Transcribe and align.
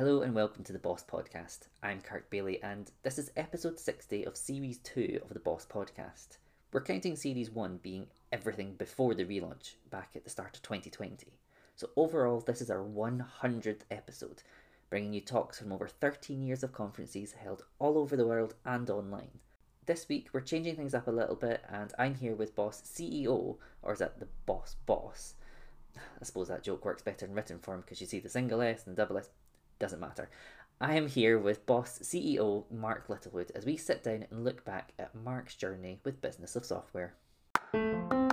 Hello 0.00 0.22
and 0.22 0.34
welcome 0.34 0.64
to 0.64 0.72
the 0.72 0.78
Boss 0.78 1.04
Podcast. 1.04 1.68
I'm 1.82 2.00
Kirk 2.00 2.30
Bailey, 2.30 2.58
and 2.62 2.90
this 3.02 3.18
is 3.18 3.30
episode 3.36 3.78
60 3.78 4.24
of 4.24 4.34
series 4.34 4.78
2 4.78 5.20
of 5.22 5.34
the 5.34 5.40
Boss 5.40 5.66
Podcast. 5.70 6.38
We're 6.72 6.80
counting 6.80 7.16
series 7.16 7.50
1 7.50 7.80
being 7.82 8.06
everything 8.32 8.76
before 8.76 9.14
the 9.14 9.26
relaunch 9.26 9.74
back 9.90 10.12
at 10.16 10.24
the 10.24 10.30
start 10.30 10.56
of 10.56 10.62
2020. 10.62 11.26
So, 11.76 11.90
overall, 11.96 12.40
this 12.40 12.62
is 12.62 12.70
our 12.70 12.82
100th 12.82 13.82
episode, 13.90 14.42
bringing 14.88 15.12
you 15.12 15.20
talks 15.20 15.58
from 15.58 15.70
over 15.70 15.86
13 15.86 16.40
years 16.40 16.62
of 16.62 16.72
conferences 16.72 17.32
held 17.32 17.64
all 17.78 17.98
over 17.98 18.16
the 18.16 18.26
world 18.26 18.54
and 18.64 18.88
online. 18.88 19.40
This 19.84 20.08
week, 20.08 20.30
we're 20.32 20.40
changing 20.40 20.76
things 20.76 20.94
up 20.94 21.08
a 21.08 21.12
little 21.12 21.36
bit, 21.36 21.62
and 21.70 21.92
I'm 21.98 22.14
here 22.14 22.34
with 22.34 22.56
Boss 22.56 22.80
CEO, 22.80 23.58
or 23.82 23.92
is 23.92 23.98
that 23.98 24.18
the 24.18 24.28
Boss 24.46 24.76
Boss? 24.86 25.34
I 25.94 26.24
suppose 26.24 26.48
that 26.48 26.64
joke 26.64 26.86
works 26.86 27.02
better 27.02 27.26
in 27.26 27.34
written 27.34 27.58
form 27.58 27.82
because 27.82 28.00
you 28.00 28.06
see 28.06 28.20
the 28.20 28.30
single 28.30 28.62
S 28.62 28.86
and 28.86 28.96
the 28.96 29.02
double 29.02 29.18
S 29.18 29.28
doesn't 29.80 29.98
matter. 29.98 30.30
I 30.80 30.94
am 30.94 31.08
here 31.08 31.38
with 31.38 31.66
Boss 31.66 31.98
CEO 32.02 32.64
Mark 32.70 33.08
Littlewood 33.08 33.50
as 33.54 33.66
we 33.66 33.76
sit 33.76 34.04
down 34.04 34.26
and 34.30 34.44
look 34.44 34.64
back 34.64 34.92
at 34.98 35.14
Mark's 35.14 35.56
journey 35.56 35.98
with 36.04 36.22
Business 36.22 36.54
of 36.54 36.64
Software. 36.64 37.14
The 37.72 38.28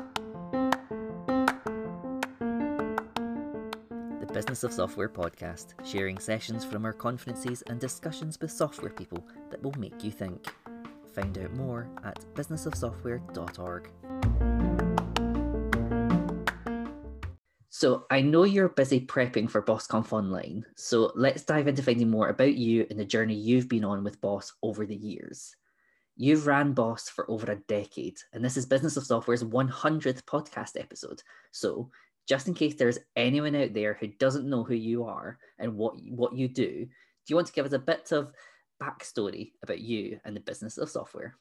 Business 4.31 4.63
of 4.63 4.72
Software 4.72 5.09
podcast, 5.09 5.73
sharing 5.86 6.20
sessions 6.20 6.63
from 6.63 6.86
our 6.86 6.94
conferences 6.94 7.64
and 7.64 7.80
discussions 7.80 8.39
with 8.39 8.52
software 8.52 8.91
people 8.91 9.25
that 9.50 9.64
will 9.64 9.73
make 9.77 10.03
you 10.03 10.11
think. 10.11 10.53
Find 11.16 11.36
out 11.38 11.55
more 11.55 11.89
at 12.03 12.20
businessofsoftware.org. 12.36 13.89
So 17.80 18.08
I 18.09 18.22
know 18.22 18.44
you're 18.44 18.70
busy 18.70 18.99
prepping 18.99 19.48
for 19.48 19.62
BossConf 19.62 20.12
Online. 20.12 20.66
So 20.76 21.12
let's 21.13 21.44
dive 21.44 21.67
into 21.67 21.84
finding 21.84 22.09
more 22.09 22.30
about 22.30 22.55
you 22.55 22.88
and 22.90 23.00
the 23.00 23.05
journey 23.05 23.36
you've 23.36 23.70
been 23.70 23.86
on 23.86 24.03
with 24.03 24.20
Boss 24.20 24.52
over 24.63 24.88
the 24.88 24.95
years. 24.95 25.56
You've 26.16 26.48
ran 26.48 26.73
Boss 26.73 27.08
for 27.08 27.30
over 27.30 27.52
a 27.52 27.61
decade, 27.67 28.17
and 28.33 28.44
this 28.44 28.58
is 28.58 28.66
Business 28.66 28.98
of 28.98 29.05
Software's 29.05 29.44
100th 29.44 30.23
podcast 30.23 30.72
episode. 30.75 31.22
So 31.52 31.92
just 32.28 32.48
in 32.48 32.55
case 32.55 32.73
there's 32.73 32.98
anyone 33.16 33.55
out 33.55 33.75
there 33.75 33.94
who 33.94 34.08
doesn't 34.08 34.50
know 34.50 34.64
who 34.64 34.73
you 34.73 35.03
are 35.03 35.38
and 35.59 35.78
what 35.78 36.02
what 36.09 36.33
you 36.33 36.48
do, 36.48 36.72
do 36.72 36.89
you 37.28 37.36
want 37.36 37.45
to 37.45 37.53
give 37.53 37.67
us 37.67 37.73
a 37.73 37.78
bit 37.78 38.11
of 38.11 38.31
backstory 38.81 39.52
about 39.61 39.81
you 39.81 40.20
and 40.25 40.36
the 40.36 40.39
business 40.39 40.80
of 40.80 40.89
software? 40.89 41.38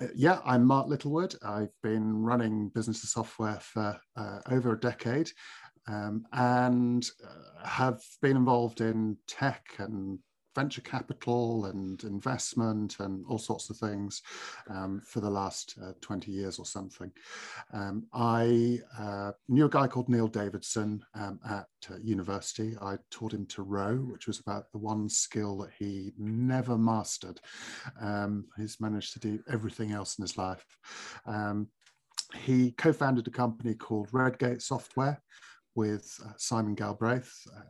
Uh, 0.00 0.06
yeah, 0.14 0.40
I'm 0.44 0.64
Mark 0.64 0.88
Littlewood. 0.88 1.36
I've 1.44 1.72
been 1.82 2.22
running 2.22 2.68
business 2.70 3.02
software 3.02 3.60
for 3.60 3.96
uh, 4.16 4.40
over 4.50 4.72
a 4.72 4.80
decade 4.80 5.30
um, 5.86 6.24
and 6.32 7.06
uh, 7.24 7.66
have 7.66 8.00
been 8.20 8.36
involved 8.36 8.80
in 8.80 9.16
tech 9.28 9.64
and 9.78 10.18
venture 10.54 10.80
capital 10.80 11.66
and 11.66 12.02
investment 12.04 13.00
and 13.00 13.24
all 13.28 13.38
sorts 13.38 13.70
of 13.70 13.76
things 13.76 14.22
um, 14.70 15.00
for 15.04 15.20
the 15.20 15.30
last 15.30 15.76
uh, 15.82 15.92
20 16.00 16.30
years 16.30 16.58
or 16.58 16.66
something. 16.66 17.10
Um, 17.72 18.06
I 18.12 18.80
uh, 18.98 19.32
knew 19.48 19.66
a 19.66 19.70
guy 19.70 19.86
called 19.86 20.08
Neil 20.08 20.28
Davidson 20.28 21.04
um, 21.14 21.40
at 21.48 21.66
uh, 21.90 21.96
university. 22.02 22.76
I 22.80 22.96
taught 23.10 23.32
him 23.32 23.46
to 23.46 23.62
row, 23.62 23.96
which 23.96 24.26
was 24.26 24.40
about 24.40 24.70
the 24.72 24.78
one 24.78 25.08
skill 25.08 25.58
that 25.58 25.70
he 25.78 26.12
never 26.18 26.78
mastered. 26.78 27.40
Um, 28.00 28.46
he's 28.56 28.80
managed 28.80 29.12
to 29.14 29.18
do 29.18 29.40
everything 29.50 29.92
else 29.92 30.18
in 30.18 30.22
his 30.22 30.38
life. 30.38 30.64
Um, 31.26 31.68
he 32.42 32.72
co-founded 32.72 33.26
a 33.26 33.30
company 33.30 33.74
called 33.74 34.08
Redgate 34.12 34.62
Software 34.62 35.20
with 35.74 36.18
uh, 36.24 36.32
Simon 36.36 36.74
Galbraith, 36.74 37.32
uh, 37.54 37.62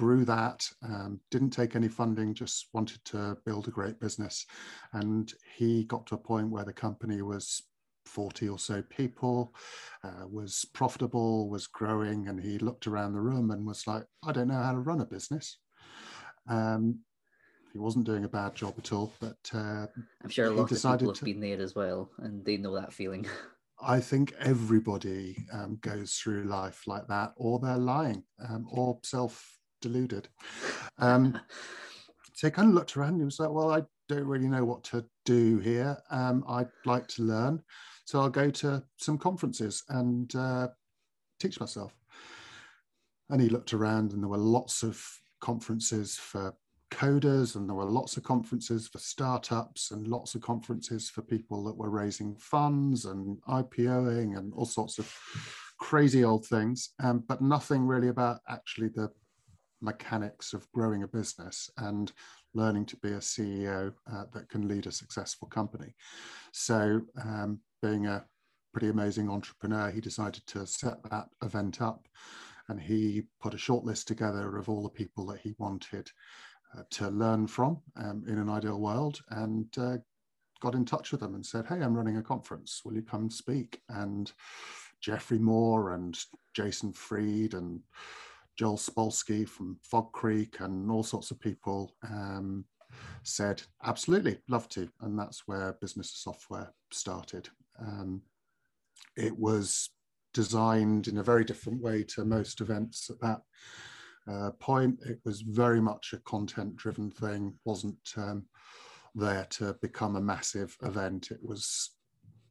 grew 0.00 0.24
that, 0.24 0.66
um, 0.82 1.20
didn't 1.30 1.50
take 1.50 1.76
any 1.76 1.86
funding, 1.86 2.32
just 2.32 2.68
wanted 2.72 3.04
to 3.04 3.36
build 3.44 3.68
a 3.68 3.70
great 3.70 4.00
business. 4.00 4.46
And 4.94 5.30
he 5.58 5.84
got 5.84 6.06
to 6.06 6.14
a 6.14 6.18
point 6.18 6.48
where 6.48 6.64
the 6.64 6.72
company 6.72 7.20
was 7.20 7.64
40 8.06 8.48
or 8.48 8.58
so 8.58 8.80
people, 8.88 9.54
uh, 10.02 10.26
was 10.26 10.64
profitable, 10.72 11.50
was 11.50 11.66
growing, 11.66 12.28
and 12.28 12.40
he 12.40 12.56
looked 12.56 12.86
around 12.86 13.12
the 13.12 13.20
room 13.20 13.50
and 13.50 13.66
was 13.66 13.86
like, 13.86 14.04
I 14.24 14.32
don't 14.32 14.48
know 14.48 14.54
how 14.54 14.72
to 14.72 14.78
run 14.78 15.02
a 15.02 15.04
business. 15.04 15.58
Um, 16.48 17.00
he 17.70 17.78
wasn't 17.78 18.06
doing 18.06 18.24
a 18.24 18.28
bad 18.28 18.54
job 18.54 18.76
at 18.78 18.94
all, 18.94 19.12
but 19.20 19.50
uh, 19.52 19.86
I'm 20.24 20.30
sure 20.30 20.46
a 20.46 20.50
lot 20.50 20.72
of 20.72 20.82
people 20.82 21.10
have 21.10 21.18
to, 21.18 21.24
been 21.26 21.40
there 21.40 21.60
as 21.60 21.74
well, 21.74 22.10
and 22.20 22.42
they 22.42 22.56
know 22.56 22.74
that 22.76 22.94
feeling. 22.94 23.26
I 23.82 24.00
think 24.00 24.32
everybody 24.38 25.44
um, 25.52 25.76
goes 25.82 26.14
through 26.14 26.44
life 26.44 26.84
like 26.86 27.06
that, 27.08 27.34
or 27.36 27.58
they're 27.58 27.76
lying, 27.76 28.24
um, 28.48 28.66
or 28.70 28.98
self 29.04 29.59
deluded. 29.80 30.28
Um, 30.98 31.40
so 32.34 32.46
he 32.46 32.50
kind 32.50 32.68
of 32.68 32.74
looked 32.74 32.96
around 32.96 33.14
and 33.14 33.24
was 33.24 33.40
like, 33.40 33.50
well, 33.50 33.70
I 33.70 33.82
don't 34.08 34.26
really 34.26 34.48
know 34.48 34.64
what 34.64 34.82
to 34.84 35.04
do 35.24 35.58
here. 35.58 35.96
Um, 36.10 36.44
I'd 36.48 36.70
like 36.84 37.06
to 37.08 37.22
learn. 37.22 37.62
So 38.04 38.20
I'll 38.20 38.30
go 38.30 38.50
to 38.50 38.82
some 38.96 39.18
conferences 39.18 39.84
and 39.88 40.34
uh, 40.34 40.68
teach 41.38 41.60
myself. 41.60 41.92
And 43.28 43.40
he 43.40 43.48
looked 43.48 43.72
around 43.72 44.12
and 44.12 44.22
there 44.22 44.28
were 44.28 44.38
lots 44.38 44.82
of 44.82 45.04
conferences 45.40 46.16
for 46.16 46.54
coders 46.90 47.54
and 47.54 47.68
there 47.68 47.76
were 47.76 47.84
lots 47.84 48.16
of 48.16 48.24
conferences 48.24 48.88
for 48.88 48.98
startups 48.98 49.92
and 49.92 50.08
lots 50.08 50.34
of 50.34 50.42
conferences 50.42 51.08
for 51.08 51.22
people 51.22 51.62
that 51.64 51.76
were 51.76 51.90
raising 51.90 52.34
funds 52.36 53.04
and 53.04 53.40
IPOing 53.48 54.36
and 54.36 54.52
all 54.54 54.66
sorts 54.66 54.98
of 54.98 55.14
crazy 55.78 56.24
old 56.24 56.46
things, 56.46 56.90
um, 57.02 57.24
but 57.26 57.40
nothing 57.40 57.86
really 57.86 58.08
about 58.08 58.40
actually 58.48 58.88
the 58.88 59.10
mechanics 59.80 60.52
of 60.52 60.70
growing 60.72 61.02
a 61.02 61.08
business 61.08 61.70
and 61.78 62.12
learning 62.54 62.86
to 62.86 62.96
be 62.96 63.10
a 63.10 63.18
CEO 63.18 63.92
uh, 64.12 64.24
that 64.32 64.48
can 64.48 64.68
lead 64.68 64.86
a 64.86 64.92
successful 64.92 65.48
company. 65.48 65.94
So, 66.52 67.02
um, 67.22 67.60
being 67.82 68.06
a 68.06 68.24
pretty 68.72 68.88
amazing 68.88 69.30
entrepreneur, 69.30 69.90
he 69.90 70.00
decided 70.00 70.46
to 70.48 70.66
set 70.66 71.02
that 71.10 71.28
event 71.42 71.80
up 71.80 72.06
and 72.68 72.80
he 72.80 73.24
put 73.40 73.54
a 73.54 73.58
short 73.58 73.84
list 73.84 74.06
together 74.06 74.56
of 74.56 74.68
all 74.68 74.82
the 74.82 74.88
people 74.88 75.26
that 75.26 75.40
he 75.40 75.54
wanted 75.58 76.08
uh, 76.76 76.82
to 76.90 77.08
learn 77.08 77.46
from 77.46 77.80
um, 77.96 78.22
in 78.28 78.38
an 78.38 78.48
ideal 78.48 78.80
world 78.80 79.20
and 79.30 79.66
uh, 79.78 79.96
got 80.60 80.74
in 80.74 80.84
touch 80.84 81.10
with 81.10 81.20
them 81.20 81.34
and 81.34 81.44
said, 81.44 81.66
Hey, 81.66 81.80
I'm 81.80 81.96
running 81.96 82.18
a 82.18 82.22
conference. 82.22 82.82
Will 82.84 82.94
you 82.94 83.02
come 83.02 83.28
speak? 83.28 83.80
And 83.88 84.30
Geoffrey 85.00 85.38
Moore 85.38 85.94
and 85.94 86.16
Jason 86.54 86.92
Fried 86.92 87.54
and 87.54 87.80
Joel 88.58 88.76
Spolsky 88.76 89.48
from 89.48 89.78
Fog 89.82 90.12
Creek 90.12 90.60
and 90.60 90.90
all 90.90 91.02
sorts 91.02 91.30
of 91.30 91.40
people 91.40 91.94
um, 92.08 92.64
said, 93.22 93.62
absolutely, 93.84 94.38
love 94.48 94.68
to. 94.70 94.88
And 95.00 95.18
that's 95.18 95.46
where 95.46 95.78
business 95.80 96.12
software 96.14 96.72
started. 96.92 97.48
Um, 97.80 98.22
it 99.16 99.36
was 99.38 99.90
designed 100.34 101.08
in 101.08 101.18
a 101.18 101.22
very 101.22 101.44
different 101.44 101.82
way 101.82 102.02
to 102.04 102.24
most 102.24 102.60
events 102.60 103.10
at 103.10 103.20
that 103.20 103.40
uh, 104.30 104.50
point. 104.60 104.98
It 105.04 105.18
was 105.24 105.40
very 105.40 105.80
much 105.80 106.12
a 106.12 106.18
content 106.18 106.76
driven 106.76 107.10
thing, 107.10 107.54
wasn't 107.64 107.98
um, 108.16 108.46
there 109.14 109.46
to 109.50 109.76
become 109.82 110.16
a 110.16 110.20
massive 110.20 110.76
event. 110.82 111.30
It 111.30 111.40
was 111.42 111.90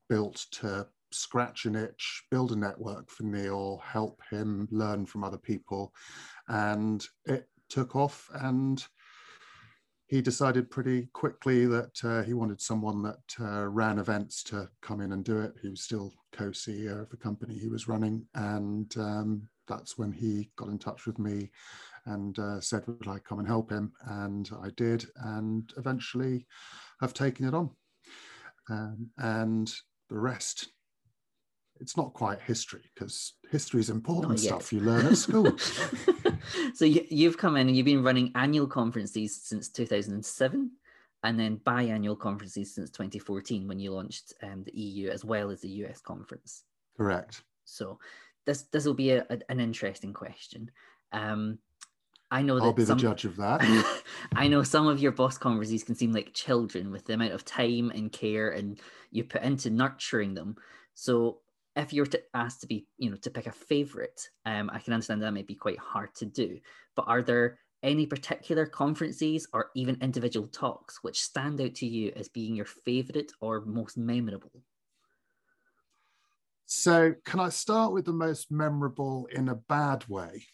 built 0.09 0.45
to 0.51 0.87
scratch 1.11 1.65
an 1.65 1.75
itch, 1.75 2.23
build 2.31 2.51
a 2.51 2.55
network 2.55 3.09
for 3.09 3.23
Neil, 3.23 3.81
help 3.83 4.21
him 4.29 4.67
learn 4.71 5.05
from 5.05 5.23
other 5.23 5.37
people. 5.37 5.93
And 6.47 7.05
it 7.25 7.47
took 7.69 7.95
off 7.95 8.29
and 8.33 8.83
he 10.09 10.21
decided 10.21 10.71
pretty 10.71 11.07
quickly 11.13 11.67
that 11.67 12.03
uh, 12.03 12.23
he 12.23 12.33
wanted 12.33 12.59
someone 12.59 13.03
that 13.03 13.35
uh, 13.39 13.67
ran 13.67 13.99
events 13.99 14.41
to 14.45 14.67
come 14.81 15.01
in 15.01 15.11
and 15.11 15.23
do 15.23 15.39
it. 15.39 15.53
He 15.61 15.69
was 15.69 15.81
still 15.81 16.11
co-CEO 16.31 17.03
of 17.03 17.09
the 17.11 17.17
company 17.17 17.57
he 17.57 17.67
was 17.67 17.87
running, 17.87 18.25
and 18.33 18.91
um, 18.97 19.47
that's 19.67 19.99
when 19.99 20.11
he 20.11 20.49
got 20.55 20.69
in 20.69 20.79
touch 20.79 21.05
with 21.05 21.19
me 21.19 21.51
and 22.07 22.39
uh, 22.39 22.59
said, 22.59 22.87
"Would 22.87 23.07
I 23.07 23.19
come 23.19 23.37
and 23.37 23.47
help 23.47 23.69
him?" 23.69 23.93
And 24.07 24.49
I 24.63 24.71
did, 24.75 25.05
and 25.17 25.71
eventually, 25.77 26.47
have 27.01 27.13
taken 27.13 27.47
it 27.47 27.53
on. 27.53 27.69
Um, 28.67 29.11
and 29.19 29.71
the 30.09 30.17
rest 30.17 30.69
it's 31.79 31.95
not 31.95 32.13
quite 32.13 32.41
history 32.41 32.91
because 32.93 33.33
history 33.51 33.79
is 33.79 33.89
important 33.89 34.39
stuff 34.39 34.73
you 34.73 34.79
learn 34.81 35.05
at 35.05 35.17
school. 35.17 35.57
so 36.73 36.85
you, 36.85 37.27
have 37.27 37.37
come 37.37 37.55
in 37.55 37.67
and 37.67 37.75
you've 37.75 37.85
been 37.85 38.03
running 38.03 38.31
annual 38.35 38.67
conferences 38.67 39.41
since 39.41 39.69
2007 39.69 40.71
and 41.23 41.39
then 41.39 41.57
biannual 41.65 42.17
conferences 42.17 42.73
since 42.73 42.89
2014 42.91 43.67
when 43.67 43.79
you 43.79 43.91
launched 43.91 44.33
um, 44.43 44.63
the 44.63 44.71
EU 44.71 45.09
as 45.09 45.23
well 45.23 45.49
as 45.49 45.61
the 45.61 45.69
US 45.85 46.01
conference. 46.01 46.63
Correct. 46.97 47.43
So 47.65 47.99
this 48.45 48.63
this 48.63 48.85
will 48.85 48.93
be 48.93 49.11
a, 49.11 49.25
a, 49.29 49.39
an 49.49 49.59
interesting 49.59 50.13
question. 50.13 50.71
Um, 51.11 51.59
I 52.31 52.41
know 52.43 52.59
that 52.59 52.65
I'll 52.65 52.73
be 52.73 52.85
some, 52.85 52.97
the 52.97 53.01
judge 53.01 53.25
of 53.25 53.37
that. 53.37 53.61
I 54.35 54.47
know 54.47 54.63
some 54.63 54.87
of 54.87 54.99
your 54.99 55.11
boss 55.11 55.37
conferences 55.37 55.83
can 55.83 55.95
seem 55.95 56.11
like 56.11 56.33
children 56.33 56.91
with 56.91 57.05
the 57.05 57.13
amount 57.13 57.33
of 57.33 57.43
time 57.43 57.91
and 57.91 58.11
care 58.11 58.51
and 58.51 58.79
you 59.11 59.23
put 59.23 59.41
into 59.41 59.69
nurturing 59.69 60.35
them. 60.35 60.55
So 60.93 61.39
if 61.75 61.93
you're 61.93 62.05
to 62.07 62.21
asked 62.33 62.61
to 62.61 62.67
be, 62.67 62.87
you 62.97 63.09
know, 63.09 63.17
to 63.17 63.29
pick 63.29 63.47
a 63.47 63.51
favorite, 63.51 64.29
um, 64.45 64.69
I 64.73 64.79
can 64.79 64.93
understand 64.93 65.21
that 65.21 65.33
may 65.33 65.43
be 65.43 65.55
quite 65.55 65.79
hard 65.79 66.13
to 66.15 66.25
do. 66.25 66.59
But 66.95 67.05
are 67.07 67.21
there 67.21 67.59
any 67.83 68.05
particular 68.05 68.65
conferences 68.65 69.47
or 69.53 69.69
even 69.75 69.97
individual 70.01 70.47
talks 70.47 71.03
which 71.03 71.21
stand 71.21 71.61
out 71.61 71.75
to 71.75 71.85
you 71.85 72.11
as 72.15 72.27
being 72.27 72.55
your 72.55 72.65
favourite 72.65 73.31
or 73.39 73.61
most 73.61 73.97
memorable? 73.97 74.63
So, 76.65 77.15
can 77.25 77.39
I 77.39 77.49
start 77.49 77.93
with 77.93 78.05
the 78.05 78.13
most 78.13 78.51
memorable 78.51 79.27
in 79.31 79.49
a 79.49 79.55
bad 79.55 80.07
way? 80.07 80.45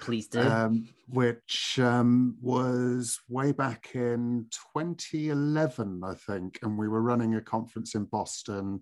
Please 0.00 0.26
do. 0.26 0.40
Um, 0.40 0.88
which 1.08 1.78
um, 1.78 2.36
was 2.40 3.20
way 3.28 3.52
back 3.52 3.90
in 3.94 4.46
2011, 4.74 6.02
I 6.04 6.14
think, 6.14 6.58
and 6.62 6.78
we 6.78 6.88
were 6.88 7.02
running 7.02 7.34
a 7.34 7.40
conference 7.40 7.94
in 7.94 8.04
Boston. 8.06 8.80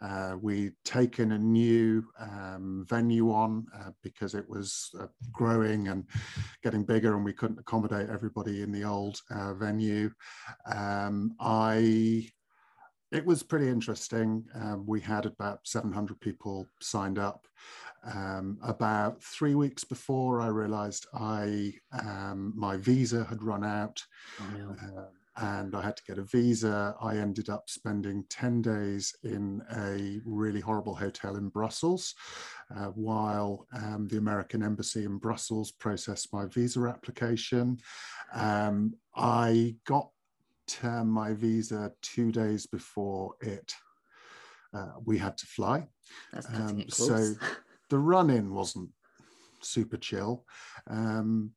Uh, 0.00 0.36
we'd 0.40 0.74
taken 0.84 1.32
a 1.32 1.38
new 1.38 2.04
um, 2.18 2.86
venue 2.88 3.30
on 3.32 3.66
uh, 3.78 3.90
because 4.02 4.34
it 4.34 4.48
was 4.48 4.90
uh, 5.00 5.06
growing 5.32 5.88
and 5.88 6.04
getting 6.62 6.84
bigger, 6.84 7.14
and 7.16 7.24
we 7.24 7.32
couldn't 7.32 7.60
accommodate 7.60 8.08
everybody 8.08 8.62
in 8.62 8.72
the 8.72 8.84
old 8.84 9.20
uh, 9.30 9.54
venue. 9.54 10.10
Um, 10.72 11.34
I 11.40 12.28
it 13.10 13.24
was 13.24 13.42
pretty 13.42 13.68
interesting. 13.68 14.44
Um, 14.54 14.84
we 14.86 15.00
had 15.00 15.26
about 15.26 15.60
700 15.64 16.20
people 16.20 16.66
signed 16.80 17.18
up. 17.18 17.46
Um, 18.04 18.58
about 18.62 19.22
three 19.22 19.54
weeks 19.54 19.82
before, 19.82 20.40
I 20.40 20.48
realized 20.48 21.06
I 21.14 21.72
um, 21.92 22.52
my 22.56 22.76
visa 22.76 23.24
had 23.24 23.42
run 23.42 23.64
out. 23.64 24.02
Oh, 24.40 24.56
no. 24.56 25.00
uh, 25.00 25.04
and 25.40 25.74
I 25.74 25.82
had 25.82 25.96
to 25.96 26.04
get 26.04 26.18
a 26.18 26.24
visa. 26.24 26.94
I 27.00 27.16
ended 27.16 27.48
up 27.48 27.70
spending 27.70 28.24
10 28.28 28.62
days 28.62 29.14
in 29.22 29.62
a 29.76 30.20
really 30.24 30.60
horrible 30.60 30.94
hotel 30.94 31.36
in 31.36 31.48
Brussels 31.48 32.14
uh, 32.76 32.86
while 32.86 33.66
um, 33.72 34.08
the 34.08 34.18
American 34.18 34.62
Embassy 34.62 35.04
in 35.04 35.18
Brussels 35.18 35.70
processed 35.70 36.32
my 36.32 36.46
visa 36.46 36.80
application. 36.86 37.78
Um, 38.34 38.94
I 39.14 39.76
got 39.86 40.10
uh, 40.82 41.04
my 41.04 41.32
visa 41.32 41.92
two 42.02 42.32
days 42.32 42.66
before 42.66 43.34
it. 43.40 43.72
Uh, 44.74 44.92
we 45.04 45.16
had 45.16 45.36
to 45.38 45.46
fly. 45.46 45.88
Um, 46.52 46.84
so 46.88 47.34
the 47.88 47.98
run 47.98 48.30
in 48.30 48.52
wasn't 48.52 48.90
super 49.60 49.96
chill. 49.96 50.44
Um, 50.88 51.52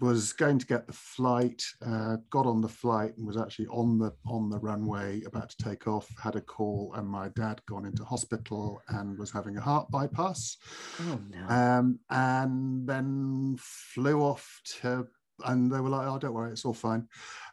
was 0.00 0.32
going 0.32 0.58
to 0.58 0.66
get 0.66 0.86
the 0.86 0.92
flight, 0.92 1.62
uh, 1.84 2.16
got 2.30 2.46
on 2.46 2.60
the 2.60 2.68
flight 2.68 3.16
and 3.16 3.26
was 3.26 3.36
actually 3.36 3.68
on 3.68 3.98
the 3.98 4.12
on 4.26 4.50
the 4.50 4.58
runway 4.58 5.22
about 5.24 5.50
to 5.50 5.64
take 5.64 5.86
off. 5.86 6.08
Had 6.22 6.36
a 6.36 6.40
call, 6.40 6.92
and 6.96 7.08
my 7.08 7.28
dad 7.30 7.60
gone 7.66 7.86
into 7.86 8.04
hospital 8.04 8.82
and 8.88 9.18
was 9.18 9.30
having 9.30 9.56
a 9.56 9.60
heart 9.60 9.90
bypass. 9.90 10.56
oh 11.00 11.20
no. 11.30 11.54
Um, 11.54 11.98
and 12.10 12.86
then 12.86 13.56
flew 13.58 14.20
off 14.22 14.60
to, 14.80 15.06
and 15.46 15.70
they 15.70 15.80
were 15.80 15.88
like, 15.88 16.06
"Oh, 16.06 16.18
don't 16.18 16.34
worry, 16.34 16.52
it's 16.52 16.64
all 16.64 16.74
fine." 16.74 17.08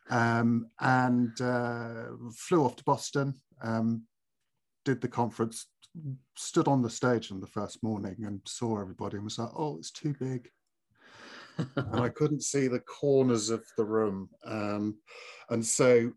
Um, 0.09 0.67
and 0.79 1.39
uh, 1.41 2.05
flew 2.35 2.63
off 2.63 2.75
to 2.77 2.83
Boston. 2.83 3.35
Um, 3.61 4.03
did 4.85 5.01
the 5.01 5.07
conference, 5.07 5.67
stood 6.35 6.67
on 6.67 6.81
the 6.81 6.89
stage 6.89 7.31
on 7.31 7.41
the 7.41 7.47
first 7.47 7.83
morning 7.83 8.15
and 8.25 8.41
saw 8.45 8.79
everybody 8.79 9.15
and 9.15 9.23
was 9.23 9.39
like, 9.39 9.51
"Oh, 9.55 9.77
it's 9.77 9.91
too 9.91 10.15
big." 10.19 10.49
and 11.75 11.99
I 11.99 12.09
couldn't 12.09 12.43
see 12.43 12.67
the 12.67 12.79
corners 12.79 13.49
of 13.49 13.63
the 13.77 13.85
room. 13.85 14.29
Um, 14.45 14.97
and 15.49 15.65
so 15.65 16.13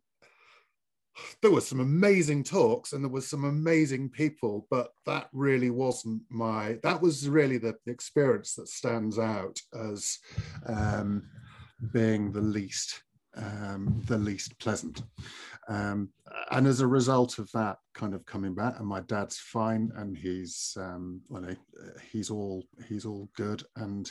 there 1.41 1.51
were 1.51 1.61
some 1.61 1.81
amazing 1.81 2.45
talks 2.45 2.93
and 2.93 3.05
there 3.05 3.11
was 3.11 3.29
some 3.29 3.45
amazing 3.45 4.09
people, 4.09 4.67
but 4.71 4.93
that 5.07 5.29
really 5.33 5.71
wasn't 5.71 6.23
my, 6.31 6.79
that 6.83 7.01
was 7.01 7.29
really 7.29 7.59
the 7.59 7.77
experience 7.87 8.55
that 8.55 8.69
stands 8.69 9.19
out 9.19 9.59
as 9.79 10.19
um, 10.67 11.29
being 11.93 12.32
the 12.32 12.40
least, 12.40 13.02
um, 13.37 14.00
the 14.06 14.19
least 14.19 14.58
pleasant. 14.58 15.02
Um, 15.69 16.11
and 16.50 16.67
as 16.67 16.81
a 16.81 16.87
result 16.87 17.38
of 17.38 17.50
that 17.52 17.79
kind 17.94 18.14
of 18.14 18.26
coming 18.26 18.55
back 18.55 18.79
and 18.79 18.87
my 18.87 19.00
dad's 19.00 19.38
fine 19.38 19.93
and 19.96 20.17
he's, 20.17 20.76
um, 20.79 21.20
well, 21.29 21.44
he- 21.44 21.56
he's 22.11 22.31
all, 22.31 22.64
he's 22.88 23.06
all 23.06 23.29
good. 23.37 23.62
And 23.76 24.11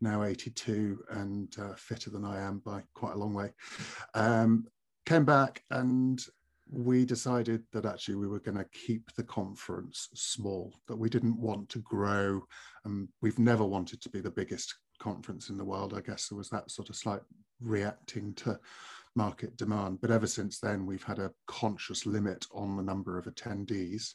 now 0.00 0.24
82 0.24 0.98
and 1.10 1.54
uh, 1.58 1.74
fitter 1.76 2.10
than 2.10 2.24
I 2.24 2.40
am 2.40 2.58
by 2.58 2.82
quite 2.94 3.14
a 3.14 3.18
long 3.18 3.34
way. 3.34 3.52
Um, 4.14 4.66
came 5.06 5.24
back 5.24 5.62
and 5.70 6.20
we 6.72 7.04
decided 7.04 7.64
that 7.72 7.84
actually 7.84 8.14
we 8.14 8.28
were 8.28 8.40
going 8.40 8.56
to 8.56 8.66
keep 8.72 9.12
the 9.16 9.24
conference 9.24 10.08
small, 10.14 10.72
that 10.86 10.96
we 10.96 11.08
didn't 11.08 11.36
want 11.40 11.68
to 11.70 11.80
grow. 11.80 12.42
And 12.84 13.08
we've 13.20 13.38
never 13.38 13.64
wanted 13.64 14.00
to 14.02 14.08
be 14.08 14.20
the 14.20 14.30
biggest 14.30 14.74
conference 15.00 15.50
in 15.50 15.56
the 15.56 15.64
world. 15.64 15.94
I 15.94 16.00
guess 16.00 16.28
there 16.28 16.38
was 16.38 16.50
that 16.50 16.70
sort 16.70 16.90
of 16.90 16.96
slight 16.96 17.22
reacting 17.60 18.34
to 18.34 18.58
market 19.16 19.56
demand. 19.56 20.00
But 20.00 20.10
ever 20.10 20.26
since 20.26 20.60
then, 20.60 20.86
we've 20.86 21.02
had 21.02 21.18
a 21.18 21.32
conscious 21.46 22.06
limit 22.06 22.46
on 22.52 22.76
the 22.76 22.82
number 22.82 23.18
of 23.18 23.26
attendees 23.26 24.14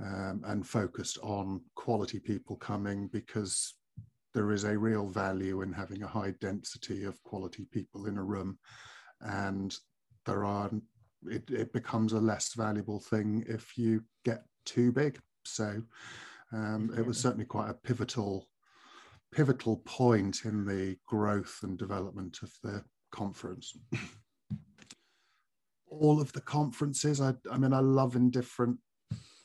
um, 0.00 0.42
and 0.46 0.66
focused 0.66 1.18
on 1.22 1.60
quality 1.74 2.18
people 2.18 2.56
coming 2.56 3.08
because 3.08 3.74
there 4.32 4.52
is 4.52 4.64
a 4.64 4.78
real 4.78 5.08
value 5.08 5.62
in 5.62 5.72
having 5.72 6.02
a 6.02 6.08
high 6.08 6.32
density 6.40 7.04
of 7.04 7.22
quality 7.22 7.66
people 7.72 8.06
in 8.06 8.16
a 8.16 8.22
room 8.22 8.58
and 9.22 9.76
there 10.24 10.44
are 10.44 10.70
it, 11.26 11.50
it 11.50 11.72
becomes 11.72 12.12
a 12.12 12.20
less 12.20 12.54
valuable 12.54 13.00
thing 13.00 13.44
if 13.48 13.76
you 13.76 14.02
get 14.24 14.44
too 14.64 14.92
big 14.92 15.18
so 15.44 15.82
um, 16.52 16.90
it 16.96 17.04
was 17.04 17.18
certainly 17.18 17.44
quite 17.44 17.70
a 17.70 17.74
pivotal 17.74 18.48
pivotal 19.32 19.78
point 19.84 20.44
in 20.44 20.64
the 20.64 20.96
growth 21.06 21.60
and 21.62 21.78
development 21.78 22.38
of 22.42 22.52
the 22.62 22.82
conference. 23.10 23.76
All 25.86 26.20
of 26.20 26.32
the 26.32 26.40
conferences 26.40 27.20
I, 27.20 27.34
I 27.50 27.58
mean 27.58 27.72
i 27.72 27.80
love 27.80 28.16
in 28.16 28.30
different 28.30 28.78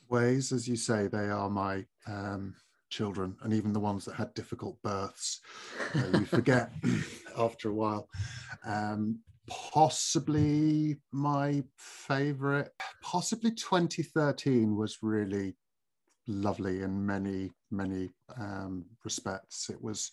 ways. 0.09 0.51
As 0.51 0.67
you 0.67 0.75
say 0.75 1.07
they 1.07 1.29
are 1.29 1.49
my 1.49 1.85
um, 2.07 2.55
children 2.89 3.35
and 3.41 3.53
even 3.53 3.73
the 3.73 3.79
ones 3.79 4.05
that 4.05 4.15
had 4.15 4.33
difficult 4.33 4.81
births 4.83 5.41
uh, 5.95 6.19
you 6.19 6.25
forget 6.37 6.71
after 7.37 7.69
a 7.69 7.73
while. 7.73 8.07
Um, 8.65 9.19
possibly 9.47 10.97
my 11.11 11.63
favorite 11.77 12.71
possibly 13.01 13.51
2013 13.51 14.75
was 14.75 14.97
really 15.01 15.55
lovely 16.27 16.81
in 16.81 17.05
many 17.05 17.51
many 17.75 18.11
um, 18.39 18.85
respects 19.03 19.69
it 19.69 19.81
was 19.81 20.11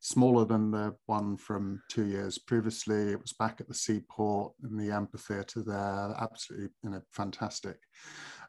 smaller 0.00 0.44
than 0.44 0.70
the 0.70 0.94
one 1.06 1.36
from 1.36 1.80
two 1.88 2.06
years 2.06 2.38
previously 2.38 3.12
it 3.12 3.20
was 3.20 3.32
back 3.32 3.60
at 3.60 3.68
the 3.68 3.74
seaport 3.74 4.52
in 4.68 4.76
the 4.76 4.90
amphitheater 4.90 5.62
there 5.62 6.14
absolutely 6.18 6.68
in 6.84 6.94
a 6.94 7.02
fantastic 7.12 7.76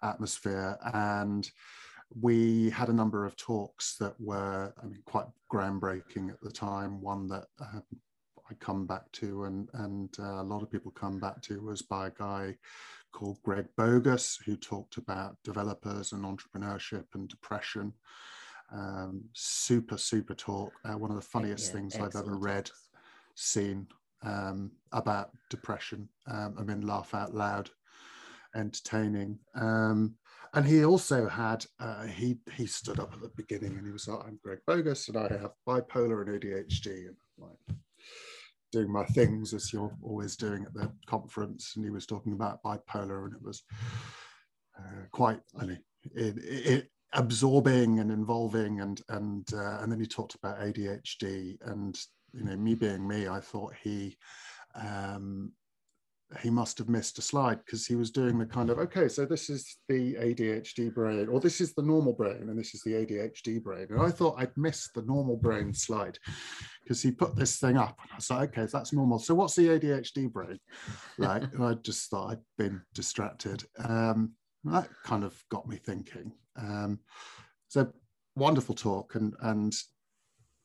atmosphere 0.03 0.77
and 0.93 1.49
we 2.21 2.69
had 2.69 2.89
a 2.89 2.93
number 2.93 3.25
of 3.25 3.35
talks 3.35 3.95
that 3.97 4.13
were 4.19 4.73
I 4.81 4.85
mean, 4.85 5.01
quite 5.05 5.25
groundbreaking 5.51 6.29
at 6.29 6.41
the 6.41 6.51
time. 6.51 7.01
One 7.01 7.27
that 7.27 7.45
uh, 7.59 7.79
I 8.49 8.53
come 8.59 8.85
back 8.85 9.11
to, 9.13 9.45
and 9.45 9.69
and 9.73 10.09
uh, 10.19 10.41
a 10.41 10.43
lot 10.43 10.61
of 10.61 10.71
people 10.71 10.91
come 10.91 11.19
back 11.19 11.41
to, 11.43 11.61
was 11.61 11.81
by 11.81 12.07
a 12.07 12.11
guy 12.11 12.55
called 13.11 13.41
Greg 13.43 13.67
Baugues, 13.77 14.37
who 14.45 14.55
talked 14.55 14.97
about 14.97 15.37
developers 15.43 16.11
and 16.11 16.23
entrepreneurship 16.23 17.05
and 17.13 17.27
depression. 17.27 17.93
Um, 18.71 19.23
super, 19.33 19.97
super 19.97 20.33
talk. 20.35 20.73
Uh, 20.83 20.97
one 20.97 21.11
of 21.11 21.15
the 21.15 21.21
funniest 21.21 21.67
Yeah, 21.67 21.79
things 21.79 21.95
I've 21.95 22.15
ever 22.15 22.37
read, 22.37 22.69
seen 23.35 23.87
um, 24.23 24.71
about 24.91 25.31
depression. 25.49 26.09
Um, 26.27 26.55
I 26.57 26.63
mean, 26.63 26.81
laugh 26.81 27.13
out 27.13 27.33
loud, 27.33 27.69
entertaining. 28.55 29.39
Um, 29.55 30.15
and 30.53 30.65
he 30.65 30.85
also 30.85 31.27
had 31.27 31.65
uh, 31.79 32.05
he 32.05 32.37
he 32.53 32.65
stood 32.65 32.99
up 32.99 33.13
at 33.13 33.21
the 33.21 33.31
beginning 33.35 33.77
and 33.77 33.85
he 33.85 33.91
was 33.91 34.07
like, 34.07 34.25
"I'm 34.25 34.39
Greg 34.41 34.59
Baugues 34.65 35.09
and 35.09 35.17
I 35.17 35.27
have 35.37 35.51
bipolar 35.67 36.21
and 36.25 36.41
ADHD," 36.41 37.07
and 37.07 37.17
like 37.37 37.77
doing 38.71 38.91
my 38.91 39.05
things 39.05 39.53
as 39.53 39.71
you're 39.71 39.95
always 40.01 40.35
doing 40.35 40.63
at 40.63 40.73
the 40.73 40.91
conference. 41.05 41.73
And 41.75 41.85
he 41.85 41.91
was 41.91 42.05
talking 42.05 42.33
about 42.33 42.63
bipolar, 42.63 43.25
and 43.25 43.33
it 43.33 43.41
was 43.41 43.63
uh, 44.79 45.05
quite 45.11 45.41
I 45.59 45.65
mean, 45.65 45.83
it, 46.13 46.37
it, 46.37 46.91
absorbing 47.15 47.99
and 47.99 48.11
involving, 48.11 48.81
and 48.81 49.01
and 49.09 49.47
uh, 49.53 49.79
and 49.81 49.91
then 49.91 49.99
he 49.99 50.05
talked 50.05 50.35
about 50.35 50.59
ADHD, 50.59 51.57
and 51.65 51.99
you 52.33 52.43
know, 52.43 52.55
me 52.55 52.75
being 52.75 53.07
me, 53.07 53.27
I 53.27 53.39
thought 53.39 53.73
he. 53.81 54.17
Um, 54.75 55.53
he 56.41 56.49
must 56.49 56.77
have 56.79 56.89
missed 56.89 57.17
a 57.19 57.21
slide 57.21 57.59
because 57.63 57.85
he 57.85 57.95
was 57.95 58.09
doing 58.09 58.37
the 58.37 58.45
kind 58.45 58.69
of 58.69 58.79
okay 58.79 59.07
so 59.07 59.25
this 59.25 59.49
is 59.49 59.77
the 59.87 60.15
adhd 60.15 60.93
brain 60.93 61.27
or 61.29 61.39
this 61.39 61.61
is 61.61 61.73
the 61.75 61.83
normal 61.83 62.13
brain 62.13 62.49
and 62.49 62.57
this 62.57 62.73
is 62.73 62.81
the 62.81 62.93
adhd 62.93 63.63
brain. 63.63 63.85
And 63.91 64.01
i 64.01 64.09
thought 64.09 64.39
i'd 64.39 64.57
missed 64.57 64.89
the 64.95 65.03
normal 65.03 65.37
brain 65.37 65.73
slide 65.73 66.17
because 66.83 67.01
he 67.01 67.11
put 67.11 67.35
this 67.35 67.57
thing 67.57 67.77
up 67.77 67.97
and 68.01 68.11
i 68.11 68.15
was 68.15 68.29
like 68.29 68.49
okay 68.57 68.67
so 68.67 68.77
that's 68.77 68.91
normal. 68.91 69.19
So 69.19 69.35
what's 69.35 69.55
the 69.55 69.67
adhd 69.67 70.31
brain? 70.31 70.59
Like 71.19 71.43
and 71.43 71.63
i 71.63 71.75
just 71.75 72.09
thought 72.09 72.31
i'd 72.31 72.39
been 72.57 72.81
distracted. 72.93 73.63
Um, 73.77 74.33
that 74.63 74.89
kind 75.03 75.23
of 75.23 75.41
got 75.51 75.67
me 75.67 75.77
thinking 75.77 76.31
um, 76.57 76.99
so 77.67 77.91
wonderful 78.35 78.75
talk 78.75 79.15
and 79.15 79.33
and 79.41 79.73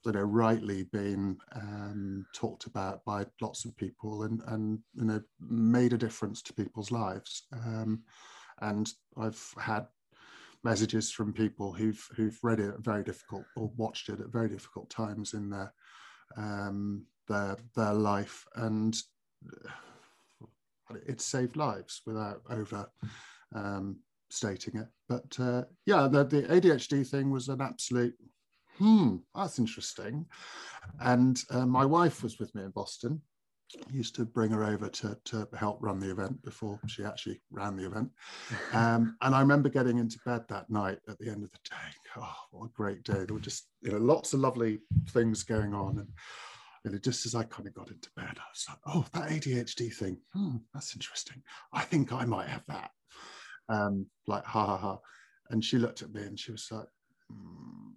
you 0.04 0.12
know 0.12 0.22
rightly 0.22 0.84
been 0.84 1.36
um, 1.54 2.24
talked 2.34 2.66
about 2.66 3.04
by 3.04 3.26
lots 3.40 3.64
of 3.64 3.76
people 3.76 4.22
and 4.22 4.40
and 4.48 4.78
you 4.94 5.04
know 5.04 5.20
made 5.40 5.92
a 5.92 5.98
difference 5.98 6.42
to 6.42 6.54
people's 6.54 6.90
lives. 6.90 7.46
Um, 7.52 8.02
and 8.62 8.90
I've 9.18 9.54
had 9.58 9.86
messages 10.64 11.10
from 11.10 11.32
people 11.32 11.72
who've 11.72 12.06
who've 12.16 12.38
read 12.42 12.60
it 12.60 12.74
at 12.74 12.80
very 12.80 13.02
difficult 13.02 13.44
or 13.56 13.70
watched 13.76 14.08
it 14.08 14.20
at 14.20 14.32
very 14.32 14.48
difficult 14.48 14.90
times 14.90 15.34
in 15.34 15.50
their 15.50 15.72
um, 16.36 17.04
their 17.28 17.56
their 17.76 17.94
life. 17.94 18.46
And 18.56 18.96
it 21.06 21.20
saved 21.20 21.56
lives 21.56 22.02
without 22.06 22.42
over 22.50 22.88
um, 23.54 23.98
stating 24.32 24.76
it 24.76 24.86
but 25.08 25.38
uh, 25.38 25.62
yeah 25.86 26.08
the, 26.08 26.24
the 26.24 26.42
ADHD 26.42 27.06
thing 27.06 27.30
was 27.30 27.48
an 27.48 27.60
absolute 27.60 28.14
hmm, 28.80 29.16
that's 29.34 29.58
interesting. 29.58 30.26
And 31.00 31.40
uh, 31.50 31.66
my 31.66 31.84
wife 31.84 32.22
was 32.22 32.38
with 32.40 32.52
me 32.54 32.64
in 32.64 32.70
Boston. 32.70 33.20
I 33.76 33.92
used 33.92 34.16
to 34.16 34.24
bring 34.24 34.50
her 34.50 34.64
over 34.64 34.88
to, 34.88 35.16
to 35.26 35.46
help 35.56 35.78
run 35.80 36.00
the 36.00 36.10
event 36.10 36.42
before 36.42 36.80
she 36.88 37.04
actually 37.04 37.40
ran 37.52 37.76
the 37.76 37.86
event. 37.86 38.10
Um, 38.72 39.16
and 39.20 39.34
I 39.34 39.40
remember 39.40 39.68
getting 39.68 39.98
into 39.98 40.18
bed 40.24 40.42
that 40.48 40.70
night 40.70 40.98
at 41.08 41.18
the 41.18 41.28
end 41.28 41.44
of 41.44 41.50
the 41.50 41.58
day. 41.68 42.16
Oh, 42.16 42.34
what 42.52 42.66
a 42.66 42.72
great 42.72 43.02
day. 43.02 43.24
There 43.24 43.34
were 43.34 43.40
just, 43.40 43.68
you 43.82 43.92
know, 43.92 43.98
lots 43.98 44.32
of 44.32 44.40
lovely 44.40 44.78
things 45.10 45.42
going 45.42 45.74
on. 45.74 45.98
And 45.98 46.08
you 46.84 46.92
know, 46.92 46.98
just 46.98 47.26
as 47.26 47.34
I 47.34 47.42
kind 47.42 47.66
of 47.68 47.74
got 47.74 47.90
into 47.90 48.10
bed, 48.16 48.24
I 48.28 48.48
was 48.52 48.66
like, 48.68 48.78
oh, 48.86 49.04
that 49.12 49.30
ADHD 49.30 49.92
thing, 49.92 50.18
hmm, 50.32 50.56
that's 50.72 50.94
interesting. 50.94 51.42
I 51.72 51.82
think 51.82 52.12
I 52.12 52.24
might 52.24 52.48
have 52.48 52.64
that. 52.68 52.90
Um, 53.70 54.06
like, 54.26 54.44
ha 54.44 54.66
ha 54.66 54.76
ha. 54.76 54.98
And 55.50 55.64
she 55.64 55.78
looked 55.78 56.02
at 56.02 56.12
me 56.12 56.22
and 56.22 56.38
she 56.38 56.52
was 56.52 56.68
like, 56.70 56.86
hmm, 57.28 57.90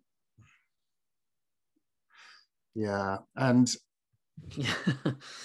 yeah, 2.75 3.17
and 3.35 3.75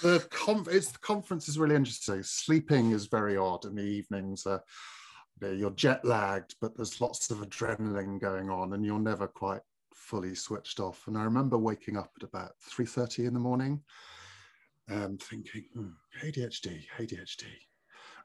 the 0.03 0.27
conf- 0.31 0.69
it's, 0.69 0.93
the 0.93 0.99
conference 0.99 1.49
is 1.49 1.59
really 1.59 1.75
interesting. 1.75 2.23
Sleeping 2.23 2.93
is 2.93 3.07
very 3.07 3.37
odd 3.37 3.65
in 3.65 3.75
the 3.75 3.83
evenings. 3.83 4.47
Uh, 4.47 4.59
you're 5.41 5.71
jet 5.71 6.05
lagged, 6.05 6.55
but 6.61 6.77
there's 6.77 7.01
lots 7.01 7.31
of 7.31 7.39
adrenaline 7.39 8.21
going 8.21 8.51
on, 8.51 8.73
and 8.73 8.85
you're 8.85 8.99
never 8.99 9.27
quite 9.27 9.61
fully 9.95 10.35
switched 10.35 10.81
off. 10.81 11.07
And 11.07 11.17
I 11.17 11.25
remember 11.25 11.59
waking 11.59 11.97
up 11.97 12.11
at 12.17 12.29
about 12.29 12.53
three 12.63 12.87
thirty 12.87 13.27
in 13.27 13.35
the 13.35 13.41
morning, 13.41 13.83
um, 14.91 15.19
thinking, 15.19 15.65
hmm, 15.75 15.91
ADHD, 16.25 16.85
ADHD. 16.99 17.45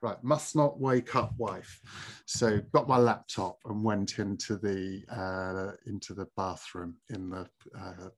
Right, 0.04 0.22
must 0.22 0.54
not 0.54 0.82
wake 0.82 1.16
up, 1.16 1.34
wife. 1.38 1.80
So 2.26 2.60
got 2.74 2.90
my 2.90 2.98
laptop 2.98 3.58
and 3.64 3.86
went 3.86 4.20
into 4.20 4.58
the 4.58 5.02
uh, 5.10 5.78
into 5.86 6.14
the 6.14 6.28
bathroom 6.36 6.98
in 7.10 7.30
the 7.30 7.48
uh, 7.80 8.10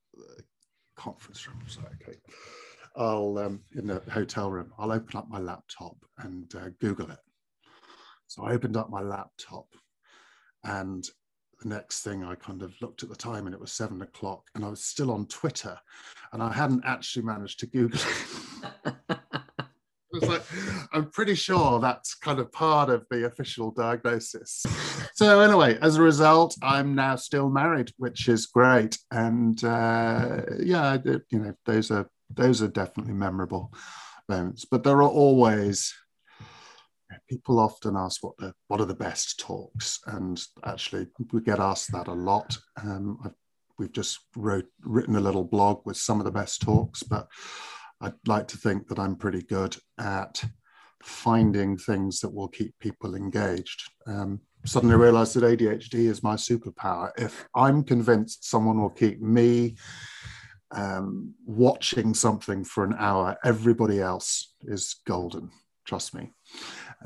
conference 0.98 1.48
room. 1.48 1.62
So, 1.68 1.82
okay, 2.02 2.18
I'll, 2.96 3.38
um, 3.38 3.62
in 3.76 3.86
the 3.86 4.02
hotel 4.10 4.50
room, 4.50 4.74
I'll 4.80 4.92
open 4.92 5.16
up 5.16 5.30
my 5.30 5.38
laptop 5.38 5.96
and 6.18 6.52
uh, 6.56 6.70
Google 6.82 7.12
it. 7.12 7.20
So 8.26 8.44
I 8.44 8.54
opened 8.54 8.78
up 8.78 8.90
my 8.90 9.02
laptop 9.02 9.68
and 10.64 11.08
the 11.62 11.70
next 11.70 12.02
thing 12.02 12.24
I 12.24 12.34
kind 12.34 12.64
of 12.64 12.74
looked 12.82 13.04
at 13.04 13.10
the 13.10 13.16
time 13.16 13.46
and 13.46 13.54
it 13.54 13.62
was 13.62 13.72
seven 13.72 14.02
o'clock 14.02 14.48
and 14.56 14.66
I 14.66 14.70
was 14.70 14.84
still 14.84 15.12
on 15.12 15.28
Twitter 15.28 15.78
and 16.34 16.42
I 16.42 16.52
hadn't 16.52 16.84
actually 16.84 17.26
managed 17.26 17.60
to 17.60 17.68
Google 17.68 18.00
it. 18.00 18.96
like, 20.24 20.44
I'm 20.94 21.10
pretty 21.10 21.36
sure 21.36 21.80
that's 21.80 22.16
kind 22.16 22.40
of 22.40 22.52
part 22.52 22.90
of 22.90 23.06
the 23.10 23.26
official 23.26 23.72
diagnosis. 23.72 24.64
So 25.14 25.40
anyway, 25.40 25.78
as 25.82 25.98
a 25.98 26.02
result, 26.02 26.56
I'm 26.62 26.96
now 26.96 27.16
still 27.16 27.50
married, 27.50 27.92
which 27.98 28.28
is 28.28 28.46
great. 28.46 28.98
And 29.12 29.64
uh, 29.64 30.42
yeah, 30.60 30.98
you 31.30 31.40
know, 31.40 31.54
those 31.66 31.92
are 31.92 32.10
those 32.30 32.62
are 32.62 32.68
definitely 32.68 33.14
memorable 33.14 33.74
moments. 34.28 34.66
But 34.66 34.84
there 34.84 34.98
are 34.98 35.10
always 35.10 35.94
people 37.30 37.60
often 37.60 37.96
ask 37.96 38.24
what 38.24 38.38
the 38.38 38.54
what 38.68 38.82
are 38.82 38.86
the 38.86 38.96
best 38.96 39.40
talks, 39.40 40.00
and 40.08 40.42
actually 40.64 41.08
we 41.32 41.42
get 41.42 41.60
asked 41.60 41.92
that 41.92 42.08
a 42.08 42.14
lot. 42.14 42.58
Um, 42.82 43.34
we've 43.78 43.92
just 43.92 44.20
wrote 44.36 44.68
written 44.82 45.16
a 45.16 45.22
little 45.22 45.44
blog 45.44 45.82
with 45.86 45.98
some 45.98 46.20
of 46.20 46.26
the 46.26 46.32
best 46.32 46.62
talks, 46.62 47.04
but 47.04 47.28
I'd 48.02 48.14
like 48.28 48.48
to 48.50 48.58
think 48.58 48.88
that 48.88 49.00
I'm 49.00 49.16
pretty 49.16 49.42
good 49.42 49.76
at 49.98 50.44
finding 51.02 51.78
things 51.78 52.20
that 52.20 52.34
will 52.34 52.48
keep 52.48 52.78
people 52.80 53.16
engaged. 53.16 53.90
Um, 54.08 54.42
suddenly 54.66 54.96
realized 54.96 55.36
that 55.36 55.44
ADHD 55.44 56.06
is 56.06 56.24
my 56.24 56.36
superpower. 56.36 57.12
If 57.18 57.48
I'm 57.56 57.84
convinced 57.84 58.50
someone 58.50 58.82
will 58.82 58.90
keep 58.90 59.22
me 59.22 59.76
um, 60.72 61.34
watching 61.46 62.14
something 62.14 62.64
for 62.64 62.84
an 62.84 62.96
hour, 62.98 63.38
everybody 63.44 64.02
else 64.02 64.56
is 64.64 64.96
golden. 65.06 65.52
Trust 65.86 66.16
me. 66.16 66.32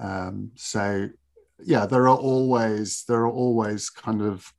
Um, 0.02 0.52
so, 0.56 1.10
yeah, 1.62 1.86
there 1.86 2.08
are 2.08 2.18
always 2.18 3.04
there 3.08 3.20
are 3.20 3.32
always 3.32 3.90
kind 3.90 4.22
of 4.22 4.52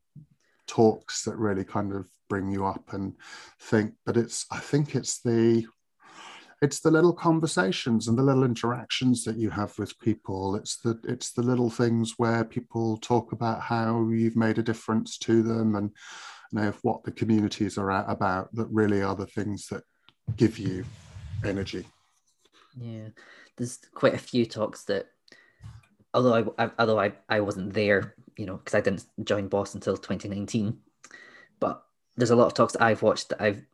talks 0.67 1.25
that 1.25 1.37
really 1.37 1.65
kind 1.65 1.95
of 1.95 2.07
bring 2.29 2.51
you 2.51 2.67
up 2.67 2.93
and 2.93 3.15
think. 3.59 3.95
But 4.05 4.19
it's 4.19 4.45
I 4.51 4.59
think 4.59 4.95
it's 4.95 5.23
the 5.23 5.67
it's 6.62 6.81
the 6.81 6.90
little 6.90 7.12
conversations 7.12 8.09
and 8.09 8.19
the 8.19 8.23
little 8.23 8.45
interactions 8.45 9.25
that 9.25 9.37
you 9.37 9.50
have 9.50 9.79
with 9.79 9.99
people. 9.99 10.57
It's 10.57 10.76
the 10.79 10.99
it's 11.05 11.33
the 11.33 11.43
little 11.43 11.71
things 11.71 12.14
where 12.17 12.45
people 12.45 12.99
talk 12.99 13.33
about 13.33 13.61
how 13.62 14.09
you've 14.11 14.37
made 14.37 14.59
a 14.59 14.62
difference 14.62 15.19
to 15.19 15.43
them 15.43 15.75
and 15.75 15.90
you 16.52 16.61
know 16.61 16.73
what 16.83 17.05
the 17.05 17.12
communities 17.12 17.79
are 17.79 17.90
about 18.11 18.55
that 18.55 18.67
really 18.71 19.02
are 19.02 19.17
the 19.17 19.26
things 19.26 19.69
that 19.69 19.85
give 20.37 20.59
you 20.59 20.85
energy. 21.45 21.87
Yeah 22.76 23.09
there's 23.61 23.79
quite 23.93 24.14
a 24.14 24.19
few 24.19 24.47
talks 24.47 24.85
that 24.85 25.07
although 26.14 26.52
I, 26.59 26.64
I 26.64 26.71
although 26.79 26.99
I, 26.99 27.12
I 27.29 27.40
wasn't 27.40 27.75
there 27.75 28.14
you 28.38 28.47
know 28.47 28.57
because 28.57 28.75
I 28.75 28.81
didn't 28.81 29.05
join 29.23 29.49
Boss 29.49 29.75
until 29.75 29.99
2019 29.99 30.79
but 31.61 31.85
there's 32.17 32.31
a 32.31 32.37
lot 32.37 32.47
of 32.47 32.55
talks 32.55 32.73
that 32.73 32.83
I've 32.83 33.02
watched 33.02 33.29
that 33.29 33.43
I've 33.43 33.67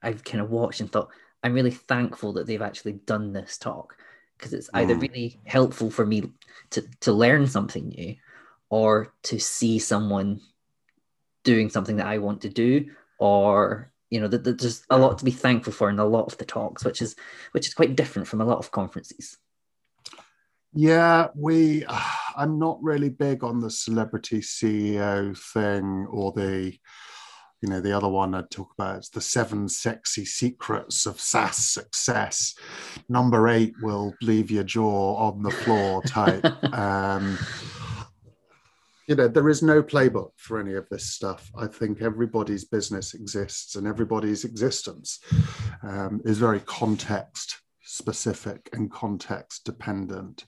I've 0.00 0.22
kind 0.22 0.40
of 0.40 0.50
watched 0.50 0.80
and 0.80 0.90
thought 0.90 1.08
I'm 1.42 1.54
really 1.54 1.70
thankful 1.70 2.32
that 2.34 2.46
they've 2.46 2.62
actually 2.62 2.92
done 2.92 3.32
this 3.32 3.58
talk 3.58 3.96
because 4.36 4.52
it's 4.52 4.70
either 4.74 4.94
mm. 4.94 5.02
really 5.02 5.40
helpful 5.44 5.90
for 5.90 6.04
me 6.04 6.30
to 6.70 6.82
to 7.00 7.12
learn 7.12 7.46
something 7.46 7.88
new 7.88 8.16
or 8.68 9.12
to 9.22 9.38
see 9.38 9.78
someone 9.78 10.40
doing 11.44 11.70
something 11.70 11.96
that 11.96 12.06
I 12.06 12.18
want 12.18 12.42
to 12.42 12.48
do 12.48 12.90
or 13.18 13.92
you 14.10 14.20
know 14.20 14.28
that 14.28 14.44
there's 14.44 14.84
a 14.90 14.98
lot 14.98 15.18
to 15.18 15.24
be 15.24 15.30
thankful 15.30 15.72
for 15.72 15.90
in 15.90 15.98
a 15.98 16.04
lot 16.04 16.26
of 16.26 16.38
the 16.38 16.44
talks 16.44 16.84
which 16.84 17.02
is 17.02 17.16
which 17.52 17.66
is 17.66 17.74
quite 17.74 17.96
different 17.96 18.28
from 18.28 18.40
a 18.40 18.44
lot 18.44 18.58
of 18.58 18.70
conferences 18.70 19.36
yeah 20.72 21.28
we 21.34 21.84
uh, 21.84 22.00
i'm 22.36 22.58
not 22.58 22.82
really 22.82 23.08
big 23.08 23.42
on 23.42 23.60
the 23.60 23.70
celebrity 23.70 24.40
ceo 24.40 25.36
thing 25.52 26.06
or 26.10 26.32
the 26.32 26.76
you 27.62 27.68
know, 27.68 27.80
the 27.80 27.96
other 27.96 28.08
one 28.08 28.34
I'd 28.34 28.50
talk 28.50 28.72
about 28.78 28.98
is 28.98 29.08
the 29.08 29.20
seven 29.20 29.68
sexy 29.68 30.24
secrets 30.24 31.06
of 31.06 31.20
SaaS 31.20 31.56
success. 31.56 32.54
Number 33.08 33.48
eight 33.48 33.74
will 33.82 34.14
leave 34.20 34.50
your 34.50 34.64
jaw 34.64 35.16
on 35.16 35.42
the 35.42 35.50
floor 35.50 36.02
type. 36.02 36.44
um, 36.74 37.38
you 39.08 39.14
know, 39.14 39.28
there 39.28 39.48
is 39.48 39.62
no 39.62 39.82
playbook 39.82 40.30
for 40.36 40.58
any 40.58 40.74
of 40.74 40.88
this 40.90 41.10
stuff. 41.10 41.50
I 41.56 41.66
think 41.66 42.02
everybody's 42.02 42.64
business 42.64 43.14
exists 43.14 43.76
and 43.76 43.86
everybody's 43.86 44.44
existence 44.44 45.20
um, 45.82 46.20
is 46.24 46.38
very 46.38 46.60
context 46.60 47.60
specific 47.82 48.68
and 48.72 48.90
context 48.90 49.64
dependent. 49.64 50.44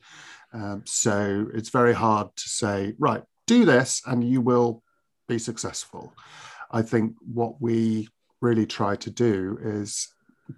Um, 0.52 0.82
so 0.84 1.46
it's 1.54 1.70
very 1.70 1.94
hard 1.94 2.28
to 2.36 2.48
say, 2.48 2.94
right, 2.98 3.22
do 3.46 3.64
this 3.64 4.02
and 4.06 4.28
you 4.28 4.40
will 4.40 4.82
be 5.28 5.38
successful. 5.38 6.12
I 6.70 6.82
think 6.82 7.14
what 7.20 7.60
we 7.60 8.08
really 8.40 8.66
try 8.66 8.96
to 8.96 9.10
do 9.10 9.58
is 9.62 10.08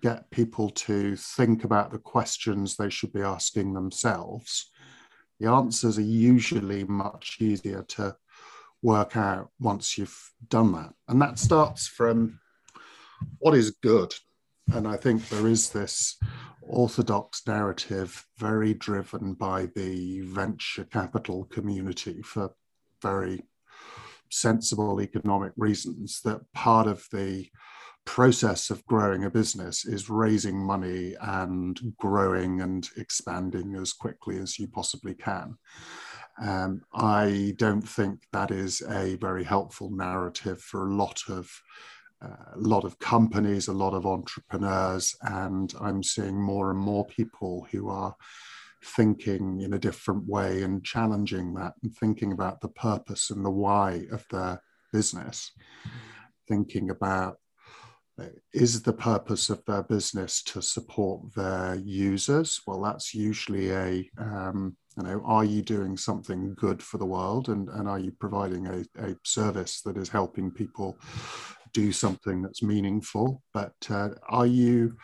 get 0.02 0.30
people 0.30 0.70
to 0.70 1.16
think 1.16 1.64
about 1.64 1.90
the 1.90 1.98
questions 1.98 2.76
they 2.76 2.90
should 2.90 3.12
be 3.12 3.22
asking 3.22 3.74
themselves. 3.74 4.70
The 5.38 5.50
answers 5.50 5.98
are 5.98 6.02
usually 6.02 6.84
much 6.84 7.38
easier 7.40 7.82
to 7.88 8.16
work 8.82 9.16
out 9.16 9.50
once 9.58 9.98
you've 9.98 10.32
done 10.48 10.72
that. 10.72 10.92
And 11.08 11.20
that 11.20 11.38
starts 11.38 11.86
from 11.86 12.40
what 13.38 13.54
is 13.54 13.70
good. 13.82 14.14
And 14.72 14.86
I 14.86 14.96
think 14.96 15.28
there 15.28 15.48
is 15.48 15.70
this 15.70 16.16
orthodox 16.62 17.46
narrative 17.46 18.24
very 18.38 18.74
driven 18.74 19.34
by 19.34 19.66
the 19.74 20.20
venture 20.20 20.84
capital 20.84 21.44
community 21.44 22.22
for 22.22 22.54
very 23.02 23.42
sensible 24.30 25.00
economic 25.00 25.52
reasons 25.56 26.20
that 26.24 26.40
part 26.52 26.86
of 26.86 27.06
the 27.12 27.46
process 28.04 28.70
of 28.70 28.84
growing 28.86 29.24
a 29.24 29.30
business 29.30 29.84
is 29.84 30.10
raising 30.10 30.58
money 30.58 31.14
and 31.20 31.80
growing 31.98 32.60
and 32.60 32.88
expanding 32.96 33.76
as 33.76 33.92
quickly 33.92 34.38
as 34.38 34.58
you 34.58 34.66
possibly 34.66 35.14
can. 35.14 35.56
Um, 36.40 36.82
I 36.94 37.54
don't 37.56 37.86
think 37.86 38.20
that 38.32 38.50
is 38.50 38.82
a 38.82 39.16
very 39.16 39.44
helpful 39.44 39.90
narrative 39.90 40.60
for 40.60 40.88
a 40.88 40.94
lot 40.94 41.22
of 41.28 41.50
a 42.22 42.58
lot 42.58 42.84
of 42.84 42.98
companies, 42.98 43.68
a 43.68 43.72
lot 43.72 43.94
of 43.94 44.04
entrepreneurs, 44.04 45.16
and 45.22 45.72
I'm 45.80 46.02
seeing 46.02 46.38
more 46.38 46.70
and 46.70 46.78
more 46.78 47.06
people 47.06 47.66
who 47.70 47.88
are 47.88 48.14
thinking 48.82 49.60
in 49.60 49.74
a 49.74 49.78
different 49.78 50.26
way 50.26 50.62
and 50.62 50.84
challenging 50.84 51.54
that 51.54 51.74
and 51.82 51.94
thinking 51.96 52.32
about 52.32 52.60
the 52.60 52.68
purpose 52.68 53.30
and 53.30 53.44
the 53.44 53.50
why 53.50 54.06
of 54.10 54.24
their 54.30 54.62
business, 54.92 55.52
thinking 56.48 56.90
about 56.90 57.36
is 58.52 58.82
the 58.82 58.92
purpose 58.92 59.50
of 59.50 59.64
their 59.66 59.82
business 59.82 60.42
to 60.42 60.60
support 60.60 61.34
their 61.34 61.76
users? 61.76 62.60
Well, 62.66 62.82
that's 62.82 63.14
usually 63.14 63.70
a, 63.70 64.10
um, 64.18 64.76
you 64.96 65.04
know, 65.04 65.22
are 65.24 65.44
you 65.44 65.62
doing 65.62 65.96
something 65.96 66.54
good 66.54 66.82
for 66.82 66.98
the 66.98 67.06
world 67.06 67.48
and, 67.48 67.68
and 67.68 67.88
are 67.88 67.98
you 67.98 68.12
providing 68.12 68.66
a, 68.66 68.84
a 69.02 69.16
service 69.24 69.82
that 69.82 69.96
is 69.96 70.08
helping 70.08 70.50
people 70.50 70.98
do 71.72 71.92
something 71.92 72.42
that's 72.42 72.62
meaningful? 72.62 73.42
But 73.54 73.74
uh, 73.88 74.10
are 74.28 74.46
you, 74.46 74.96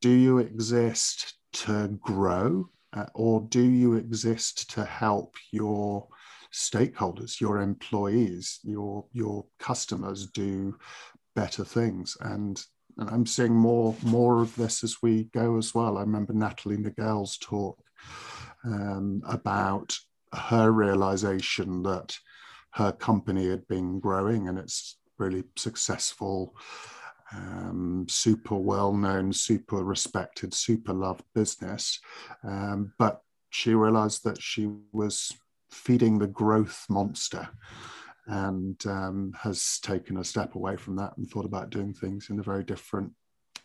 do 0.00 0.10
you 0.10 0.38
exist 0.38 1.34
to 1.52 1.98
grow 2.02 2.68
uh, 2.92 3.06
or 3.14 3.40
do 3.48 3.62
you 3.62 3.94
exist 3.94 4.70
to 4.70 4.84
help 4.84 5.36
your 5.50 6.08
stakeholders, 6.52 7.40
your 7.40 7.58
employees, 7.58 8.60
your 8.62 9.06
your 9.12 9.46
customers 9.58 10.26
do 10.26 10.76
better 11.34 11.64
things? 11.64 12.16
And 12.20 12.62
and 12.98 13.08
I'm 13.08 13.26
seeing 13.26 13.54
more 13.54 13.96
more 14.02 14.42
of 14.42 14.54
this 14.56 14.84
as 14.84 14.96
we 15.02 15.24
go 15.24 15.56
as 15.56 15.74
well. 15.74 15.96
I 15.96 16.02
remember 16.02 16.32
Natalie 16.32 16.76
Nagele's 16.76 17.38
talk 17.38 17.82
um, 18.64 19.22
about 19.26 19.96
her 20.34 20.70
realization 20.70 21.82
that 21.82 22.16
her 22.72 22.92
company 22.92 23.48
had 23.48 23.66
been 23.68 24.00
growing 24.00 24.48
and 24.48 24.58
it's 24.58 24.96
really 25.18 25.44
successful 25.56 26.54
um, 27.34 28.06
super 28.08 28.56
well 28.56 28.92
known, 28.92 29.32
super 29.32 29.82
respected, 29.84 30.54
super 30.54 30.92
loved 30.92 31.24
business. 31.34 32.00
Um, 32.44 32.92
but 32.98 33.20
she 33.50 33.74
realized 33.74 34.24
that 34.24 34.40
she 34.40 34.70
was 34.92 35.32
feeding 35.70 36.18
the 36.18 36.26
growth 36.26 36.84
monster 36.88 37.48
and 38.26 38.84
um, 38.86 39.32
has 39.40 39.78
taken 39.82 40.18
a 40.18 40.24
step 40.24 40.54
away 40.54 40.76
from 40.76 40.96
that 40.96 41.16
and 41.16 41.28
thought 41.28 41.44
about 41.44 41.70
doing 41.70 41.92
things 41.92 42.30
in 42.30 42.38
a 42.38 42.42
very 42.42 42.62
different 42.64 43.12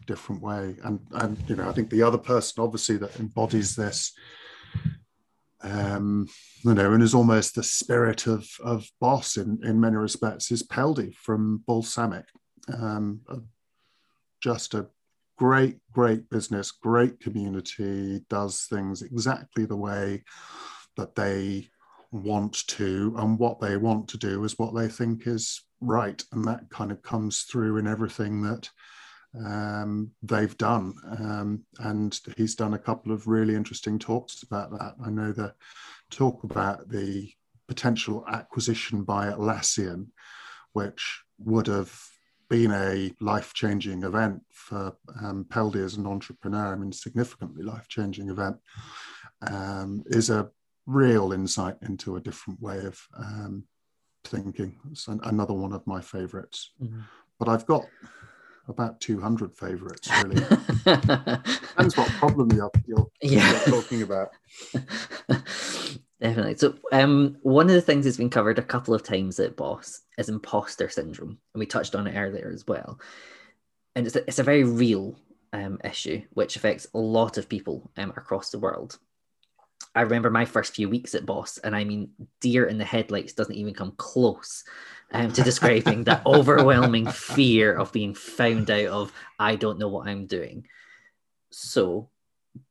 different 0.05 0.43
way 0.43 0.75
and 0.83 0.99
and 1.13 1.37
you 1.47 1.55
know 1.55 1.67
i 1.67 1.71
think 1.71 1.89
the 1.89 2.03
other 2.03 2.19
person 2.19 2.63
obviously 2.63 2.97
that 2.97 3.19
embodies 3.19 3.75
this 3.75 4.13
um 5.63 6.27
you 6.63 6.73
know 6.75 6.93
and 6.93 7.01
is 7.01 7.15
almost 7.15 7.55
the 7.55 7.63
spirit 7.63 8.27
of 8.27 8.47
of 8.63 8.87
boss 9.01 9.37
in 9.37 9.59
in 9.63 9.79
many 9.79 9.95
respects 9.95 10.51
is 10.51 10.61
peldi 10.61 11.15
from 11.15 11.63
Balsamiq, 11.67 12.25
um, 12.79 13.21
a 13.27 13.37
just 14.47 14.73
a 14.75 14.87
great, 15.37 15.77
great 15.91 16.29
business, 16.29 16.71
great 16.71 17.19
community, 17.19 18.21
does 18.29 18.65
things 18.69 19.01
exactly 19.01 19.65
the 19.65 19.75
way 19.75 20.23
that 20.95 21.15
they 21.15 21.67
want 22.13 22.65
to, 22.67 23.13
and 23.17 23.37
what 23.37 23.59
they 23.59 23.75
want 23.75 24.07
to 24.07 24.17
do 24.17 24.45
is 24.45 24.57
what 24.57 24.73
they 24.73 24.87
think 24.87 25.27
is 25.27 25.61
right. 25.81 26.23
And 26.31 26.45
that 26.45 26.69
kind 26.69 26.93
of 26.93 27.01
comes 27.01 27.41
through 27.41 27.75
in 27.75 27.87
everything 27.87 28.41
that 28.43 28.69
um, 29.37 30.11
they've 30.23 30.57
done. 30.57 30.93
Um, 31.19 31.63
and 31.79 32.17
he's 32.37 32.55
done 32.55 32.73
a 32.73 32.79
couple 32.79 33.11
of 33.11 33.27
really 33.27 33.53
interesting 33.53 33.99
talks 33.99 34.43
about 34.43 34.71
that. 34.71 34.93
I 35.05 35.09
know 35.09 35.33
the 35.33 35.53
talk 36.09 36.45
about 36.45 36.87
the 36.87 37.29
potential 37.67 38.23
acquisition 38.31 39.03
by 39.03 39.27
Atlassian, 39.27 40.07
which 40.71 41.21
would 41.37 41.67
have 41.67 41.93
been 42.49 42.71
a 42.71 43.11
life-changing 43.19 44.03
event 44.03 44.41
for 44.51 44.95
um, 45.21 45.45
Peldi 45.49 45.83
as 45.83 45.95
an 45.95 46.05
entrepreneur. 46.05 46.73
I 46.73 46.75
mean, 46.75 46.91
significantly 46.91 47.63
life-changing 47.63 48.29
event 48.29 48.57
um, 49.41 50.03
is 50.07 50.29
a 50.29 50.49
real 50.85 51.33
insight 51.33 51.75
into 51.81 52.15
a 52.15 52.21
different 52.21 52.61
way 52.61 52.79
of 52.79 52.99
um, 53.17 53.63
thinking. 54.23 54.77
It's 54.91 55.07
an, 55.07 55.19
another 55.23 55.53
one 55.53 55.73
of 55.73 55.85
my 55.85 56.01
favorites. 56.01 56.71
Mm-hmm. 56.81 57.01
But 57.39 57.49
I've 57.49 57.65
got 57.65 57.85
about 58.67 58.99
200 58.99 59.55
favorites, 59.55 60.09
really. 60.23 60.35
Depends 60.85 61.95
what 61.95 62.09
problem 62.09 62.51
you're, 62.51 62.71
you're, 62.85 63.07
yeah. 63.21 63.49
you're 63.49 63.81
talking 63.81 64.01
about. 64.01 64.29
Definitely. 66.19 66.57
So, 66.57 66.75
um, 66.91 67.37
one 67.43 67.67
of 67.67 67.75
the 67.75 67.81
things 67.81 68.05
that's 68.05 68.17
been 68.17 68.29
covered 68.29 68.57
a 68.57 68.63
couple 68.63 68.93
of 68.93 69.03
times 69.03 69.39
at 69.39 69.55
Boss 69.55 70.01
is 70.17 70.29
imposter 70.29 70.89
syndrome, 70.89 71.37
and 71.53 71.59
we 71.59 71.67
touched 71.67 71.93
on 71.93 72.07
it 72.07 72.17
earlier 72.17 72.51
as 72.51 72.65
well. 72.65 72.99
And 73.95 74.07
it's 74.07 74.15
a, 74.15 74.23
it's 74.27 74.39
a 74.39 74.43
very 74.43 74.63
real 74.63 75.19
um, 75.53 75.79
issue 75.83 76.23
which 76.31 76.55
affects 76.55 76.87
a 76.93 76.97
lot 76.97 77.37
of 77.37 77.49
people 77.49 77.91
um, 77.97 78.13
across 78.15 78.49
the 78.49 78.59
world. 78.59 78.97
I 79.93 80.01
remember 80.01 80.29
my 80.29 80.45
first 80.45 80.73
few 80.73 80.89
weeks 80.89 81.13
at 81.13 81.25
Boss, 81.25 81.59
and 81.59 81.75
I 81.75 81.83
mean, 81.83 82.09
deer 82.41 82.65
in 82.65 82.77
the 82.79 82.85
headlights 82.85 83.33
doesn't 83.33 83.55
even 83.55 83.73
come 83.73 83.93
close 83.97 84.63
um, 85.11 85.31
to 85.33 85.43
describing 85.43 86.03
that 86.05 86.23
overwhelming 86.25 87.07
fear 87.07 87.73
of 87.75 87.91
being 87.91 88.13
found 88.13 88.69
out 88.71 88.87
of, 88.87 89.13
I 89.39 89.55
don't 89.55 89.79
know 89.79 89.87
what 89.87 90.07
I'm 90.07 90.25
doing. 90.25 90.67
So, 91.51 92.09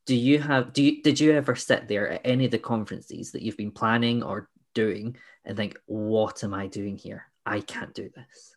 do 0.06 0.14
you 0.14 0.38
have 0.38 0.72
do 0.72 0.82
you 0.82 1.02
did 1.02 1.20
you 1.20 1.32
ever 1.32 1.54
sit 1.54 1.88
there 1.88 2.08
at 2.08 2.22
any 2.24 2.44
of 2.44 2.50
the 2.50 2.58
conferences 2.58 3.32
that 3.32 3.42
you've 3.42 3.56
been 3.56 3.70
planning 3.70 4.22
or 4.22 4.48
doing 4.74 5.16
and 5.44 5.56
think 5.56 5.78
what 5.86 6.44
am 6.44 6.54
i 6.54 6.66
doing 6.66 6.96
here? 6.96 7.26
I 7.44 7.60
can't 7.60 7.94
do 7.94 8.10
this. 8.14 8.54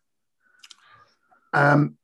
Um 1.54 1.96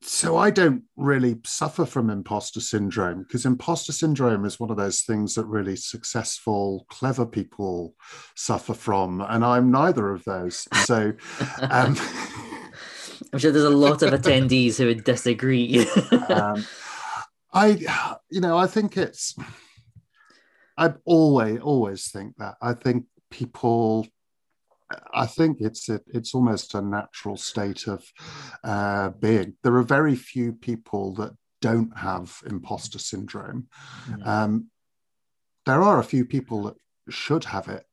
so 0.00 0.36
i 0.36 0.48
don't 0.48 0.84
really 0.96 1.36
suffer 1.44 1.84
from 1.84 2.08
imposter 2.08 2.60
syndrome 2.60 3.24
because 3.24 3.44
imposter 3.44 3.90
syndrome 3.90 4.44
is 4.44 4.60
one 4.60 4.70
of 4.70 4.76
those 4.76 5.00
things 5.00 5.34
that 5.34 5.44
really 5.46 5.74
successful 5.74 6.86
clever 6.88 7.26
people 7.26 7.96
suffer 8.36 8.74
from 8.74 9.20
and 9.20 9.44
i'm 9.44 9.72
neither 9.72 10.12
of 10.12 10.22
those. 10.22 10.68
So 10.84 11.12
um 11.62 11.96
i'm 13.32 13.38
sure 13.38 13.50
there's 13.50 13.64
a 13.64 13.70
lot 13.70 14.02
of 14.02 14.12
attendees 14.20 14.76
who 14.76 14.86
would 14.86 15.02
disagree. 15.02 15.84
Um, 16.28 16.64
I, 17.52 18.20
you 18.30 18.40
know, 18.40 18.58
I 18.58 18.66
think 18.66 18.96
it's, 18.96 19.34
I 20.76 20.94
always, 21.04 21.60
always 21.60 22.10
think 22.10 22.36
that. 22.36 22.56
I 22.60 22.74
think 22.74 23.06
people, 23.30 24.06
I 25.12 25.26
think 25.26 25.58
it's 25.60 25.88
a, 25.88 26.00
it's 26.06 26.34
almost 26.34 26.74
a 26.74 26.82
natural 26.82 27.36
state 27.36 27.86
of 27.86 28.04
uh, 28.64 29.10
being. 29.10 29.54
There 29.62 29.76
are 29.76 29.82
very 29.82 30.14
few 30.14 30.52
people 30.52 31.14
that 31.14 31.32
don't 31.60 31.96
have 31.98 32.40
imposter 32.46 32.98
syndrome. 32.98 33.68
Mm-hmm. 34.08 34.28
Um, 34.28 34.66
there 35.66 35.82
are 35.82 35.98
a 35.98 36.04
few 36.04 36.24
people 36.24 36.62
that 36.64 36.76
should 37.10 37.44
have 37.44 37.68
it, 37.68 37.84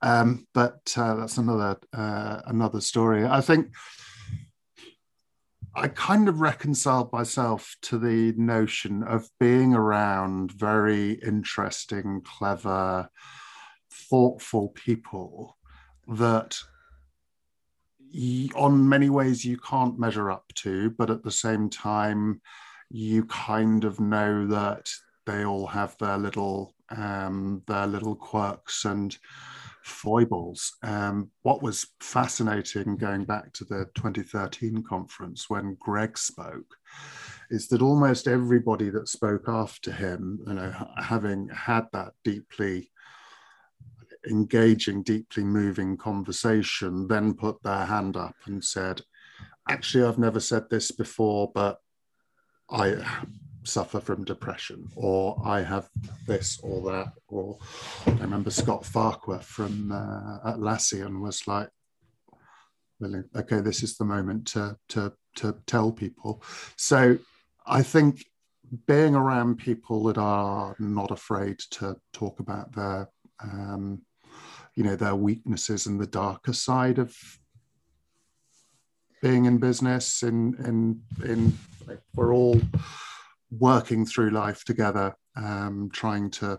um, 0.00 0.46
but 0.54 0.92
uh, 0.96 1.14
that's 1.14 1.38
another 1.38 1.78
uh, 1.92 2.40
another 2.46 2.80
story. 2.80 3.24
I 3.24 3.40
think 3.40 3.68
I 5.74 5.88
kind 5.88 6.28
of 6.28 6.40
reconciled 6.40 7.12
myself 7.12 7.76
to 7.82 7.98
the 7.98 8.34
notion 8.36 9.02
of 9.02 9.28
being 9.40 9.72
around 9.74 10.52
very 10.52 11.12
interesting, 11.12 12.20
clever, 12.24 13.08
thoughtful 13.90 14.68
people 14.70 15.56
that 16.08 16.58
on 18.54 18.86
many 18.86 19.08
ways 19.08 19.44
you 19.44 19.56
can't 19.56 19.98
measure 19.98 20.30
up 20.30 20.44
to, 20.56 20.90
but 20.90 21.08
at 21.08 21.22
the 21.22 21.30
same 21.30 21.70
time, 21.70 22.42
you 22.90 23.24
kind 23.24 23.84
of 23.84 23.98
know 23.98 24.46
that 24.48 24.90
they 25.24 25.44
all 25.44 25.66
have 25.66 25.96
their 25.98 26.18
little 26.18 26.74
um, 26.90 27.62
their 27.66 27.86
little 27.86 28.14
quirks 28.14 28.84
and 28.84 29.16
foibles. 29.84 30.76
Um, 30.82 31.30
what 31.42 31.62
was 31.62 31.86
fascinating 32.00 32.96
going 32.96 33.24
back 33.24 33.52
to 33.54 33.64
the 33.64 33.86
2013 33.94 34.82
conference 34.82 35.48
when 35.48 35.76
Greg 35.80 36.16
spoke 36.16 36.76
is 37.50 37.68
that 37.68 37.82
almost 37.82 38.28
everybody 38.28 38.90
that 38.90 39.08
spoke 39.08 39.48
after 39.48 39.92
him, 39.92 40.40
you 40.46 40.54
know, 40.54 40.72
having 40.96 41.48
had 41.48 41.86
that 41.92 42.12
deeply 42.24 42.90
engaging, 44.28 45.02
deeply 45.02 45.44
moving 45.44 45.96
conversation, 45.96 47.08
then 47.08 47.34
put 47.34 47.62
their 47.62 47.84
hand 47.84 48.16
up 48.16 48.36
and 48.46 48.64
said, 48.64 49.02
Actually, 49.68 50.04
I've 50.04 50.18
never 50.18 50.40
said 50.40 50.64
this 50.70 50.90
before, 50.90 51.50
but 51.54 51.78
I 52.70 52.96
suffer 53.64 54.00
from 54.00 54.24
depression 54.24 54.88
or 54.96 55.40
I 55.44 55.62
have 55.62 55.88
this 56.26 56.60
or 56.62 56.82
that. 56.90 57.12
Or 57.28 57.58
I 58.06 58.10
remember 58.12 58.50
Scott 58.50 58.84
Farquhar 58.84 59.40
from 59.40 59.92
uh, 59.92 60.52
Atlassian 60.52 61.20
was 61.20 61.46
like, 61.46 61.68
really, 63.00 63.22
okay, 63.36 63.60
this 63.60 63.82
is 63.82 63.96
the 63.96 64.04
moment 64.04 64.46
to, 64.48 64.76
to, 64.90 65.12
to 65.36 65.56
tell 65.66 65.92
people. 65.92 66.42
So 66.76 67.18
I 67.66 67.82
think 67.82 68.24
being 68.86 69.14
around 69.14 69.58
people 69.58 70.04
that 70.04 70.18
are 70.18 70.74
not 70.78 71.10
afraid 71.10 71.58
to 71.70 71.96
talk 72.12 72.40
about 72.40 72.72
their, 72.72 73.08
um, 73.42 74.02
you 74.74 74.84
know, 74.84 74.96
their 74.96 75.14
weaknesses 75.14 75.86
and 75.86 76.00
the 76.00 76.06
darker 76.06 76.52
side 76.52 76.98
of 76.98 77.14
being 79.20 79.44
in 79.44 79.58
business, 79.58 80.22
in 80.22 80.54
in 80.66 81.00
in 81.24 81.56
like 81.86 82.00
we're 82.14 82.34
all 82.34 82.60
working 83.58 84.06
through 84.06 84.30
life 84.30 84.64
together, 84.64 85.14
um, 85.36 85.90
trying 85.92 86.30
to 86.30 86.58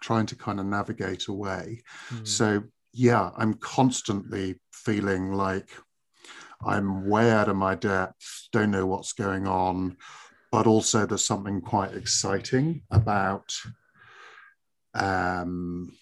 trying 0.00 0.26
to 0.26 0.34
kind 0.34 0.58
of 0.58 0.66
navigate 0.66 1.28
a 1.28 1.32
way. 1.32 1.82
Mm. 2.10 2.26
So 2.26 2.64
yeah, 2.92 3.30
I'm 3.36 3.54
constantly 3.54 4.60
feeling 4.72 5.32
like 5.32 5.70
I'm 6.64 7.08
way 7.08 7.30
out 7.30 7.48
of 7.48 7.56
my 7.56 7.74
depth, 7.74 8.48
don't 8.52 8.70
know 8.70 8.86
what's 8.86 9.12
going 9.12 9.46
on, 9.46 9.96
but 10.50 10.66
also 10.66 11.06
there's 11.06 11.24
something 11.24 11.60
quite 11.60 11.94
exciting 11.94 12.82
about 12.90 13.54
um, 14.94 15.92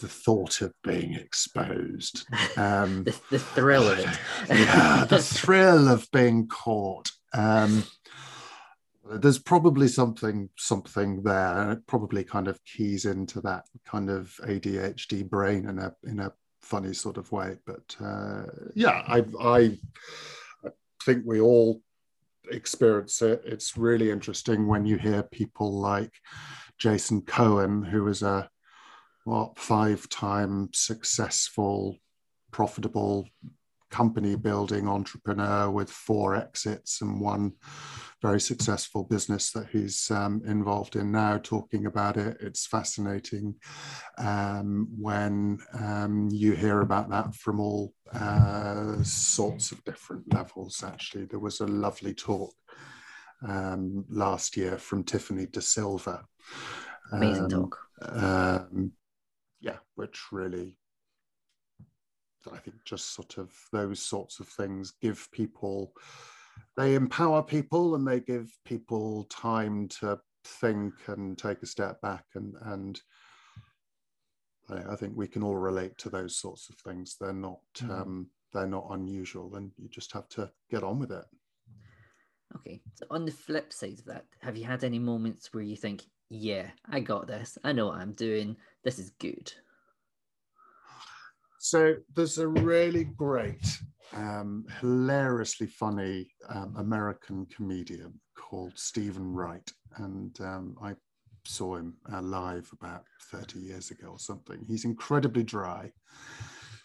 the 0.00 0.08
thought 0.08 0.60
of 0.60 0.72
being 0.82 1.14
exposed. 1.14 2.26
Um, 2.56 3.02
the, 3.02 3.20
the, 3.30 3.38
thrill 3.40 3.88
of 3.88 3.98
it. 3.98 4.18
yeah, 4.48 5.04
the 5.08 5.18
thrill 5.22 5.88
of 5.88 6.08
being 6.12 6.46
caught. 6.46 7.10
Um, 7.32 7.82
there's 9.12 9.38
probably 9.38 9.88
something 9.88 10.48
something 10.56 11.22
there, 11.22 11.58
and 11.58 11.72
it 11.72 11.86
probably 11.86 12.24
kind 12.24 12.48
of 12.48 12.62
keys 12.64 13.04
into 13.04 13.40
that 13.42 13.64
kind 13.84 14.10
of 14.10 14.34
ADHD 14.44 15.28
brain 15.28 15.68
in 15.68 15.78
a 15.78 15.94
in 16.04 16.20
a 16.20 16.32
funny 16.62 16.94
sort 16.94 17.18
of 17.18 17.30
way. 17.30 17.56
But 17.66 17.96
uh, 18.00 18.44
yeah, 18.74 19.02
I, 19.06 19.24
I 19.40 19.78
I 20.64 20.70
think 21.04 21.24
we 21.26 21.40
all 21.40 21.82
experience 22.50 23.22
it. 23.22 23.42
It's 23.44 23.76
really 23.76 24.10
interesting 24.10 24.66
when 24.66 24.86
you 24.86 24.96
hear 24.96 25.22
people 25.22 25.80
like 25.80 26.12
Jason 26.78 27.22
Cohen, 27.22 27.82
who 27.82 28.08
is 28.08 28.22
a 28.22 28.48
what 29.24 29.58
five-time 29.58 30.68
successful, 30.74 31.96
profitable 32.50 33.26
company 33.94 34.34
building 34.34 34.88
entrepreneur 34.88 35.70
with 35.70 35.88
four 35.88 36.34
exits 36.34 37.00
and 37.00 37.20
one 37.20 37.52
very 38.20 38.40
successful 38.40 39.04
business 39.04 39.52
that 39.52 39.68
he's 39.70 40.10
um, 40.10 40.42
involved 40.46 40.96
in 40.96 41.12
now, 41.12 41.38
talking 41.38 41.86
about 41.86 42.16
it. 42.16 42.36
It's 42.40 42.66
fascinating 42.66 43.54
um, 44.18 44.88
when 44.98 45.58
um, 45.74 46.28
you 46.32 46.54
hear 46.54 46.80
about 46.80 47.08
that 47.10 47.36
from 47.36 47.60
all 47.60 47.92
uh, 48.12 49.00
sorts 49.04 49.70
of 49.70 49.84
different 49.84 50.24
levels. 50.34 50.82
Actually, 50.82 51.26
there 51.26 51.38
was 51.38 51.60
a 51.60 51.66
lovely 51.66 52.14
talk 52.14 52.52
um, 53.46 54.04
last 54.08 54.56
year 54.56 54.76
from 54.76 55.04
Tiffany 55.04 55.46
De 55.46 55.60
Silva. 55.60 56.24
Amazing 57.12 57.44
um, 57.44 57.50
talk. 57.50 57.78
Um, 58.02 58.92
yeah, 59.60 59.76
which 59.94 60.18
really 60.32 60.74
I 62.52 62.58
think 62.58 62.76
just 62.84 63.14
sort 63.14 63.38
of 63.38 63.52
those 63.72 64.00
sorts 64.00 64.40
of 64.40 64.48
things 64.48 64.92
give 65.00 65.28
people 65.32 65.92
they 66.76 66.94
empower 66.94 67.42
people 67.42 67.94
and 67.94 68.06
they 68.06 68.20
give 68.20 68.50
people 68.64 69.24
time 69.24 69.88
to 69.88 70.20
think 70.44 70.94
and 71.06 71.36
take 71.38 71.62
a 71.62 71.66
step 71.66 72.00
back 72.00 72.24
and 72.34 72.54
and 72.62 73.00
I 74.70 74.96
think 74.96 75.16
we 75.16 75.28
can 75.28 75.42
all 75.42 75.56
relate 75.56 75.96
to 75.98 76.10
those 76.10 76.36
sorts 76.36 76.68
of 76.68 76.76
things. 76.76 77.16
They're 77.20 77.32
not 77.32 77.60
mm. 77.76 77.90
um, 77.90 78.28
they're 78.52 78.66
not 78.66 78.86
unusual, 78.90 79.56
and 79.56 79.70
you 79.76 79.88
just 79.88 80.12
have 80.12 80.28
to 80.30 80.50
get 80.70 80.82
on 80.82 80.98
with 80.98 81.12
it. 81.12 81.24
Okay. 82.56 82.80
So 82.94 83.06
on 83.10 83.24
the 83.24 83.32
flip 83.32 83.72
side 83.72 83.98
of 83.98 84.04
that, 84.06 84.24
have 84.40 84.56
you 84.56 84.64
had 84.64 84.84
any 84.84 84.98
moments 84.98 85.52
where 85.52 85.62
you 85.62 85.76
think, 85.76 86.04
"Yeah, 86.30 86.70
I 86.88 87.00
got 87.00 87.26
this. 87.26 87.58
I 87.64 87.72
know 87.72 87.86
what 87.86 87.98
I'm 87.98 88.12
doing. 88.12 88.56
This 88.84 88.98
is 88.98 89.10
good." 89.18 89.52
So 91.64 91.94
there's 92.14 92.36
a 92.36 92.46
really 92.46 93.04
great 93.04 93.78
um, 94.12 94.66
hilariously 94.82 95.66
funny 95.66 96.28
um, 96.50 96.74
American 96.76 97.46
comedian 97.46 98.20
called 98.36 98.72
Steven 98.74 99.32
Wright, 99.32 99.72
and 99.96 100.38
um, 100.42 100.76
I 100.82 100.92
saw 101.46 101.76
him 101.76 101.94
uh, 102.12 102.20
live 102.20 102.68
about 102.78 103.04
30 103.32 103.60
years 103.60 103.90
ago 103.90 104.08
or 104.08 104.18
something. 104.18 104.62
He's 104.68 104.84
incredibly 104.84 105.42
dry, 105.42 105.90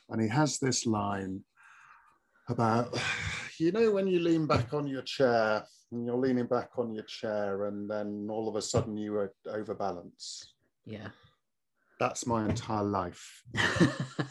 and 0.07 0.21
he 0.21 0.29
has 0.29 0.59
this 0.59 0.85
line 0.85 1.43
about, 2.47 2.97
you 3.59 3.73
know, 3.73 3.91
when 3.91 4.07
you 4.07 4.21
lean 4.21 4.47
back 4.47 4.73
on 4.73 4.87
your 4.87 5.01
chair 5.01 5.65
and 5.91 6.05
you're 6.05 6.15
leaning 6.15 6.47
back 6.47 6.69
on 6.77 6.93
your 6.93 7.03
chair, 7.03 7.65
and 7.65 7.91
then 7.91 8.29
all 8.31 8.47
of 8.47 8.55
a 8.55 8.61
sudden 8.61 8.95
you 8.95 9.29
overbalance. 9.45 10.53
Yeah. 10.85 11.09
That's 11.99 12.25
my 12.25 12.45
entire 12.45 12.85
life. 12.85 13.43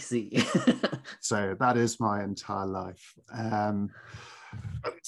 I 0.00 0.02
see. 0.02 0.42
so 1.20 1.54
that 1.60 1.76
is 1.76 2.00
my 2.00 2.24
entire 2.24 2.66
life. 2.66 3.14
Um, 3.34 3.90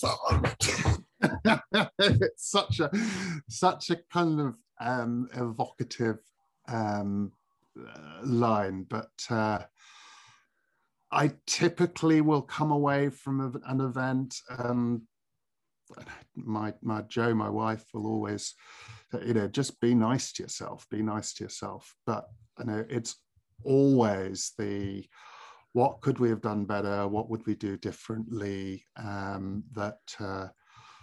it's 1.99 2.51
such 2.51 2.81
a 2.81 2.91
such 3.49 3.89
a 3.89 3.97
kind 4.13 4.39
of 4.39 4.55
um, 4.81 5.29
evocative 5.35 6.19
um, 6.69 7.33
line, 8.23 8.85
but 8.91 9.13
uh, 9.31 9.61
I 11.11 11.33
typically 11.47 12.21
will 12.21 12.43
come 12.43 12.71
away 12.71 13.09
from 13.09 13.59
an 13.67 13.81
event. 13.81 14.37
Um, 14.59 15.09
my 16.37 16.75
my 16.83 17.01
Joe, 17.03 17.35
my 17.35 17.49
wife, 17.49 17.87
will 17.95 18.07
always, 18.07 18.55
you 19.25 19.33
know, 19.33 19.49
just 19.49 19.81
be 19.81 19.95
nice 19.95 20.35
to 20.35 20.43
yourself. 20.43 20.87
Be 20.91 21.03
nice 21.03 21.33
to 21.35 21.45
yourself. 21.45 21.95
But 22.05 22.27
you 22.59 22.67
know, 22.67 22.85
it's 22.91 23.17
always 23.65 24.53
the 24.59 25.05
what 25.75 26.03
could 26.03 26.19
we 26.19 26.29
have 26.29 26.43
done 26.43 26.65
better? 26.67 27.09
What 27.09 27.31
would 27.31 27.47
we 27.47 27.55
do 27.55 27.77
differently? 27.79 28.85
Um, 29.03 29.65
that 29.73 30.01
uh, 30.21 30.49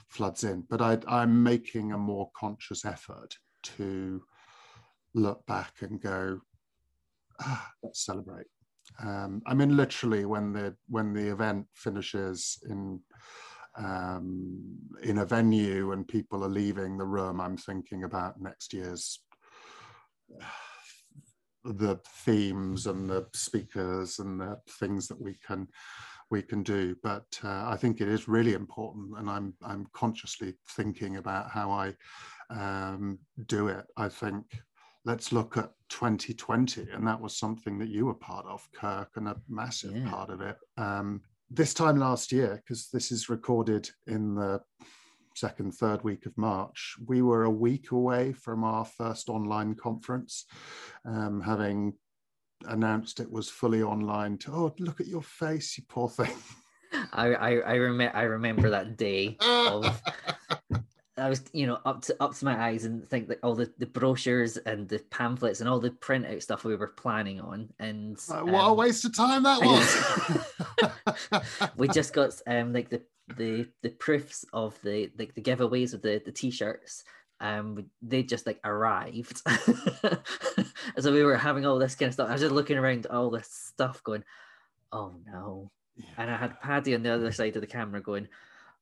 floods 0.10 0.43
in. 0.43 0.63
But 0.69 0.82
I, 0.82 1.24
am 1.24 1.41
making 1.41 1.91
a 1.91 1.98
more 1.98 2.30
conscious 2.36 2.86
effort 2.86 3.36
to 3.63 4.24
look 5.13 5.45
back 5.48 5.74
and 5.82 6.00
go, 6.00 6.39
ah, 7.41 7.72
let's 7.84 8.06
celebrate. 8.06 8.48
Um, 9.04 9.41
I 9.45 9.54
mean, 9.54 9.76
literally, 9.76 10.26
when 10.26 10.52
the 10.54 10.76
when 10.88 11.13
the 11.13 11.32
event 11.32 11.67
finishes 11.76 12.58
in 12.69 13.00
um, 13.78 14.78
in 15.04 15.19
a 15.19 15.26
venue 15.26 15.91
and 15.91 16.08
people 16.08 16.43
are 16.43 16.50
leaving 16.50 16.98
the 16.98 17.06
room, 17.06 17.39
I'm 17.39 17.56
thinking 17.56 18.04
about 18.04 18.41
next 18.41 18.74
year's 18.74 19.19
the 21.77 21.99
themes 22.23 22.88
and 22.88 23.10
the 23.10 23.27
speakers 23.34 24.19
and 24.19 24.39
the 24.39 24.58
things 24.79 25.08
that 25.08 25.21
we 25.21 25.36
can 25.45 25.67
we 26.32 26.41
can 26.41 26.62
do. 26.62 26.95
But 27.01 27.25
uh, 27.43 27.65
I 27.67 27.75
think 27.75 28.01
it 28.01 28.08
is 28.08 28.27
really 28.27 28.53
important, 28.53 29.17
and 29.17 29.29
I'm 29.29 29.53
I'm 29.63 29.88
consciously 29.93 30.55
thinking 30.75 31.17
about 31.17 31.49
how 31.49 31.71
I 31.71 31.93
um, 32.49 33.19
do 33.47 33.67
it. 33.67 33.86
I 33.97 34.10
think 34.10 34.45
let's 35.05 35.32
look 35.32 35.58
at 35.58 35.71
2020, 35.89 36.88
and 36.93 37.08
that 37.08 37.19
was 37.19 37.38
something 37.38 37.77
that 37.79 37.89
you 37.89 38.05
were 38.05 38.15
part 38.15 38.45
of, 38.45 38.67
Kirk, 38.75 39.10
and 39.15 39.27
a 39.27 39.38
massive 39.47 39.95
yeah. 39.95 40.10
part 40.10 40.29
of 40.29 40.41
it. 40.41 40.58
Um, 40.77 41.21
this 41.49 41.73
time 41.73 41.97
last 41.97 42.32
year, 42.32 42.62
because 42.63 42.89
this 42.93 43.12
is 43.12 43.29
recorded 43.29 43.89
in 44.08 44.36
the 44.36 44.62
second, 45.39 45.73
third 45.73 46.04
week 46.04 46.25
of 46.25 46.38
March, 46.38 46.95
we 47.06 47.21
were 47.21 47.43
a 47.43 47.49
week 47.49 47.91
away 47.91 48.34
from 48.34 48.63
our 48.63 48.86
first 48.86 49.30
online 49.30 49.75
conference, 49.75 50.45
um, 51.06 51.41
having 51.41 51.93
announced 52.65 53.19
it 53.19 53.32
was 53.32 53.49
fully 53.49 53.82
online. 53.82 54.38
To, 54.39 54.52
oh, 54.54 54.75
look 54.80 54.99
at 54.99 55.08
your 55.08 55.23
face, 55.23 55.78
you 55.78 55.84
poor 55.88 56.10
thing. 56.10 56.36
I 57.13 57.34
I 57.34 57.49
I, 57.60 57.78
rem- 57.78 58.12
I 58.13 58.23
remember 58.23 58.71
that 58.71 58.97
day 58.97 59.38
of 59.39 60.02
I 61.19 61.30
was, 61.30 61.43
you 61.54 61.67
know, 61.67 61.80
up 61.86 62.02
to 62.04 62.15
up 62.19 62.36
to 62.36 62.45
my 62.45 62.60
eyes 62.60 62.86
and 62.86 63.08
think 63.08 63.28
that 63.28 63.39
all 63.43 63.56
the, 63.56 63.71
the 63.78 63.86
brochures 63.86 64.58
and 64.58 64.88
the 64.88 64.99
pamphlets 65.12 65.60
and 65.60 65.69
all 65.69 65.80
the 65.80 65.91
printout 65.91 66.41
stuff 66.41 66.63
we 66.63 66.75
were 66.75 66.88
planning 66.88 67.41
on. 67.41 67.69
And 67.80 68.17
uh, 68.30 68.41
what 68.41 68.63
um, 68.63 68.71
a 68.71 68.73
waste 68.73 69.06
of 69.06 69.15
time 69.15 69.43
that 69.43 69.62
was. 71.32 71.71
we 71.78 71.88
just 71.89 72.13
got 72.13 72.34
um 72.47 72.73
like 72.73 72.89
the 72.89 73.02
the 73.39 73.67
the 73.82 73.89
proofs 73.89 74.45
of 74.54 74.80
the 74.84 75.10
like 75.17 75.34
the 75.34 75.41
giveaways 75.41 75.93
of 75.93 76.04
the 76.04 76.21
the 76.23 76.32
t-shirts 76.32 77.04
um 77.39 77.86
they 78.02 78.21
just 78.21 78.45
like 78.45 78.60
arrived. 78.63 79.41
So 80.97 81.13
we 81.13 81.23
were 81.23 81.38
having 81.38 81.65
all 81.65 81.80
this 81.80 81.95
kind 81.95 82.08
of 82.08 82.13
stuff. 82.13 82.30
I 82.30 82.34
was 82.34 82.41
just 82.41 82.54
looking 82.54 82.78
around 82.78 83.06
all 83.06 83.30
this 83.30 83.49
stuff 83.49 84.04
going 84.04 84.23
oh 84.91 85.15
no. 85.25 85.71
Yeah. 85.95 86.06
and 86.17 86.32
i 86.32 86.38
had 86.38 86.62
paddy 86.62 86.95
on 86.95 87.04
the 87.04 87.13
other 87.13 87.32
side 87.32 87.56
of 87.56 87.62
the 87.62 87.67
camera 87.67 88.02
going 88.02 88.28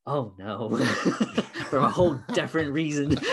oh 0.05 0.33
no. 0.37 0.77
For 1.69 1.77
a 1.77 1.89
whole 1.89 2.19
different 2.33 2.73
reason. 2.73 3.17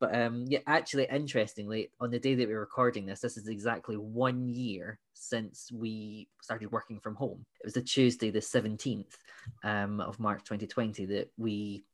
But 0.00 0.14
um, 0.16 0.46
yeah, 0.48 0.60
actually, 0.66 1.06
interestingly, 1.10 1.90
on 2.00 2.10
the 2.10 2.18
day 2.18 2.34
that 2.34 2.48
we're 2.48 2.58
recording 2.58 3.04
this, 3.04 3.20
this 3.20 3.36
is 3.36 3.48
exactly 3.48 3.96
one 3.96 4.48
year 4.48 4.98
since 5.20 5.70
we 5.70 6.28
started 6.40 6.72
working 6.72 6.98
from 6.98 7.14
home. 7.14 7.44
It 7.60 7.66
was 7.66 7.74
the 7.74 7.82
Tuesday, 7.82 8.30
the 8.30 8.40
17th 8.40 9.16
um, 9.62 10.00
of 10.00 10.18
March 10.18 10.40
2020, 10.40 11.04
that 11.06 11.30
we 11.36 11.84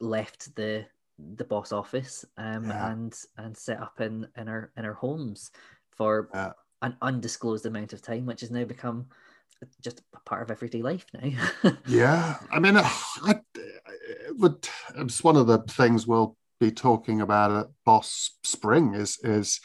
left 0.00 0.54
the 0.54 0.84
the 1.18 1.44
boss 1.44 1.72
office 1.72 2.26
um, 2.36 2.68
yeah. 2.68 2.92
and 2.92 3.18
and 3.38 3.56
set 3.56 3.80
up 3.80 4.02
in 4.02 4.28
in 4.36 4.48
our 4.48 4.70
in 4.76 4.84
our 4.84 4.92
homes 4.92 5.50
for 5.90 6.28
yeah. 6.34 6.52
an 6.82 6.94
undisclosed 7.00 7.64
amount 7.64 7.94
of 7.94 8.02
time, 8.02 8.26
which 8.26 8.42
has 8.42 8.50
now 8.50 8.64
become 8.64 9.06
just 9.80 10.02
a 10.14 10.20
part 10.20 10.42
of 10.42 10.50
everyday 10.50 10.82
life 10.82 11.06
now. 11.14 11.72
yeah, 11.86 12.36
I 12.52 12.60
mean, 12.60 12.76
I, 12.76 13.40
it 13.54 14.36
would, 14.36 14.68
it's 14.96 15.24
one 15.24 15.36
of 15.36 15.46
the 15.46 15.58
things 15.60 16.06
we'll 16.06 16.36
be 16.58 16.70
talking 16.70 17.20
about 17.20 17.50
at 17.50 17.66
Boss 17.84 18.38
Spring 18.42 18.94
is 18.94 19.18
is 19.22 19.60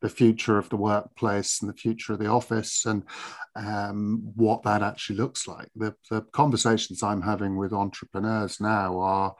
the 0.00 0.08
future 0.08 0.58
of 0.58 0.68
the 0.68 0.76
workplace 0.76 1.60
and 1.60 1.68
the 1.68 1.76
future 1.76 2.12
of 2.12 2.18
the 2.18 2.26
office 2.26 2.84
and 2.84 3.04
um, 3.56 4.22
what 4.34 4.62
that 4.62 4.82
actually 4.82 5.16
looks 5.16 5.46
like. 5.46 5.68
The, 5.76 5.94
the 6.10 6.22
conversations 6.32 7.02
I'm 7.02 7.22
having 7.22 7.56
with 7.56 7.72
entrepreneurs 7.72 8.60
now 8.60 8.98
are 8.98 9.34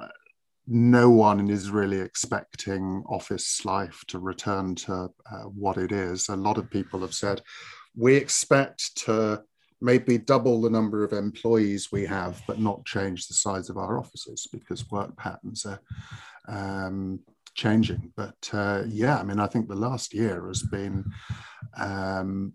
uh, 0.00 0.08
no 0.66 1.10
one 1.10 1.48
is 1.48 1.70
really 1.70 2.00
expecting 2.00 3.02
office 3.08 3.64
life 3.64 4.04
to 4.08 4.18
return 4.18 4.74
to 4.76 5.10
uh, 5.30 5.42
what 5.44 5.76
it 5.76 5.92
is. 5.92 6.28
A 6.28 6.36
lot 6.36 6.58
of 6.58 6.70
people 6.70 7.00
have 7.00 7.14
said 7.14 7.42
we 7.96 8.16
expect 8.16 8.96
to 9.04 9.42
maybe 9.84 10.16
double 10.16 10.62
the 10.62 10.70
number 10.70 11.04
of 11.04 11.12
employees 11.12 11.92
we 11.92 12.06
have, 12.06 12.40
but 12.46 12.58
not 12.58 12.86
change 12.86 13.28
the 13.28 13.34
size 13.34 13.68
of 13.68 13.76
our 13.76 13.98
offices 13.98 14.48
because 14.50 14.90
work 14.90 15.14
patterns 15.18 15.66
are 15.66 15.80
um, 16.48 17.20
changing. 17.54 18.10
But 18.16 18.50
uh, 18.54 18.84
yeah, 18.88 19.18
I 19.18 19.22
mean, 19.24 19.38
I 19.38 19.46
think 19.46 19.68
the 19.68 19.74
last 19.74 20.14
year 20.14 20.46
has 20.48 20.62
been 20.62 21.04
um, 21.76 22.54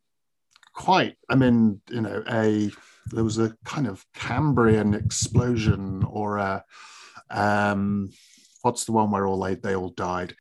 quite, 0.74 1.18
I 1.30 1.36
mean, 1.36 1.80
you 1.92 2.02
know, 2.02 2.24
a 2.28 2.72
there 3.12 3.24
was 3.24 3.38
a 3.38 3.56
kind 3.64 3.88
of 3.88 4.04
Cambrian 4.16 4.96
explosion 4.96 6.04
or 6.04 6.38
a 6.38 6.64
um, 7.30 8.12
what's 8.64 8.86
the 8.86 8.92
one 8.92 9.12
where 9.12 9.28
all 9.28 9.40
they, 9.40 9.54
they 9.54 9.76
all 9.76 9.90
died? 9.90 10.36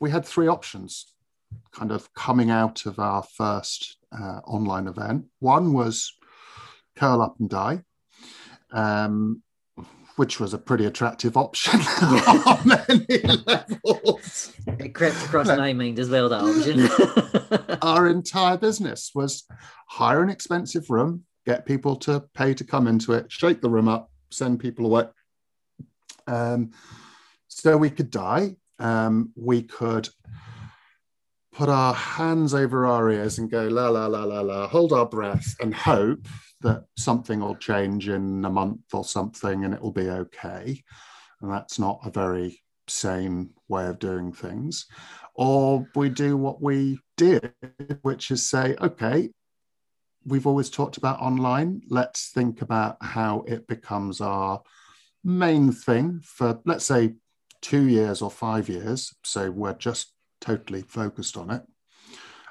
We 0.00 0.10
had 0.10 0.24
three 0.24 0.48
options 0.48 1.13
kind 1.72 1.90
of 1.90 2.12
coming 2.14 2.50
out 2.50 2.86
of 2.86 2.98
our 2.98 3.22
first 3.22 3.98
uh, 4.12 4.40
online 4.44 4.86
event. 4.86 5.26
One 5.40 5.72
was 5.72 6.12
curl 6.96 7.20
up 7.20 7.36
and 7.40 7.48
die, 7.48 7.82
um, 8.72 9.42
which 10.16 10.38
was 10.38 10.54
a 10.54 10.58
pretty 10.58 10.86
attractive 10.86 11.36
option 11.36 11.80
on 12.02 12.60
many 12.64 13.18
levels. 13.46 14.52
It 14.66 14.94
crept 14.94 15.16
across 15.24 15.48
my 15.48 15.72
mind 15.72 15.98
as 15.98 16.08
well, 16.08 16.28
that 16.28 16.42
option. 16.42 17.78
our 17.82 18.08
entire 18.08 18.56
business 18.56 19.10
was 19.14 19.44
hire 19.88 20.22
an 20.22 20.30
expensive 20.30 20.88
room, 20.88 21.24
get 21.46 21.66
people 21.66 21.96
to 21.96 22.24
pay 22.34 22.54
to 22.54 22.64
come 22.64 22.86
into 22.86 23.12
it, 23.12 23.30
shake 23.30 23.60
the 23.60 23.70
room 23.70 23.88
up, 23.88 24.10
send 24.30 24.60
people 24.60 24.86
away. 24.86 25.04
Um, 26.26 26.70
so 27.48 27.76
we 27.76 27.90
could 27.90 28.10
die. 28.10 28.56
Um, 28.78 29.32
we 29.36 29.62
could 29.62 30.08
put 31.54 31.68
our 31.68 31.94
hands 31.94 32.52
over 32.52 32.84
our 32.84 33.10
ears 33.10 33.38
and 33.38 33.48
go 33.48 33.68
la 33.68 33.88
la 33.88 34.06
la 34.06 34.24
la 34.24 34.40
la, 34.40 34.66
hold 34.66 34.92
our 34.92 35.06
breath 35.06 35.54
and 35.60 35.72
hope 35.72 36.26
that 36.62 36.84
something 36.96 37.40
will 37.40 37.54
change 37.54 38.08
in 38.08 38.44
a 38.44 38.50
month 38.50 38.92
or 38.92 39.04
something 39.04 39.64
and 39.64 39.72
it 39.72 39.80
will 39.80 39.92
be 39.92 40.10
okay. 40.10 40.82
And 41.40 41.52
that's 41.52 41.78
not 41.78 42.00
a 42.04 42.10
very 42.10 42.60
sane 42.88 43.50
way 43.68 43.86
of 43.86 44.00
doing 44.00 44.32
things. 44.32 44.86
Or 45.34 45.86
we 45.94 46.08
do 46.08 46.36
what 46.36 46.60
we 46.60 46.98
did, 47.16 47.52
which 48.02 48.32
is 48.32 48.48
say, 48.48 48.74
okay, 48.80 49.30
we've 50.26 50.46
always 50.46 50.70
talked 50.70 50.96
about 50.96 51.20
online. 51.20 51.82
Let's 51.88 52.30
think 52.30 52.62
about 52.62 52.96
how 53.00 53.44
it 53.46 53.68
becomes 53.68 54.20
our 54.20 54.62
main 55.22 55.70
thing 55.70 56.20
for, 56.24 56.60
let's 56.64 56.84
say, 56.84 57.14
two 57.62 57.88
years 57.88 58.22
or 58.22 58.30
five 58.30 58.68
years. 58.68 59.14
So 59.22 59.50
we're 59.50 59.74
just 59.74 60.13
totally 60.44 60.82
focused 60.82 61.36
on 61.36 61.50
it. 61.50 61.62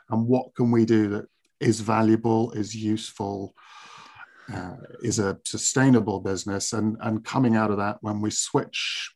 And 0.10 0.27
what 0.27 0.56
can 0.56 0.71
we 0.71 0.86
do 0.86 1.10
that 1.10 1.25
is 1.60 1.79
valuable, 1.79 2.51
is 2.51 2.75
useful, 2.75 3.53
uh, 4.53 4.77
is 5.01 5.19
a 5.19 5.39
sustainable 5.45 6.19
business? 6.19 6.73
And, 6.73 6.97
and 7.01 7.23
coming 7.23 7.56
out 7.56 7.71
of 7.71 7.77
that, 7.77 7.97
when 8.01 8.19
we 8.19 8.32
switch 8.32 9.13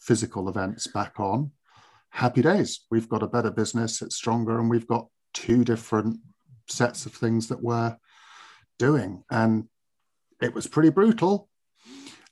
physical 0.00 0.48
events 0.48 0.86
back 0.86 1.20
on, 1.20 1.50
happy 2.10 2.42
days. 2.42 2.86
We've 2.90 3.08
got 3.08 3.22
a 3.22 3.28
better 3.28 3.50
business, 3.50 4.00
it's 4.02 4.16
stronger, 4.16 4.58
and 4.58 4.70
we've 4.70 4.86
got 4.86 5.08
two 5.34 5.64
different 5.64 6.18
sets 6.68 7.06
of 7.06 7.12
things 7.12 7.48
that 7.48 7.62
we're 7.62 7.96
doing. 8.78 9.22
And 9.30 9.68
it 10.40 10.54
was 10.54 10.66
pretty 10.66 10.90
brutal. 10.90 11.48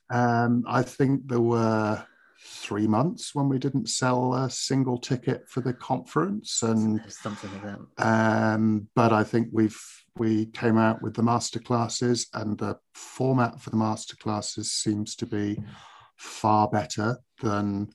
Um, 0.09 0.63
I 0.67 0.81
think 0.83 1.27
there 1.27 1.41
were 1.41 2.03
three 2.47 2.85
months 2.87 3.33
when 3.33 3.49
we 3.49 3.57
didn't 3.57 3.89
sell 3.89 4.35
a 4.35 4.49
single 4.49 4.99
ticket 4.99 5.49
for 5.49 5.61
the 5.61 5.73
conference 5.73 6.61
and 6.61 7.01
something 7.09 7.49
like 7.53 7.63
that. 7.97 8.05
um, 8.05 8.87
but 8.95 9.11
i 9.11 9.23
think 9.23 9.47
we've 9.51 9.79
we 10.17 10.45
came 10.47 10.77
out 10.77 11.01
with 11.01 11.15
the 11.15 11.23
master 11.23 11.59
classes 11.59 12.27
and 12.33 12.57
the 12.59 12.77
format 12.93 13.59
for 13.59 13.71
the 13.71 13.77
master 13.77 14.15
classes 14.17 14.71
seems 14.71 15.15
to 15.15 15.25
be 15.25 15.57
far 16.17 16.67
better 16.69 17.17
than 17.41 17.89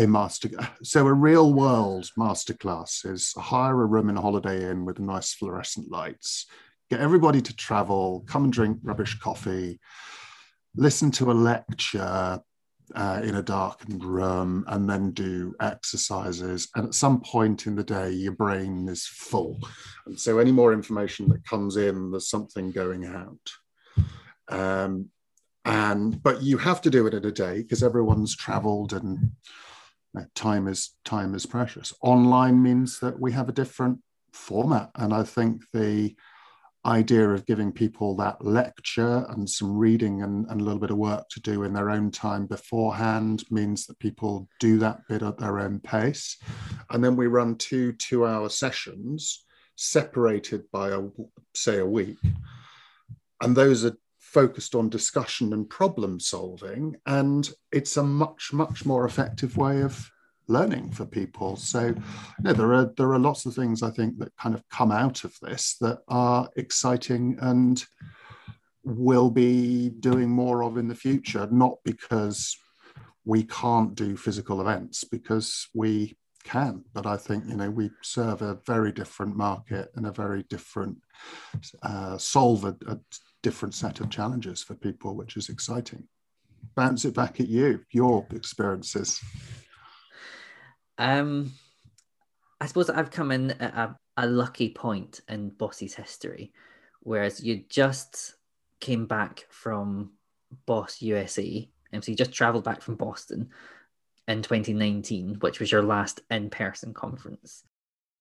a 0.00 0.06
master 0.06 0.50
so 0.82 1.06
a 1.06 1.12
real 1.12 1.54
world 1.54 2.10
masterclass 2.18 3.06
is 3.06 3.32
hire 3.36 3.82
a 3.82 3.86
room 3.86 4.08
in 4.08 4.16
a 4.16 4.20
holiday 4.20 4.68
inn 4.68 4.84
with 4.84 4.98
nice 4.98 5.32
fluorescent 5.32 5.90
lights 5.90 6.46
get 6.90 7.00
everybody 7.00 7.40
to 7.40 7.54
travel 7.54 8.24
come 8.26 8.44
and 8.44 8.52
drink 8.52 8.78
rubbish 8.82 9.16
coffee 9.20 9.78
listen 10.76 11.10
to 11.12 11.30
a 11.30 11.32
lecture 11.32 12.40
uh, 12.94 13.20
in 13.22 13.36
a 13.36 13.42
darkened 13.42 14.04
room 14.04 14.64
and 14.68 14.88
then 14.88 15.10
do 15.12 15.54
exercises. 15.60 16.68
And 16.74 16.86
at 16.86 16.94
some 16.94 17.20
point 17.20 17.66
in 17.66 17.76
the 17.76 17.84
day, 17.84 18.10
your 18.10 18.32
brain 18.32 18.88
is 18.88 19.06
full. 19.06 19.58
And 20.06 20.18
so 20.18 20.38
any 20.38 20.52
more 20.52 20.72
information 20.72 21.28
that 21.30 21.46
comes 21.46 21.76
in, 21.76 22.10
there's 22.10 22.28
something 22.28 22.70
going 22.70 23.06
out. 23.06 23.50
Um, 24.48 25.10
and 25.64 26.22
but 26.22 26.42
you 26.42 26.58
have 26.58 26.82
to 26.82 26.90
do 26.90 27.06
it 27.06 27.14
in 27.14 27.24
a 27.24 27.32
day 27.32 27.62
because 27.62 27.82
everyone's 27.82 28.36
traveled 28.36 28.92
and 28.92 29.32
time 30.34 30.68
is 30.68 30.94
time 31.04 31.34
is 31.34 31.46
precious. 31.46 31.92
Online 32.02 32.62
means 32.62 33.00
that 33.00 33.18
we 33.18 33.32
have 33.32 33.48
a 33.48 33.52
different 33.52 34.00
format. 34.32 34.90
And 34.94 35.14
I 35.14 35.22
think 35.22 35.62
the 35.72 36.14
idea 36.86 37.28
of 37.30 37.46
giving 37.46 37.72
people 37.72 38.14
that 38.16 38.44
lecture 38.44 39.24
and 39.30 39.48
some 39.48 39.76
reading 39.76 40.22
and, 40.22 40.46
and, 40.50 40.60
a 40.60 40.64
little 40.64 40.80
bit 40.80 40.90
of 40.90 40.98
work 40.98 41.28
to 41.30 41.40
do 41.40 41.62
in 41.62 41.72
their 41.72 41.90
own 41.90 42.10
time 42.10 42.46
beforehand 42.46 43.44
means 43.50 43.86
that 43.86 43.98
people 43.98 44.48
do 44.60 44.78
that 44.78 45.00
bit 45.08 45.22
at 45.22 45.38
their 45.38 45.60
own 45.60 45.80
pace. 45.80 46.36
And 46.90 47.02
then 47.02 47.16
we 47.16 47.26
run 47.26 47.56
two 47.56 47.92
two 47.92 48.26
hour 48.26 48.48
sessions 48.48 49.44
separated 49.76 50.70
by 50.70 50.90
a 50.90 51.00
say 51.54 51.78
a 51.78 51.86
week. 51.86 52.18
And 53.40 53.56
those 53.56 53.84
are 53.84 53.96
focused 54.18 54.74
on 54.74 54.88
discussion 54.88 55.52
and 55.52 55.68
problem 55.70 56.18
solving. 56.18 56.96
And 57.06 57.48
it's 57.72 57.96
a 57.96 58.02
much, 58.02 58.52
much 58.52 58.84
more 58.84 59.04
effective 59.04 59.56
way 59.56 59.82
of 59.82 60.10
learning 60.48 60.92
for 60.92 61.04
people. 61.04 61.56
So, 61.56 61.86
you 61.86 61.94
know, 62.40 62.52
there 62.52 62.74
are 62.74 62.92
there 62.96 63.12
are 63.12 63.18
lots 63.18 63.46
of 63.46 63.54
things 63.54 63.82
I 63.82 63.90
think 63.90 64.18
that 64.18 64.36
kind 64.36 64.54
of 64.54 64.68
come 64.68 64.92
out 64.92 65.24
of 65.24 65.34
this 65.40 65.76
that 65.80 66.00
are 66.08 66.48
exciting 66.56 67.38
and 67.40 67.84
will 68.84 69.30
be 69.30 69.88
doing 69.88 70.28
more 70.28 70.62
of 70.62 70.76
in 70.76 70.88
the 70.88 70.94
future. 70.94 71.48
Not 71.50 71.78
because 71.84 72.56
we 73.24 73.44
can't 73.44 73.94
do 73.94 74.16
physical 74.16 74.60
events, 74.60 75.04
because 75.04 75.68
we 75.74 76.14
can. 76.44 76.84
But 76.92 77.06
I 77.06 77.16
think 77.16 77.44
you 77.48 77.56
know 77.56 77.70
we 77.70 77.90
serve 78.02 78.42
a 78.42 78.58
very 78.66 78.92
different 78.92 79.36
market 79.36 79.90
and 79.96 80.06
a 80.06 80.12
very 80.12 80.44
different 80.44 80.98
uh, 81.82 82.18
solve 82.18 82.64
a, 82.64 82.76
a 82.86 82.98
different 83.42 83.74
set 83.74 84.00
of 84.00 84.10
challenges 84.10 84.62
for 84.62 84.74
people, 84.74 85.16
which 85.16 85.36
is 85.36 85.48
exciting. 85.48 86.04
Bounce 86.76 87.04
it 87.04 87.14
back 87.14 87.40
at 87.40 87.48
you, 87.48 87.80
your 87.90 88.26
experiences. 88.32 89.20
Um, 90.98 91.52
I 92.60 92.66
suppose 92.66 92.90
I've 92.90 93.10
come 93.10 93.30
in 93.32 93.50
at 93.52 93.74
a, 93.74 93.96
a 94.16 94.26
lucky 94.26 94.70
point 94.70 95.20
in 95.28 95.50
Bossy's 95.50 95.94
history, 95.94 96.52
whereas 97.00 97.42
you 97.42 97.64
just 97.68 98.34
came 98.80 99.06
back 99.06 99.46
from 99.50 100.12
Boss 100.66 101.02
USA, 101.02 101.68
and 101.92 102.02
so 102.02 102.10
you 102.10 102.16
just 102.16 102.32
travelled 102.32 102.64
back 102.64 102.82
from 102.82 102.96
Boston 102.96 103.50
in 104.28 104.42
2019, 104.42 105.36
which 105.40 105.60
was 105.60 105.70
your 105.70 105.82
last 105.82 106.20
in-person 106.30 106.94
conference. 106.94 107.64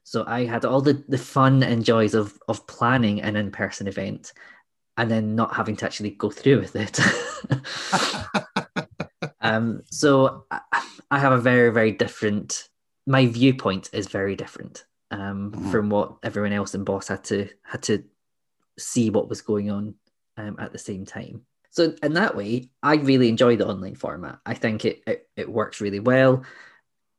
So 0.03 0.25
I 0.27 0.45
had 0.45 0.65
all 0.65 0.81
the, 0.81 1.03
the 1.07 1.17
fun 1.17 1.63
and 1.63 1.85
joys 1.85 2.13
of 2.13 2.37
of 2.47 2.67
planning 2.67 3.21
an 3.21 3.35
in-person 3.35 3.87
event 3.87 4.33
and 4.97 5.09
then 5.09 5.35
not 5.35 5.55
having 5.55 5.75
to 5.77 5.85
actually 5.85 6.11
go 6.11 6.29
through 6.29 6.59
with 6.59 6.75
it. 6.75 6.99
um, 9.43 9.83
so 9.91 10.45
I 11.11 11.19
have 11.19 11.33
a 11.33 11.37
very, 11.37 11.71
very 11.71 11.91
different. 11.91 12.69
My 13.05 13.27
viewpoint 13.27 13.89
is 13.93 14.07
very 14.07 14.35
different 14.35 14.85
um, 15.11 15.51
mm-hmm. 15.51 15.69
from 15.69 15.89
what 15.89 16.15
everyone 16.23 16.53
else 16.53 16.73
in 16.73 16.85
Boss 16.85 17.09
had 17.09 17.25
to 17.25 17.49
had 17.63 17.83
to 17.83 18.03
see 18.79 19.09
what 19.09 19.29
was 19.29 19.41
going 19.41 19.69
on 19.69 19.95
um, 20.37 20.55
at 20.59 20.71
the 20.71 20.79
same 20.79 21.05
time. 21.05 21.45
So 21.69 21.93
in 22.01 22.13
that 22.13 22.35
way, 22.35 22.69
I 22.81 22.95
really 22.95 23.29
enjoy 23.29 23.57
the 23.57 23.67
online 23.67 23.95
format. 23.95 24.39
I 24.45 24.53
think 24.53 24.85
it, 24.85 25.03
it 25.05 25.27
it 25.35 25.49
works 25.49 25.81
really 25.81 25.99
well. 25.99 26.43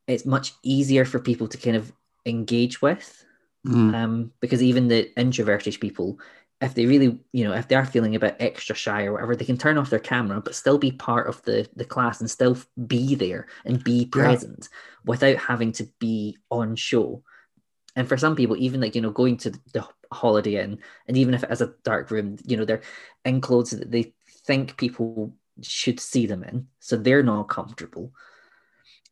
It's 0.09 0.27
much 0.27 0.53
easier 0.63 1.05
for 1.05 1.19
people 1.19 1.49
to 1.49 1.59
kind 1.59 1.77
of 1.77 1.93
engage 2.25 2.81
with. 2.81 3.25
Mm. 3.67 3.95
Um, 3.95 4.33
because 4.41 4.63
even 4.63 4.89
the 4.89 5.19
introverted 5.19 5.81
people, 5.81 6.19
if 6.61 6.75
they 6.75 6.87
really, 6.87 7.19
you 7.33 7.45
know, 7.45 7.53
if 7.53 7.69
they 7.69 7.75
are 7.75 7.85
feeling 7.85 8.15
a 8.15 8.21
bit 8.21 8.37
extra 8.39 8.75
shy 8.75 9.05
or 9.05 9.13
whatever, 9.13 9.37
they 9.37 9.45
can 9.45 9.59
turn 9.59 9.77
off 9.77 9.91
their 9.91 9.99
camera 9.99 10.41
but 10.41 10.55
still 10.55 10.79
be 10.79 10.93
part 10.93 11.29
of 11.29 11.43
the 11.43 11.69
the 11.77 11.85
class 11.85 12.21
and 12.21 12.31
still 12.31 12.57
be 12.87 13.15
there 13.15 13.47
and 13.65 13.83
be 13.85 14.07
present 14.07 14.69
without 15.05 15.37
having 15.37 15.73
to 15.73 15.87
be 15.99 16.37
on 16.51 16.77
show. 16.77 17.23
And 17.97 18.09
for 18.09 18.17
some 18.17 18.35
people, 18.35 18.57
even 18.57 18.81
like 18.81 18.95
you 18.95 19.03
know, 19.03 19.11
going 19.11 19.37
to 19.39 19.51
the 19.73 19.87
Holiday 20.13 20.63
Inn, 20.63 20.79
and 21.07 21.17
even 21.17 21.35
if 21.35 21.43
it 21.45 21.51
is 21.51 21.61
a 21.61 21.75
dark 21.85 22.11
room, 22.11 22.39
you 22.45 22.57
know, 22.57 22.65
they're 22.65 22.83
in 23.25 23.41
clothes 23.41 23.71
that 23.71 23.91
they 23.91 24.15
think 24.47 24.77
people 24.77 25.35
should 25.63 26.01
see 26.01 26.27
them 26.27 26.45
in, 26.45 26.69
so 26.81 26.97
they're 26.97 27.23
not 27.23 27.49
comfortable. 27.49 28.13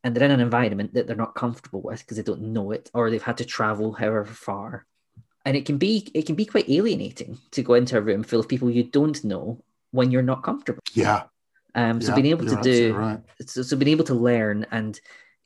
And 0.03 0.13
they're 0.13 0.25
in 0.25 0.31
an 0.31 0.41
environment 0.41 0.93
that 0.95 1.07
they're 1.07 1.15
not 1.15 1.35
comfortable 1.35 1.81
with 1.81 1.99
because 1.99 2.17
they 2.17 2.23
don't 2.23 2.51
know 2.51 2.71
it 2.71 2.91
or 2.93 3.09
they've 3.09 3.23
had 3.23 3.37
to 3.37 3.45
travel 3.45 3.93
however 3.93 4.25
far 4.25 4.85
and 5.45 5.57
it 5.57 5.65
can 5.65 5.77
be 5.77 6.09
it 6.13 6.25
can 6.25 6.35
be 6.35 6.45
quite 6.45 6.69
alienating 6.69 7.37
to 7.51 7.61
go 7.61 7.73
into 7.73 7.97
a 7.97 8.01
room 8.01 8.23
full 8.23 8.39
of 8.39 8.47
people 8.47 8.69
you 8.69 8.83
don't 8.83 9.23
know 9.23 9.61
when 9.91 10.11
you're 10.11 10.21
not 10.23 10.43
comfortable 10.43 10.81
Yeah. 10.93 11.23
um 11.75 12.01
so 12.01 12.09
yeah, 12.09 12.15
being 12.15 12.27
able 12.27 12.45
to 12.47 12.59
do 12.61 12.93
right. 12.95 13.19
so, 13.45 13.61
so 13.61 13.75
being 13.77 13.91
able 13.91 14.05
to 14.05 14.13
learn 14.15 14.65
and 14.71 14.99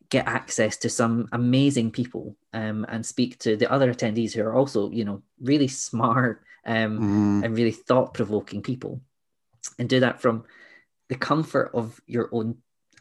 get 0.09 0.25
access 0.27 0.77
to 0.77 0.89
some 0.89 1.27
amazing 1.31 1.91
people 1.91 2.35
um 2.53 2.85
and 2.89 3.05
speak 3.05 3.39
to 3.39 3.57
the 3.57 3.69
other 3.71 3.93
attendees 3.93 4.33
who 4.33 4.41
are 4.43 4.53
also 4.55 4.89
you 4.91 5.03
know 5.05 5.21
really 5.41 5.67
smart 5.67 6.43
um 6.65 6.99
Mm. 6.99 7.45
and 7.45 7.57
really 7.57 7.71
thought-provoking 7.71 8.61
people 8.61 9.01
and 9.79 9.87
do 9.89 9.99
that 9.99 10.21
from 10.21 10.43
the 11.09 11.15
comfort 11.15 11.71
of 11.73 11.99
your 12.07 12.29
own 12.31 12.57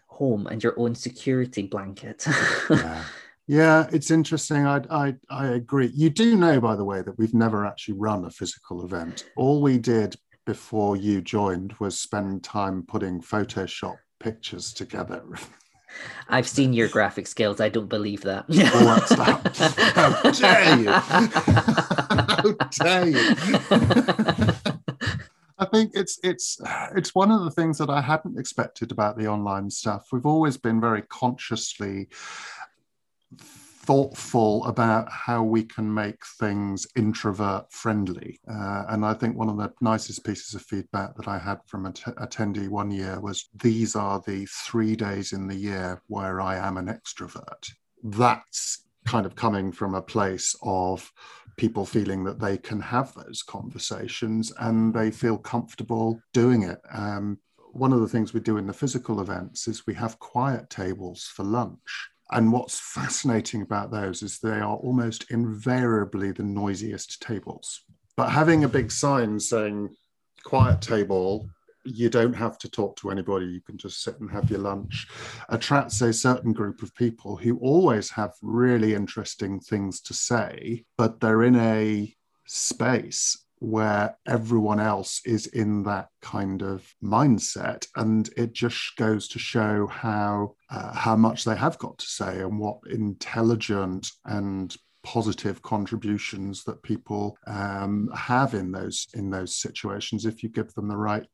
home 0.06 0.46
and 0.46 0.62
your 0.64 0.74
own 0.78 0.94
security 0.94 1.62
blanket 1.62 2.24
yeah. 2.70 3.02
Yeah, 3.48 3.86
it's 3.92 4.10
interesting. 4.10 4.66
I, 4.66 4.80
I 4.90 5.14
I 5.30 5.46
agree. 5.46 5.92
You 5.94 6.10
do 6.10 6.36
know, 6.36 6.60
by 6.60 6.74
the 6.74 6.84
way, 6.84 7.02
that 7.02 7.16
we've 7.16 7.34
never 7.34 7.64
actually 7.64 7.94
run 7.94 8.24
a 8.24 8.30
physical 8.30 8.84
event. 8.84 9.24
All 9.36 9.62
we 9.62 9.78
did 9.78 10.16
before 10.46 10.96
you 10.96 11.20
joined 11.20 11.74
was 11.78 11.98
spend 11.98 12.42
time 12.42 12.82
putting 12.82 13.20
Photoshop 13.20 13.96
pictures 14.18 14.72
together. 14.72 15.24
i've 16.28 16.46
seen 16.46 16.74
your 16.74 16.88
graphic 16.88 17.26
skills 17.26 17.58
i 17.58 17.70
don't 17.70 17.88
believe 17.88 18.20
that 18.20 18.44
oh, 18.50 18.52
that 18.52 19.08
stuff. 19.08 19.56
How 19.94 20.30
dare 20.30 20.78
you? 20.78 20.90
How 20.90 22.52
dare 22.70 23.08
you? 23.08 23.36
I 25.58 25.64
think 25.64 25.92
it's 25.94 26.18
it's 26.22 26.60
it's 26.94 27.14
one 27.14 27.30
of 27.30 27.44
the 27.44 27.50
things 27.50 27.78
that 27.78 27.88
I 27.88 28.02
hadn't 28.02 28.38
expected 28.38 28.92
about 28.92 29.16
the 29.16 29.26
online 29.26 29.70
stuff. 29.70 30.08
We've 30.12 30.26
always 30.26 30.58
been 30.58 30.80
very 30.80 31.02
consciously 31.02 32.08
thoughtful 33.86 34.64
about 34.64 35.10
how 35.10 35.42
we 35.42 35.62
can 35.62 35.92
make 35.92 36.26
things 36.40 36.86
introvert 36.96 37.72
friendly. 37.72 38.40
Uh, 38.50 38.84
and 38.88 39.04
I 39.04 39.14
think 39.14 39.36
one 39.36 39.48
of 39.48 39.56
the 39.56 39.72
nicest 39.80 40.24
pieces 40.24 40.54
of 40.54 40.62
feedback 40.62 41.16
that 41.16 41.28
I 41.28 41.38
had 41.38 41.60
from 41.66 41.86
an 41.86 41.92
att- 41.92 42.16
attendee 42.16 42.68
one 42.68 42.90
year 42.90 43.20
was 43.20 43.48
these 43.62 43.94
are 43.94 44.20
the 44.26 44.46
three 44.46 44.96
days 44.96 45.32
in 45.32 45.46
the 45.46 45.54
year 45.54 46.02
where 46.08 46.40
I 46.40 46.56
am 46.56 46.76
an 46.76 46.86
extrovert. 46.86 47.70
That's 48.02 48.84
kind 49.06 49.24
of 49.24 49.36
coming 49.36 49.70
from 49.70 49.94
a 49.94 50.02
place 50.02 50.56
of 50.62 51.12
people 51.56 51.86
feeling 51.86 52.24
that 52.24 52.40
they 52.40 52.58
can 52.58 52.80
have 52.80 53.14
those 53.14 53.42
conversations 53.42 54.52
and 54.58 54.92
they 54.92 55.10
feel 55.10 55.38
comfortable 55.38 56.20
doing 56.32 56.64
it. 56.64 56.78
Um, 56.92 57.38
one 57.72 57.92
of 57.92 58.00
the 58.00 58.08
things 58.08 58.32
we 58.32 58.40
do 58.40 58.56
in 58.56 58.66
the 58.66 58.72
physical 58.72 59.20
events 59.20 59.68
is 59.68 59.86
we 59.86 59.94
have 59.94 60.18
quiet 60.18 60.70
tables 60.70 61.30
for 61.32 61.44
lunch. 61.44 62.10
And 62.30 62.52
what's 62.52 62.80
fascinating 62.80 63.62
about 63.62 63.90
those 63.90 64.22
is 64.22 64.38
they 64.38 64.58
are 64.58 64.76
almost 64.76 65.30
invariably 65.30 66.32
the 66.32 66.42
noisiest 66.42 67.22
tables. 67.22 67.82
But 68.16 68.30
having 68.30 68.64
a 68.64 68.68
big 68.68 68.90
sign 68.90 69.38
saying 69.38 69.94
quiet 70.44 70.80
table, 70.80 71.48
you 71.84 72.08
don't 72.08 72.34
have 72.34 72.58
to 72.58 72.68
talk 72.68 72.96
to 72.96 73.10
anybody, 73.10 73.46
you 73.46 73.60
can 73.60 73.78
just 73.78 74.02
sit 74.02 74.18
and 74.20 74.30
have 74.30 74.50
your 74.50 74.60
lunch, 74.60 75.06
attracts 75.48 76.00
a 76.00 76.12
certain 76.12 76.52
group 76.52 76.82
of 76.82 76.94
people 76.94 77.36
who 77.36 77.58
always 77.58 78.10
have 78.10 78.32
really 78.42 78.94
interesting 78.94 79.60
things 79.60 80.00
to 80.00 80.14
say, 80.14 80.84
but 80.98 81.20
they're 81.20 81.44
in 81.44 81.56
a 81.56 82.12
space 82.46 83.45
where 83.58 84.16
everyone 84.26 84.80
else 84.80 85.20
is 85.24 85.46
in 85.46 85.82
that 85.84 86.08
kind 86.20 86.62
of 86.62 86.86
mindset 87.02 87.86
and 87.96 88.28
it 88.36 88.52
just 88.52 88.96
goes 88.96 89.28
to 89.28 89.38
show 89.38 89.86
how 89.86 90.54
uh, 90.70 90.92
how 90.92 91.16
much 91.16 91.44
they 91.44 91.56
have 91.56 91.78
got 91.78 91.96
to 91.98 92.06
say 92.06 92.40
and 92.40 92.58
what 92.58 92.78
intelligent 92.90 94.10
and 94.26 94.76
positive 95.02 95.62
contributions 95.62 96.64
that 96.64 96.82
people 96.82 97.38
um, 97.46 98.10
have 98.14 98.54
in 98.54 98.72
those 98.72 99.06
in 99.14 99.30
those 99.30 99.54
situations 99.54 100.26
if 100.26 100.42
you 100.42 100.48
give 100.48 100.74
them 100.74 100.88
the 100.88 100.96
right 100.96 101.26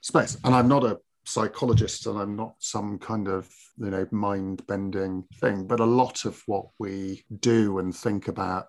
space. 0.00 0.38
And 0.44 0.54
i'm 0.54 0.68
not 0.68 0.84
a 0.84 0.98
psychologist 1.26 2.06
and 2.06 2.18
i'm 2.18 2.34
not 2.34 2.54
some 2.58 2.98
kind 2.98 3.28
of 3.28 3.48
you 3.76 3.90
know 3.90 4.06
mind 4.10 4.66
bending 4.66 5.24
thing 5.40 5.66
but 5.66 5.80
a 5.80 5.84
lot 5.84 6.24
of 6.24 6.42
what 6.46 6.66
we 6.78 7.22
do 7.40 7.78
and 7.78 7.94
think 7.94 8.26
about 8.26 8.66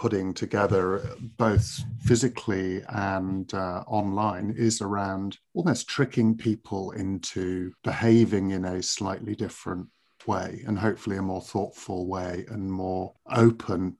putting 0.00 0.32
together 0.32 1.14
both 1.36 1.84
physically 2.00 2.82
and 2.88 3.52
uh, 3.52 3.84
online 3.86 4.54
is 4.56 4.80
around 4.80 5.36
almost 5.52 5.86
tricking 5.90 6.34
people 6.34 6.92
into 6.92 7.70
behaving 7.84 8.52
in 8.52 8.64
a 8.64 8.82
slightly 8.82 9.34
different 9.34 9.86
way 10.26 10.64
and 10.66 10.78
hopefully 10.78 11.18
a 11.18 11.22
more 11.22 11.42
thoughtful 11.42 12.06
way 12.06 12.46
and 12.48 12.72
more 12.72 13.12
open 13.30 13.94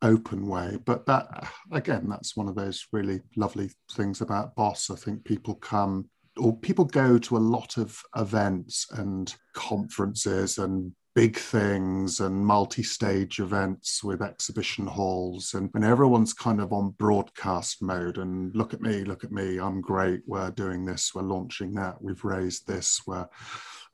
open 0.00 0.46
way. 0.46 0.78
But 0.82 1.04
that 1.06 1.46
again 1.70 2.06
that's 2.08 2.34
one 2.34 2.48
of 2.48 2.54
those 2.54 2.86
really 2.90 3.20
lovely 3.36 3.70
things 3.92 4.22
about 4.22 4.54
boss. 4.54 4.88
I 4.88 4.96
think 4.96 5.26
people 5.26 5.56
come 5.56 6.08
or 6.38 6.56
people 6.56 6.86
go 6.86 7.18
to 7.18 7.36
a 7.36 7.48
lot 7.56 7.76
of 7.76 8.00
events 8.16 8.86
and 8.92 9.34
conferences 9.52 10.56
and 10.56 10.92
big 11.14 11.36
things 11.36 12.18
and 12.18 12.44
multi-stage 12.44 13.38
events 13.38 14.02
with 14.02 14.20
exhibition 14.20 14.84
halls 14.84 15.54
and 15.54 15.68
when 15.72 15.84
everyone's 15.84 16.32
kind 16.32 16.60
of 16.60 16.72
on 16.72 16.90
broadcast 16.98 17.80
mode 17.80 18.18
and 18.18 18.54
look 18.56 18.74
at 18.74 18.80
me 18.80 19.04
look 19.04 19.22
at 19.22 19.30
me 19.30 19.58
i'm 19.58 19.80
great 19.80 20.22
we're 20.26 20.50
doing 20.50 20.84
this 20.84 21.12
we're 21.14 21.22
launching 21.22 21.72
that 21.72 22.00
we've 22.02 22.24
raised 22.24 22.66
this 22.66 23.00
we're 23.06 23.28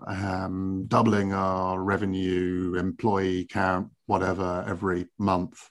um, 0.07 0.87
doubling 0.89 1.35
our 1.35 1.83
revenue 1.83 2.75
employee 2.79 3.45
count 3.45 3.91
whatever 4.07 4.65
every 4.67 5.07
month 5.19 5.69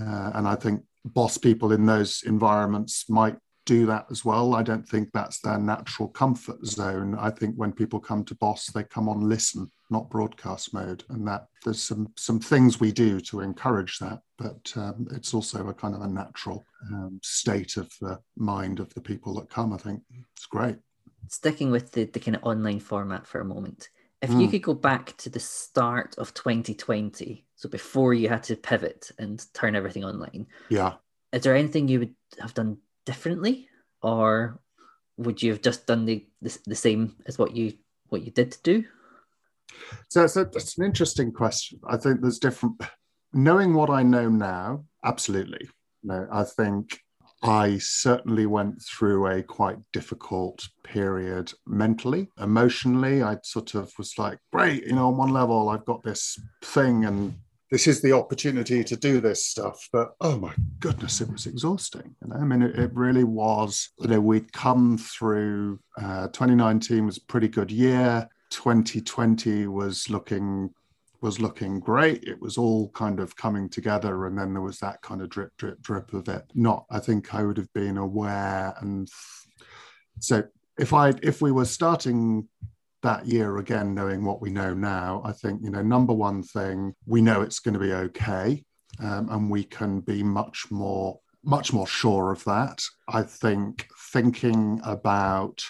uh, 0.00 0.30
and 0.34 0.46
i 0.46 0.54
think 0.54 0.80
boss 1.04 1.36
people 1.36 1.72
in 1.72 1.84
those 1.84 2.22
environments 2.24 3.10
might 3.10 3.36
do 3.66 3.86
that 3.86 4.06
as 4.10 4.24
well. 4.24 4.54
I 4.54 4.62
don't 4.62 4.86
think 4.86 5.10
that's 5.12 5.40
their 5.40 5.58
natural 5.58 6.08
comfort 6.08 6.64
zone. 6.66 7.16
I 7.18 7.30
think 7.30 7.54
when 7.56 7.72
people 7.72 8.00
come 8.00 8.24
to 8.24 8.34
Boss, 8.34 8.66
they 8.66 8.84
come 8.84 9.08
on 9.08 9.20
listen, 9.20 9.70
not 9.90 10.10
broadcast 10.10 10.72
mode, 10.72 11.04
and 11.10 11.26
that 11.28 11.46
there's 11.64 11.82
some 11.82 12.12
some 12.16 12.40
things 12.40 12.80
we 12.80 12.92
do 12.92 13.20
to 13.20 13.40
encourage 13.40 13.98
that. 13.98 14.20
But 14.38 14.72
um, 14.76 15.06
it's 15.12 15.34
also 15.34 15.68
a 15.68 15.74
kind 15.74 15.94
of 15.94 16.02
a 16.02 16.08
natural 16.08 16.64
um, 16.90 17.20
state 17.22 17.76
of 17.76 17.90
the 18.00 18.18
mind 18.36 18.80
of 18.80 18.92
the 18.94 19.00
people 19.00 19.34
that 19.34 19.50
come. 19.50 19.72
I 19.72 19.76
think 19.78 20.02
it's 20.36 20.46
great. 20.46 20.76
Sticking 21.28 21.70
with 21.70 21.92
the, 21.92 22.04
the 22.04 22.20
kind 22.20 22.36
of 22.36 22.44
online 22.44 22.80
format 22.80 23.26
for 23.26 23.40
a 23.40 23.44
moment, 23.44 23.88
if 24.22 24.30
you 24.30 24.48
Mm. 24.48 24.50
could 24.50 24.62
go 24.62 24.74
back 24.74 25.16
to 25.18 25.30
the 25.30 25.40
start 25.40 26.14
of 26.18 26.32
2020, 26.34 27.46
so 27.56 27.68
before 27.68 28.14
you 28.14 28.28
had 28.28 28.42
to 28.44 28.56
pivot 28.56 29.10
and 29.18 29.44
turn 29.54 29.74
everything 29.76 30.04
online, 30.04 30.46
Yeah. 30.70 30.94
is 31.32 31.42
there 31.42 31.54
anything 31.56 31.88
you 31.88 32.00
would 32.00 32.14
have 32.40 32.54
done 32.54 32.78
differently, 33.04 33.68
or 34.02 34.60
would 35.16 35.42
you 35.42 35.52
have 35.52 35.62
just 35.62 35.86
done 35.86 36.04
the 36.06 36.26
the, 36.42 36.58
the 36.66 36.74
same 36.74 37.16
as 37.26 37.38
what 37.38 37.54
you 37.54 37.74
what 38.08 38.22
you 38.22 38.30
did 38.30 38.52
to 38.52 38.62
do? 38.62 38.84
So 40.08 40.24
it's, 40.24 40.36
a, 40.36 40.42
it's 40.42 40.78
an 40.78 40.84
interesting 40.84 41.32
question. 41.32 41.80
I 41.88 41.96
think 41.96 42.20
there's 42.20 42.38
different. 42.38 42.80
Knowing 43.32 43.74
what 43.74 43.90
I 43.90 44.02
know 44.02 44.28
now, 44.28 44.84
absolutely. 45.04 45.68
No, 46.02 46.28
I 46.30 46.44
think 46.44 47.00
I 47.42 47.78
certainly 47.78 48.46
went 48.46 48.82
through 48.82 49.26
a 49.26 49.42
quite 49.42 49.76
difficult 49.92 50.66
period 50.82 51.52
mentally, 51.66 52.28
emotionally. 52.40 53.22
I 53.22 53.38
sort 53.42 53.74
of 53.74 53.92
was 53.98 54.18
like, 54.18 54.38
great, 54.52 54.86
you 54.86 54.94
know, 54.94 55.08
on 55.08 55.16
one 55.16 55.30
level, 55.30 55.68
I've 55.68 55.84
got 55.84 56.02
this 56.02 56.38
thing 56.62 57.04
and 57.04 57.34
this 57.70 57.86
is 57.86 58.00
the 58.00 58.12
opportunity 58.12 58.84
to 58.84 58.96
do 58.96 59.20
this 59.20 59.46
stuff. 59.46 59.88
But 59.92 60.14
oh 60.20 60.38
my 60.38 60.54
goodness, 60.78 61.20
it 61.20 61.30
was 61.30 61.46
exhausting. 61.46 62.14
You 62.22 62.28
know, 62.28 62.36
I 62.36 62.44
mean, 62.44 62.62
it, 62.62 62.78
it 62.78 62.94
really 62.94 63.24
was. 63.24 63.90
You 63.98 64.08
know, 64.08 64.20
we'd 64.20 64.52
come 64.52 64.96
through. 64.96 65.80
Uh, 66.00 66.28
2019 66.28 67.06
was 67.06 67.18
a 67.18 67.22
pretty 67.22 67.48
good 67.48 67.70
year. 67.70 68.28
2020 68.54 69.66
was 69.66 70.08
looking 70.08 70.70
was 71.20 71.40
looking 71.40 71.80
great. 71.80 72.22
It 72.24 72.40
was 72.40 72.58
all 72.58 72.90
kind 72.90 73.18
of 73.18 73.34
coming 73.34 73.68
together, 73.68 74.26
and 74.26 74.38
then 74.38 74.52
there 74.52 74.62
was 74.62 74.78
that 74.80 75.00
kind 75.00 75.22
of 75.22 75.30
drip, 75.30 75.56
drip, 75.56 75.80
drip 75.82 76.12
of 76.12 76.28
it. 76.28 76.44
Not, 76.54 76.84
I 76.90 76.98
think 76.98 77.34
I 77.34 77.44
would 77.44 77.56
have 77.56 77.72
been 77.72 77.96
aware, 77.96 78.74
and 78.80 79.08
so 80.20 80.44
if 80.78 80.92
I 80.92 81.14
if 81.22 81.42
we 81.42 81.50
were 81.50 81.64
starting 81.64 82.48
that 83.02 83.26
year 83.26 83.58
again, 83.58 83.94
knowing 83.94 84.24
what 84.24 84.40
we 84.40 84.50
know 84.50 84.72
now, 84.74 85.22
I 85.24 85.32
think 85.32 85.62
you 85.62 85.70
know 85.70 85.82
number 85.82 86.12
one 86.12 86.42
thing 86.42 86.94
we 87.06 87.20
know 87.22 87.42
it's 87.42 87.58
going 87.58 87.74
to 87.74 87.80
be 87.80 87.92
okay. 87.92 88.64
um, 89.00 89.28
and 89.30 89.50
we 89.50 89.64
can 89.64 90.00
be 90.00 90.22
much 90.22 90.66
more 90.70 91.18
much 91.42 91.72
more 91.72 91.86
sure 91.86 92.32
of 92.32 92.44
that. 92.44 92.82
I 93.08 93.22
think 93.22 93.86
thinking 94.12 94.80
about 94.84 95.62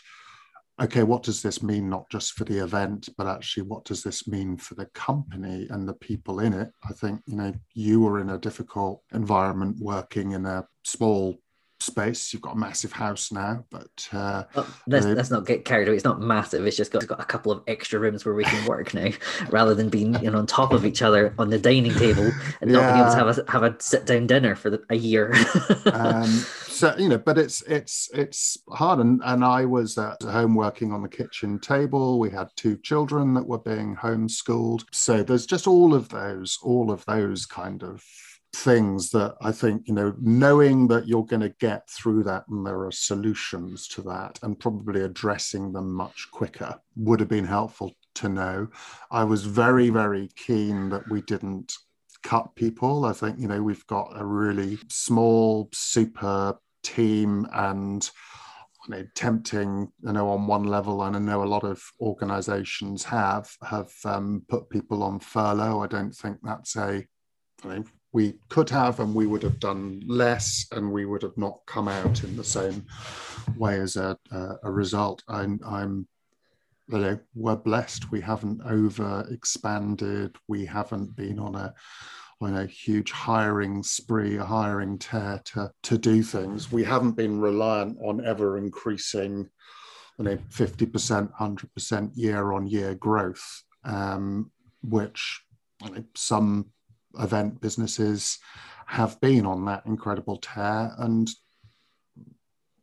okay, 0.80 1.02
what 1.02 1.22
does 1.22 1.42
this 1.42 1.62
mean 1.62 1.88
not 1.88 2.08
just 2.10 2.32
for 2.32 2.44
the 2.44 2.58
event, 2.58 3.08
but 3.16 3.26
actually 3.26 3.62
what 3.64 3.84
does 3.84 4.02
this 4.02 4.26
mean 4.26 4.56
for 4.56 4.74
the 4.74 4.86
company 4.86 5.66
and 5.70 5.88
the 5.88 5.94
people 5.94 6.40
in 6.40 6.52
it? 6.52 6.70
I 6.88 6.92
think, 6.92 7.20
you 7.26 7.36
know, 7.36 7.52
you 7.74 8.00
were 8.00 8.20
in 8.20 8.30
a 8.30 8.38
difficult 8.38 9.02
environment 9.12 9.76
working 9.80 10.32
in 10.32 10.46
a 10.46 10.66
small 10.84 11.36
space. 11.84 12.32
You've 12.32 12.42
got 12.42 12.56
a 12.56 12.58
massive 12.58 12.92
house 12.92 13.30
now, 13.30 13.64
but 13.70 14.08
uh, 14.12 14.44
let's, 14.86 15.06
let's 15.06 15.30
not 15.30 15.46
get 15.46 15.64
carried 15.64 15.88
away. 15.88 15.96
It's 15.96 16.04
not 16.04 16.20
massive. 16.20 16.66
It's 16.66 16.76
just 16.76 16.92
got, 16.92 17.02
it's 17.02 17.08
got 17.08 17.20
a 17.20 17.24
couple 17.24 17.52
of 17.52 17.62
extra 17.66 17.98
rooms 17.98 18.24
where 18.24 18.34
we 18.34 18.44
can 18.44 18.66
work 18.66 18.94
now, 18.94 19.10
rather 19.50 19.74
than 19.74 19.88
being 19.88 20.14
you 20.22 20.30
know 20.30 20.38
on 20.38 20.46
top 20.46 20.72
of 20.72 20.84
each 20.84 21.02
other 21.02 21.34
on 21.38 21.50
the 21.50 21.58
dining 21.58 21.94
table 21.94 22.30
and 22.60 22.70
yeah. 22.70 22.76
not 22.76 22.92
being 22.92 23.00
able 23.00 23.10
to 23.10 23.16
have 23.16 23.38
a 23.38 23.50
have 23.50 23.62
a 23.62 23.76
sit 23.80 24.06
down 24.06 24.26
dinner 24.26 24.54
for 24.54 24.70
the, 24.70 24.82
a 24.90 24.96
year. 24.96 25.34
um, 25.92 26.30
so 26.74 26.94
you 26.98 27.08
know, 27.08 27.18
but 27.18 27.38
it's 27.38 27.62
it's 27.62 28.10
it's 28.12 28.58
hard. 28.70 28.98
And 28.98 29.20
and 29.24 29.44
I 29.44 29.64
was 29.64 29.96
at 29.96 30.22
home 30.22 30.54
working 30.54 30.92
on 30.92 31.02
the 31.02 31.08
kitchen 31.08 31.58
table. 31.58 32.18
We 32.18 32.30
had 32.30 32.48
two 32.56 32.76
children 32.78 33.34
that 33.34 33.46
were 33.46 33.58
being 33.58 33.96
homeschooled. 33.96 34.84
So 34.90 35.22
there's 35.22 35.46
just 35.46 35.66
all 35.66 35.94
of 35.94 36.08
those, 36.08 36.58
all 36.62 36.90
of 36.90 37.04
those 37.04 37.46
kind 37.46 37.82
of 37.82 38.04
things 38.54 39.10
that 39.10 39.36
I 39.40 39.52
think, 39.52 39.88
you 39.88 39.94
know, 39.94 40.14
knowing 40.20 40.88
that 40.88 41.06
you're 41.06 41.24
going 41.24 41.42
to 41.42 41.54
get 41.60 41.88
through 41.90 42.24
that 42.24 42.44
and 42.48 42.66
there 42.66 42.84
are 42.84 42.92
solutions 42.92 43.88
to 43.88 44.02
that 44.02 44.38
and 44.42 44.58
probably 44.58 45.02
addressing 45.02 45.72
them 45.72 45.92
much 45.92 46.28
quicker 46.30 46.78
would 46.96 47.20
have 47.20 47.28
been 47.28 47.44
helpful 47.44 47.92
to 48.16 48.28
know. 48.28 48.68
I 49.10 49.24
was 49.24 49.44
very, 49.44 49.90
very 49.90 50.28
keen 50.36 50.88
that 50.90 51.08
we 51.10 51.22
didn't 51.22 51.72
cut 52.22 52.54
people. 52.54 53.04
I 53.04 53.12
think, 53.12 53.38
you 53.38 53.48
know, 53.48 53.62
we've 53.62 53.86
got 53.86 54.12
a 54.14 54.24
really 54.24 54.78
small, 54.88 55.68
super 55.72 56.58
team 56.82 57.46
and 57.52 58.08
you 58.86 58.94
know, 58.94 59.04
tempting, 59.14 59.90
you 60.02 60.12
know, 60.12 60.28
on 60.28 60.46
one 60.46 60.64
level, 60.64 61.02
and 61.04 61.16
I 61.16 61.18
know 61.18 61.42
a 61.42 61.44
lot 61.44 61.64
of 61.64 61.82
organisations 62.02 63.02
have 63.04 63.50
have 63.66 63.90
um, 64.04 64.42
put 64.46 64.68
people 64.68 65.02
on 65.02 65.20
furlough. 65.20 65.82
I 65.82 65.86
don't 65.86 66.14
think 66.14 66.36
that's 66.42 66.76
a 66.76 67.06
I 67.64 67.68
mean, 67.68 67.84
we 68.14 68.34
could 68.48 68.70
have, 68.70 69.00
and 69.00 69.12
we 69.12 69.26
would 69.26 69.42
have 69.42 69.58
done 69.58 70.00
less, 70.06 70.66
and 70.70 70.92
we 70.92 71.04
would 71.04 71.22
have 71.22 71.36
not 71.36 71.58
come 71.66 71.88
out 71.88 72.22
in 72.22 72.36
the 72.36 72.44
same 72.44 72.86
way 73.56 73.80
as 73.80 73.96
a, 73.96 74.16
a, 74.30 74.54
a 74.62 74.70
result. 74.70 75.24
I'm, 75.26 75.58
I'm, 75.66 76.06
you 76.88 76.98
know, 76.98 77.18
we're 77.34 77.56
blessed. 77.56 78.12
We 78.12 78.20
haven't 78.20 78.62
over 78.64 79.26
expanded. 79.32 80.36
We 80.46 80.64
haven't 80.64 81.16
been 81.16 81.40
on 81.40 81.56
a 81.56 81.74
on 82.40 82.56
a 82.56 82.66
huge 82.66 83.10
hiring 83.10 83.82
spree, 83.82 84.36
a 84.36 84.44
hiring 84.44 84.98
tear 84.98 85.40
to 85.46 85.72
to 85.82 85.98
do 85.98 86.22
things. 86.22 86.70
We 86.70 86.84
haven't 86.84 87.16
been 87.16 87.40
reliant 87.40 87.98
on 88.00 88.24
ever 88.24 88.58
increasing, 88.58 89.48
you 90.18 90.24
know, 90.24 90.38
fifty 90.50 90.86
percent, 90.86 91.32
hundred 91.36 91.74
percent 91.74 92.12
year 92.14 92.52
on 92.52 92.68
year 92.68 92.94
growth, 92.94 93.64
um, 93.84 94.52
which 94.82 95.42
some 96.14 96.66
event 97.18 97.60
businesses 97.60 98.38
have 98.86 99.20
been 99.20 99.46
on 99.46 99.64
that 99.64 99.86
incredible 99.86 100.36
tear 100.36 100.94
and 100.98 101.30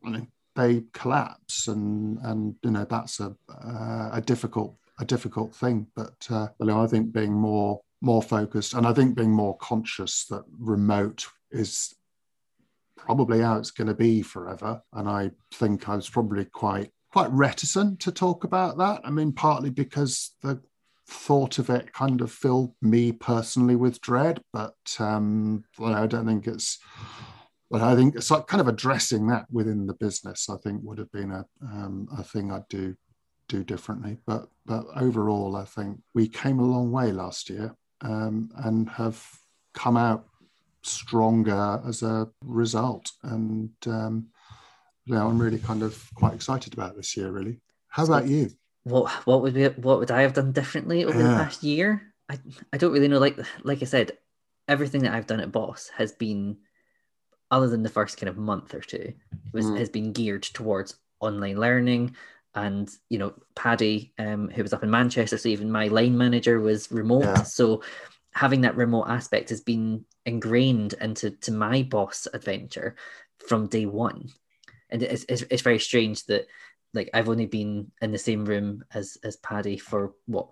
you 0.04 0.10
know, 0.10 0.26
they 0.54 0.82
collapse 0.92 1.68
and 1.68 2.18
and 2.22 2.54
you 2.62 2.70
know 2.70 2.84
that's 2.84 3.20
a 3.20 3.34
uh, 3.48 4.10
a 4.12 4.22
difficult 4.24 4.76
a 4.98 5.04
difficult 5.04 5.54
thing. 5.54 5.86
But 5.94 6.26
uh, 6.30 6.48
you 6.60 6.66
know 6.66 6.82
I 6.82 6.86
think 6.86 7.12
being 7.12 7.32
more 7.32 7.80
more 8.00 8.22
focused 8.22 8.74
and 8.74 8.86
I 8.86 8.92
think 8.92 9.16
being 9.16 9.32
more 9.32 9.56
conscious 9.58 10.26
that 10.26 10.42
remote 10.58 11.26
is 11.50 11.94
probably 12.96 13.40
how 13.40 13.56
it's 13.58 13.70
going 13.70 13.88
to 13.88 13.94
be 13.94 14.22
forever. 14.22 14.82
And 14.92 15.08
I 15.08 15.30
think 15.52 15.88
I 15.88 15.96
was 15.96 16.10
probably 16.10 16.44
quite 16.44 16.90
quite 17.10 17.30
reticent 17.30 18.00
to 18.00 18.12
talk 18.12 18.44
about 18.44 18.78
that. 18.78 19.00
I 19.04 19.10
mean 19.10 19.32
partly 19.32 19.70
because 19.70 20.34
the 20.42 20.60
thought 21.12 21.58
of 21.58 21.70
it 21.70 21.92
kind 21.92 22.20
of 22.20 22.32
filled 22.32 22.74
me 22.80 23.12
personally 23.12 23.76
with 23.76 24.00
dread, 24.00 24.40
but 24.52 24.74
um, 24.98 25.64
well, 25.78 25.94
I 25.94 26.06
don't 26.06 26.26
think 26.26 26.46
it's. 26.46 26.78
But 27.70 27.80
I 27.80 27.96
think 27.96 28.16
it's 28.16 28.30
like 28.30 28.46
kind 28.46 28.60
of 28.60 28.68
addressing 28.68 29.28
that 29.28 29.46
within 29.50 29.86
the 29.86 29.94
business. 29.94 30.50
I 30.50 30.56
think 30.58 30.82
would 30.82 30.98
have 30.98 31.10
been 31.10 31.30
a 31.30 31.46
um, 31.62 32.08
a 32.18 32.22
thing 32.22 32.52
I'd 32.52 32.68
do 32.68 32.94
do 33.48 33.64
differently. 33.64 34.18
But 34.26 34.48
but 34.66 34.84
overall, 34.96 35.56
I 35.56 35.64
think 35.64 36.00
we 36.14 36.28
came 36.28 36.58
a 36.58 36.64
long 36.64 36.90
way 36.92 37.12
last 37.12 37.48
year 37.48 37.74
um, 38.02 38.50
and 38.56 38.88
have 38.90 39.24
come 39.74 39.96
out 39.96 40.26
stronger 40.82 41.80
as 41.86 42.02
a 42.02 42.28
result. 42.44 43.10
And 43.22 43.70
um, 43.86 44.28
yeah, 45.06 45.24
I'm 45.24 45.38
really 45.38 45.58
kind 45.58 45.82
of 45.82 46.10
quite 46.14 46.34
excited 46.34 46.74
about 46.74 46.96
this 46.96 47.16
year. 47.16 47.30
Really. 47.30 47.60
How 47.88 48.04
about 48.04 48.26
you? 48.26 48.50
What 48.84 49.10
what 49.26 49.42
would 49.42 49.54
be 49.54 49.66
what 49.66 49.98
would 49.98 50.10
I 50.10 50.22
have 50.22 50.34
done 50.34 50.52
differently 50.52 51.04
over 51.04 51.18
yeah. 51.18 51.28
the 51.28 51.44
past 51.44 51.62
year? 51.62 52.12
I 52.28 52.38
I 52.72 52.78
don't 52.78 52.92
really 52.92 53.08
know. 53.08 53.18
Like 53.18 53.38
like 53.62 53.82
I 53.82 53.86
said, 53.86 54.12
everything 54.68 55.02
that 55.02 55.14
I've 55.14 55.26
done 55.26 55.40
at 55.40 55.52
Boss 55.52 55.90
has 55.96 56.12
been, 56.12 56.58
other 57.50 57.68
than 57.68 57.82
the 57.82 57.88
first 57.88 58.18
kind 58.18 58.28
of 58.28 58.36
month 58.36 58.74
or 58.74 58.80
two, 58.80 59.14
was 59.52 59.66
mm. 59.66 59.78
has 59.78 59.88
been 59.88 60.12
geared 60.12 60.42
towards 60.42 60.96
online 61.20 61.58
learning. 61.58 62.16
And 62.54 62.90
you 63.08 63.18
know, 63.18 63.34
Paddy, 63.54 64.12
um, 64.18 64.50
who 64.50 64.62
was 64.62 64.72
up 64.72 64.82
in 64.82 64.90
Manchester, 64.90 65.38
so 65.38 65.48
even 65.48 65.70
my 65.70 65.88
line 65.88 66.18
manager 66.18 66.60
was 66.60 66.90
remote. 66.90 67.24
Yeah. 67.24 67.42
So 67.44 67.82
having 68.32 68.62
that 68.62 68.76
remote 68.76 69.06
aspect 69.08 69.50
has 69.50 69.60
been 69.60 70.04
ingrained 70.26 70.94
into 71.00 71.30
to 71.30 71.52
my 71.52 71.82
boss 71.82 72.26
adventure 72.32 72.96
from 73.46 73.66
day 73.66 73.86
one. 73.86 74.28
And 74.90 75.02
it's, 75.02 75.24
it's, 75.28 75.42
it's 75.50 75.62
very 75.62 75.78
strange 75.78 76.24
that 76.26 76.46
like 76.94 77.10
I've 77.14 77.28
only 77.28 77.46
been 77.46 77.90
in 78.00 78.12
the 78.12 78.18
same 78.18 78.44
room 78.44 78.84
as 78.92 79.18
as 79.24 79.36
Paddy 79.36 79.78
for 79.78 80.14
what 80.26 80.48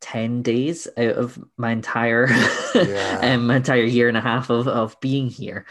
10 0.00 0.42
days 0.42 0.88
out 0.96 1.14
of 1.14 1.38
my 1.56 1.70
entire 1.70 2.28
yeah. 2.74 3.20
um, 3.22 3.46
my 3.46 3.56
entire 3.56 3.84
year 3.84 4.08
and 4.08 4.16
a 4.16 4.20
half 4.20 4.50
of, 4.50 4.66
of 4.66 4.98
being 5.00 5.28
here 5.28 5.64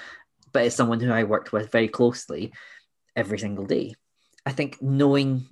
but 0.53 0.65
it's 0.65 0.75
someone 0.75 1.01
who 1.01 1.11
I 1.11 1.23
worked 1.23 1.51
with 1.51 1.71
very 1.71 1.89
closely 1.89 2.53
every 3.15 3.37
single 3.39 3.65
day 3.65 3.93
I 4.45 4.51
think 4.53 4.81
knowing 4.81 5.47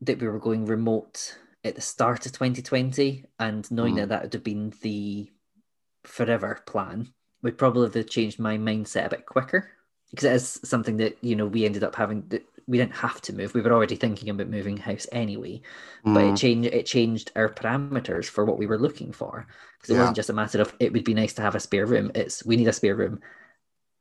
that 0.00 0.18
we 0.18 0.26
were 0.28 0.38
going 0.38 0.64
remote 0.64 1.36
at 1.62 1.74
the 1.74 1.80
start 1.80 2.26
of 2.26 2.32
2020 2.32 3.24
and 3.38 3.70
knowing 3.70 3.94
mm. 3.94 3.96
that 3.98 4.08
that 4.08 4.22
would 4.22 4.32
have 4.32 4.44
been 4.44 4.72
the 4.80 5.30
forever 6.04 6.60
plan 6.66 7.12
would 7.42 7.58
probably 7.58 8.00
have 8.00 8.08
changed 8.08 8.38
my 8.38 8.56
mindset 8.56 9.06
a 9.06 9.10
bit 9.10 9.26
quicker 9.26 9.70
because 10.10 10.24
it 10.24 10.32
is 10.32 10.60
something 10.64 10.96
that 10.98 11.16
you 11.20 11.36
know 11.36 11.46
we 11.46 11.64
ended 11.64 11.84
up 11.84 11.94
having 11.94 12.22
that 12.28 12.44
we 12.72 12.78
didn't 12.78 12.94
have 12.94 13.20
to 13.20 13.34
move. 13.34 13.52
We 13.52 13.60
were 13.60 13.72
already 13.72 13.96
thinking 13.96 14.30
about 14.30 14.48
moving 14.48 14.78
house 14.78 15.06
anyway, 15.12 15.60
mm. 16.06 16.14
but 16.14 16.24
it 16.24 16.32
mm. 16.32 16.38
changed. 16.38 16.70
It 16.72 16.86
changed 16.86 17.30
our 17.36 17.50
parameters 17.50 18.24
for 18.24 18.46
what 18.46 18.56
we 18.56 18.66
were 18.66 18.78
looking 18.78 19.12
for 19.12 19.46
because 19.76 19.90
it 19.90 19.92
yeah. 19.92 20.00
wasn't 20.00 20.16
just 20.16 20.30
a 20.30 20.32
matter 20.32 20.62
of 20.62 20.74
it 20.80 20.90
would 20.94 21.04
be 21.04 21.12
nice 21.12 21.34
to 21.34 21.42
have 21.42 21.54
a 21.54 21.60
spare 21.60 21.84
room. 21.84 22.10
It's 22.14 22.46
we 22.46 22.56
need 22.56 22.68
a 22.68 22.72
spare 22.72 22.96
room 22.96 23.20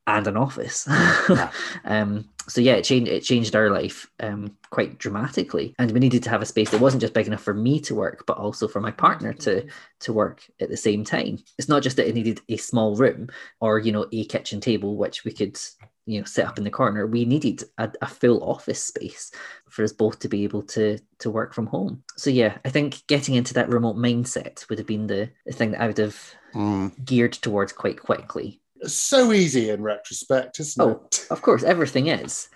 and 0.07 0.25
an 0.25 0.37
office. 0.37 0.87
yeah. 0.87 1.51
um, 1.83 2.29
so 2.47 2.61
yeah, 2.61 2.75
it 2.75 2.83
changed. 2.83 3.11
It 3.11 3.23
changed 3.23 3.57
our 3.57 3.69
life 3.69 4.09
um, 4.21 4.55
quite 4.69 4.97
dramatically, 4.97 5.75
and 5.77 5.91
we 5.91 5.99
needed 5.99 6.23
to 6.23 6.29
have 6.29 6.41
a 6.41 6.45
space 6.45 6.69
that 6.71 6.79
wasn't 6.79 7.01
just 7.01 7.13
big 7.13 7.27
enough 7.27 7.43
for 7.43 7.53
me 7.53 7.81
to 7.81 7.93
work, 7.93 8.23
but 8.25 8.37
also 8.37 8.69
for 8.69 8.79
my 8.79 8.91
partner 8.91 9.33
to 9.33 9.67
to 9.99 10.13
work 10.13 10.43
at 10.61 10.69
the 10.69 10.77
same 10.77 11.03
time. 11.03 11.39
It's 11.57 11.67
not 11.67 11.83
just 11.83 11.97
that 11.97 12.07
it 12.07 12.15
needed 12.15 12.39
a 12.47 12.55
small 12.55 12.95
room 12.95 13.27
or 13.59 13.79
you 13.79 13.91
know 13.91 14.07
a 14.13 14.23
kitchen 14.23 14.61
table, 14.61 14.95
which 14.95 15.25
we 15.25 15.33
could 15.33 15.59
you 16.05 16.19
know 16.19 16.25
set 16.25 16.47
up 16.47 16.57
in 16.57 16.63
the 16.63 16.69
corner 16.69 17.05
we 17.05 17.25
needed 17.25 17.63
a, 17.77 17.91
a, 18.01 18.07
full 18.07 18.43
office 18.43 18.83
space 18.83 19.31
for 19.69 19.83
us 19.83 19.93
both 19.93 20.19
to 20.19 20.27
be 20.27 20.43
able 20.43 20.61
to 20.63 20.97
to 21.19 21.29
work 21.29 21.53
from 21.53 21.67
home. 21.67 22.03
So 22.17 22.29
yeah 22.29 22.57
i 22.65 22.69
think 22.69 23.05
getting 23.07 23.35
into 23.35 23.53
that 23.53 23.69
remote 23.69 23.97
mindset 23.97 24.67
would 24.69 24.79
have 24.79 24.87
been 24.87 25.07
the, 25.07 25.29
the 25.45 25.53
thing 25.53 25.71
that 25.71 25.81
i 25.81 25.87
would 25.87 25.97
have 25.97 26.19
mm. 26.53 27.05
geared 27.05 27.33
towards 27.33 27.73
quite 27.73 28.01
quickly. 28.01 28.59
So 28.83 29.31
easy 29.31 29.69
in 29.69 29.83
retrospect 29.83 30.59
isn't 30.59 30.81
oh, 30.81 31.03
it? 31.05 31.27
of 31.29 31.41
course 31.41 31.63
everything 31.63 32.07
is 32.07 32.49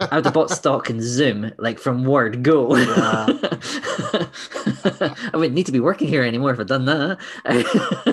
I 0.00 0.16
would 0.16 0.24
have 0.26 0.34
bought 0.34 0.50
stock 0.50 0.90
in 0.90 1.00
Zoom, 1.00 1.52
like 1.58 1.78
from 1.78 2.04
word 2.04 2.44
go. 2.44 2.76
Yeah. 2.76 3.26
I 4.84 5.30
wouldn't 5.34 5.54
need 5.54 5.66
to 5.66 5.72
be 5.72 5.80
working 5.80 6.06
here 6.06 6.22
anymore 6.22 6.52
if 6.52 6.60
I'd 6.60 6.68
done 6.68 6.84
that. 6.84 7.18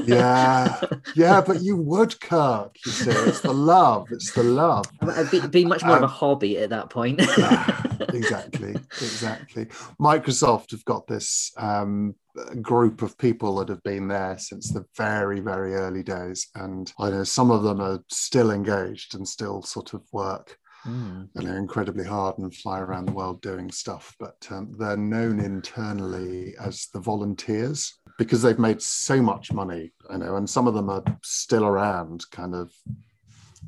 yeah, 0.05 0.81
yeah, 1.15 1.41
but 1.41 1.61
you 1.61 1.77
would, 1.77 2.19
Kirk. 2.19 2.75
You 2.85 2.91
see, 2.91 3.11
it's 3.11 3.41
the 3.41 3.53
love. 3.53 4.07
It's 4.11 4.31
the 4.31 4.43
love. 4.43 4.85
It'd 5.03 5.29
be, 5.29 5.45
be 5.47 5.65
much 5.65 5.83
more 5.83 5.97
um, 5.97 6.03
of 6.03 6.09
a 6.09 6.11
um, 6.11 6.17
hobby 6.17 6.57
at 6.57 6.71
that 6.71 6.89
point. 6.89 7.21
yeah, 7.37 7.83
exactly, 8.13 8.71
exactly. 8.71 9.65
Microsoft 10.01 10.71
have 10.71 10.85
got 10.85 11.05
this 11.05 11.51
um, 11.57 12.15
group 12.61 13.03
of 13.03 13.17
people 13.17 13.55
that 13.57 13.69
have 13.69 13.83
been 13.83 14.07
there 14.07 14.37
since 14.39 14.71
the 14.71 14.85
very, 14.97 15.39
very 15.39 15.75
early 15.75 16.03
days, 16.03 16.47
and 16.55 16.91
I 16.99 17.11
know 17.11 17.23
some 17.23 17.51
of 17.51 17.61
them 17.61 17.79
are 17.79 18.03
still 18.09 18.51
engaged 18.51 19.13
and 19.13 19.27
still 19.27 19.61
sort 19.61 19.93
of 19.93 20.01
work 20.11 20.57
mm. 20.85 21.27
and 21.35 21.47
they're 21.47 21.57
incredibly 21.57 22.05
hard 22.05 22.37
and 22.37 22.55
fly 22.55 22.79
around 22.79 23.05
the 23.05 23.13
world 23.13 23.41
doing 23.41 23.71
stuff. 23.71 24.15
But 24.19 24.47
um, 24.49 24.73
they're 24.77 24.97
known 24.97 25.39
internally 25.39 26.55
as 26.59 26.87
the 26.93 26.99
volunteers. 26.99 27.93
because 28.17 28.41
they've 28.41 28.59
made 28.59 28.81
so 28.81 29.21
much 29.21 29.51
money, 29.51 29.91
you 30.09 30.17
know, 30.17 30.37
and 30.37 30.49
some 30.49 30.67
of 30.67 30.73
them 30.73 30.89
are 30.89 31.03
still 31.23 31.65
around, 31.65 32.23
kind 32.31 32.55
of 32.55 32.71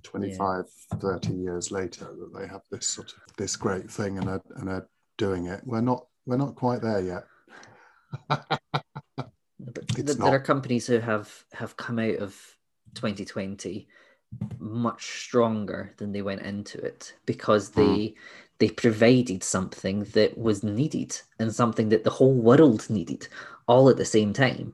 25, 0.03 0.65
yeah. 0.91 0.97
30 0.97 1.33
years 1.33 1.71
later, 1.71 2.05
that 2.05 2.39
they 2.39 2.47
have 2.47 2.61
this 2.71 2.87
sort 2.87 3.11
of 3.11 3.35
this 3.37 3.55
great 3.55 3.91
thing 3.91 4.17
and 4.17 4.29
are, 4.29 4.41
and 4.55 4.69
are 4.69 4.87
doing 5.17 5.47
it. 5.47 5.61
We're 5.65 5.81
not 5.81 6.05
we're 6.25 6.37
not 6.37 6.55
quite 6.55 6.81
there 6.81 7.01
yet. 7.01 7.23
there 9.59 10.33
are 10.33 10.39
companies 10.39 10.87
who 10.87 10.99
have 10.99 11.43
have 11.53 11.75
come 11.75 11.99
out 11.99 12.15
of 12.17 12.35
2020 12.95 13.87
much 14.59 15.21
stronger 15.21 15.93
than 15.97 16.11
they 16.11 16.21
went 16.21 16.41
into 16.41 16.77
it 16.79 17.13
because 17.25 17.71
they 17.71 17.81
mm. 17.81 18.15
they 18.59 18.69
provided 18.69 19.43
something 19.43 20.03
that 20.05 20.37
was 20.37 20.63
needed 20.63 21.19
and 21.39 21.53
something 21.53 21.89
that 21.89 22.03
the 22.03 22.09
whole 22.09 22.33
world 22.33 22.89
needed 22.89 23.27
all 23.67 23.89
at 23.89 23.97
the 23.97 24.05
same 24.05 24.33
time 24.33 24.73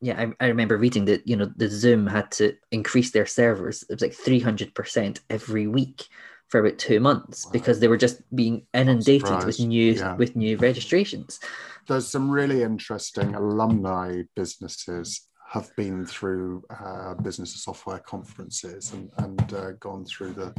yeah 0.00 0.30
I, 0.40 0.44
I 0.44 0.48
remember 0.48 0.76
reading 0.76 1.04
that 1.06 1.26
you 1.26 1.36
know 1.36 1.50
the 1.56 1.68
zoom 1.68 2.06
had 2.06 2.30
to 2.32 2.54
increase 2.70 3.10
their 3.10 3.26
servers 3.26 3.82
it 3.82 3.94
was 3.94 4.02
like 4.02 4.12
300% 4.12 5.20
every 5.30 5.66
week 5.66 6.06
for 6.48 6.60
about 6.60 6.78
two 6.78 6.98
months 6.98 7.44
wow. 7.44 7.52
because 7.52 7.78
they 7.78 7.88
were 7.88 7.98
just 7.98 8.22
being 8.34 8.66
inundated 8.72 9.44
with 9.44 9.60
new 9.60 9.92
yeah. 9.92 10.16
with 10.16 10.34
new 10.34 10.56
registrations 10.56 11.40
there's 11.86 12.08
some 12.08 12.30
really 12.30 12.62
interesting 12.62 13.34
alumni 13.34 14.22
businesses 14.34 15.27
have 15.48 15.74
been 15.76 16.04
through 16.04 16.62
uh, 16.68 17.14
business 17.14 17.54
software 17.62 17.98
conferences 17.98 18.92
and, 18.92 19.10
and 19.18 19.54
uh, 19.54 19.70
gone 19.80 20.04
through 20.04 20.32
the 20.32 20.52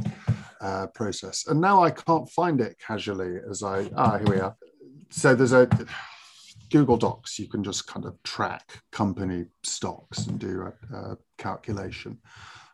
uh, 0.60 0.86
process. 0.88 1.46
And 1.46 1.60
now 1.60 1.82
I 1.82 1.90
can't 1.90 2.28
find 2.28 2.60
it 2.60 2.76
casually 2.84 3.38
as 3.48 3.62
I, 3.62 3.88
ah, 3.96 4.18
here 4.18 4.34
we 4.34 4.40
are. 4.40 4.56
So 5.10 5.34
there's 5.34 5.52
a 5.52 5.68
Google 6.70 6.96
Docs, 6.96 7.38
you 7.38 7.48
can 7.48 7.62
just 7.62 7.86
kind 7.86 8.04
of 8.04 8.20
track 8.24 8.82
company 8.90 9.46
stocks 9.62 10.26
and 10.26 10.38
do 10.38 10.62
a, 10.62 10.96
a 10.96 11.18
calculation. 11.38 12.18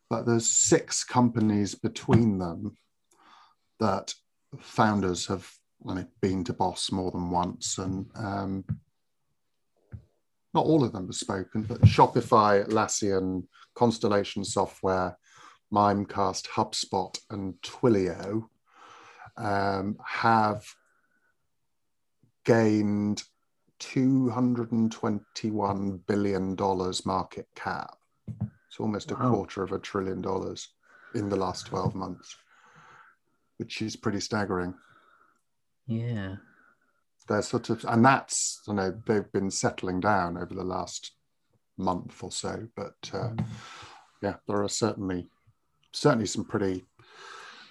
But 0.09 0.25
there's 0.25 0.47
six 0.47 1.05
companies 1.05 1.75
between 1.75 2.39
them 2.39 2.77
that 3.79 4.15
founders 4.59 5.27
have 5.27 5.51
been 6.23 6.45
to 6.45 6.53
Boss 6.53 6.91
more 6.91 7.11
than 7.11 7.31
once 7.31 7.79
and 7.79 8.07
um, 8.17 8.65
not 10.57 10.67
all 10.67 10.83
of 10.83 10.91
them 10.93 11.07
have 11.07 11.15
spoken, 11.15 11.63
but 11.63 11.81
Shopify, 11.83 12.67
Atlassian, 12.67 13.45
Constellation 13.75 14.43
Software, 14.43 15.17
Mimecast, 15.73 16.49
HubSpot, 16.49 17.17
and 17.31 17.55
Twilio 17.63 18.49
um, 19.37 19.97
have 20.03 20.65
gained 22.47 23.23
$221 23.81 26.01
billion 26.07 26.57
market 27.05 27.47
cap. 27.55 27.95
It's 28.69 28.81
almost 28.81 29.13
wow. 29.13 29.19
a 29.19 29.31
quarter 29.31 29.63
of 29.63 29.71
a 29.73 29.79
trillion 29.79 30.23
dollars 30.23 30.71
in 31.15 31.29
the 31.29 31.37
last 31.37 31.67
12 31.67 31.95
months, 31.95 32.35
which 33.59 33.83
is 33.83 33.95
pretty 33.95 34.21
staggering. 34.21 34.73
Yeah 35.87 36.37
they're 37.29 37.43
sort 37.43 37.71
of, 37.71 37.85
and 37.89 38.05
that's 38.05 38.63
you 38.67 38.75
know 38.75 38.95
they've 39.07 39.31
been 39.33 39.51
settling 39.51 40.01
down 40.01 40.37
over 40.37 40.55
the 40.55 40.65
last 40.65 41.13
month 41.77 42.23
or 42.23 42.31
so. 42.31 42.67
But 42.77 42.97
uh, 43.13 43.31
mm. 43.31 43.45
yeah, 44.23 44.35
there 44.47 44.63
are 44.63 44.69
certainly 44.69 45.29
certainly 45.93 46.27
some 46.27 46.45
pretty 46.45 46.85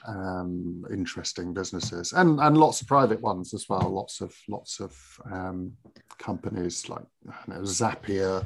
um, 0.07 0.85
interesting 0.91 1.53
businesses 1.53 2.13
and 2.13 2.39
and 2.39 2.57
lots 2.57 2.81
of 2.81 2.87
private 2.87 3.21
ones 3.21 3.53
as 3.53 3.67
well. 3.69 3.89
Lots 3.89 4.21
of 4.21 4.35
lots 4.47 4.79
of 4.79 4.95
um, 5.31 5.73
companies 6.17 6.87
like 6.89 7.05
know, 7.47 7.61
Zapier, 7.61 8.45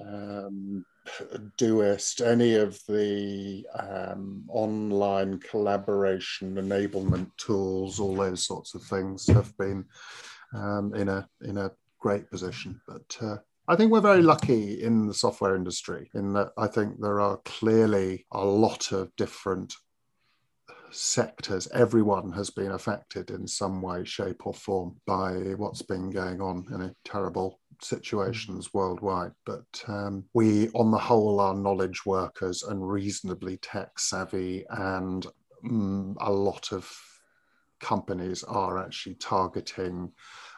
um, 0.00 0.84
Doist, 1.58 2.24
any 2.24 2.54
of 2.56 2.78
the 2.88 3.66
um, 3.78 4.44
online 4.48 5.38
collaboration 5.38 6.56
enablement 6.56 7.30
tools, 7.36 7.98
all 7.98 8.14
those 8.14 8.46
sorts 8.46 8.74
of 8.74 8.82
things 8.82 9.26
have 9.28 9.56
been 9.56 9.84
um, 10.54 10.94
in 10.94 11.08
a 11.08 11.28
in 11.42 11.58
a 11.58 11.72
great 11.98 12.30
position. 12.30 12.80
But 12.86 13.16
uh, 13.20 13.36
I 13.68 13.76
think 13.76 13.92
we're 13.92 14.00
very 14.00 14.22
lucky 14.22 14.82
in 14.82 15.06
the 15.06 15.14
software 15.14 15.54
industry 15.54 16.10
in 16.14 16.32
that 16.32 16.50
I 16.58 16.66
think 16.66 17.00
there 17.00 17.20
are 17.20 17.38
clearly 17.44 18.26
a 18.32 18.44
lot 18.44 18.92
of 18.92 19.14
different 19.16 19.74
sectors. 20.90 21.68
Everyone 21.72 22.32
has 22.32 22.50
been 22.50 22.72
affected 22.72 23.30
in 23.30 23.46
some 23.46 23.80
way, 23.80 24.04
shape, 24.04 24.46
or 24.46 24.54
form 24.54 24.96
by 25.06 25.32
what's 25.56 25.82
been 25.82 26.10
going 26.10 26.40
on 26.40 26.66
in 26.72 26.82
a 26.82 26.94
terrible 27.04 27.60
situations 27.80 28.74
worldwide. 28.74 29.32
But 29.46 29.84
um, 29.88 30.24
we, 30.34 30.68
on 30.70 30.90
the 30.90 30.98
whole, 30.98 31.40
are 31.40 31.54
knowledge 31.54 32.04
workers 32.04 32.62
and 32.62 32.86
reasonably 32.86 33.56
tech 33.58 33.98
savvy, 33.98 34.64
and 34.70 35.26
mm, 35.64 36.14
a 36.20 36.32
lot 36.32 36.72
of 36.72 36.90
companies 37.82 38.42
are 38.44 38.78
actually 38.78 39.16
targeting 39.16 40.10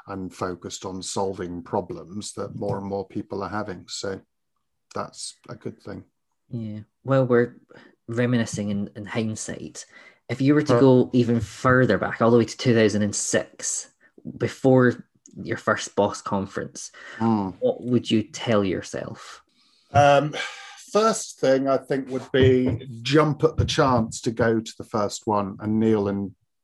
and 0.07 0.33
focused 0.33 0.85
on 0.85 1.03
solving 1.03 1.62
problems 1.62 2.33
that 2.35 2.55
more 2.55 2.79
and 2.79 2.87
more 2.87 3.09
people 3.09 3.43
are 3.43 3.49
having. 3.49 3.85
So 3.89 4.20
that's 4.95 5.35
a 5.49 5.57
good 5.57 5.83
thing. 5.83 6.05
Yeah. 6.51 6.81
Well, 7.03 7.27
we're 7.27 7.57
reminiscing 8.07 8.70
in, 8.70 8.91
in 8.95 9.07
hindsight. 9.07 9.87
If 10.29 10.41
you 10.41 10.55
were 10.55 10.62
to 10.62 10.81
go 10.81 11.11
even 11.12 11.41
further 11.41 11.99
back, 11.99 12.22
all 12.22 12.31
the 12.31 12.39
way 12.39 12.45
to 12.45 12.57
2006, 12.57 13.91
before 14.39 15.05
your 15.37 15.57
first 15.57 15.97
boss 15.97 16.22
conference, 16.22 16.93
mm. 17.18 17.55
what 17.61 17.83
would 17.83 18.11
you 18.11 18.22
tell 18.22 18.64
yourself? 18.64 19.43
Um, 19.93 20.35
first 20.93 21.41
thing 21.41 21.68
I 21.68 21.77
think 21.77 22.09
would 22.09 22.31
be 22.33 22.87
jump 23.03 23.45
at 23.45 23.57
the 23.57 23.64
chance 23.64 24.20
to 24.22 24.31
go 24.31 24.61
to 24.61 24.72
the 24.79 24.85
first 24.85 25.27
one. 25.27 25.57
And 25.61 25.81
Neil 25.81 26.09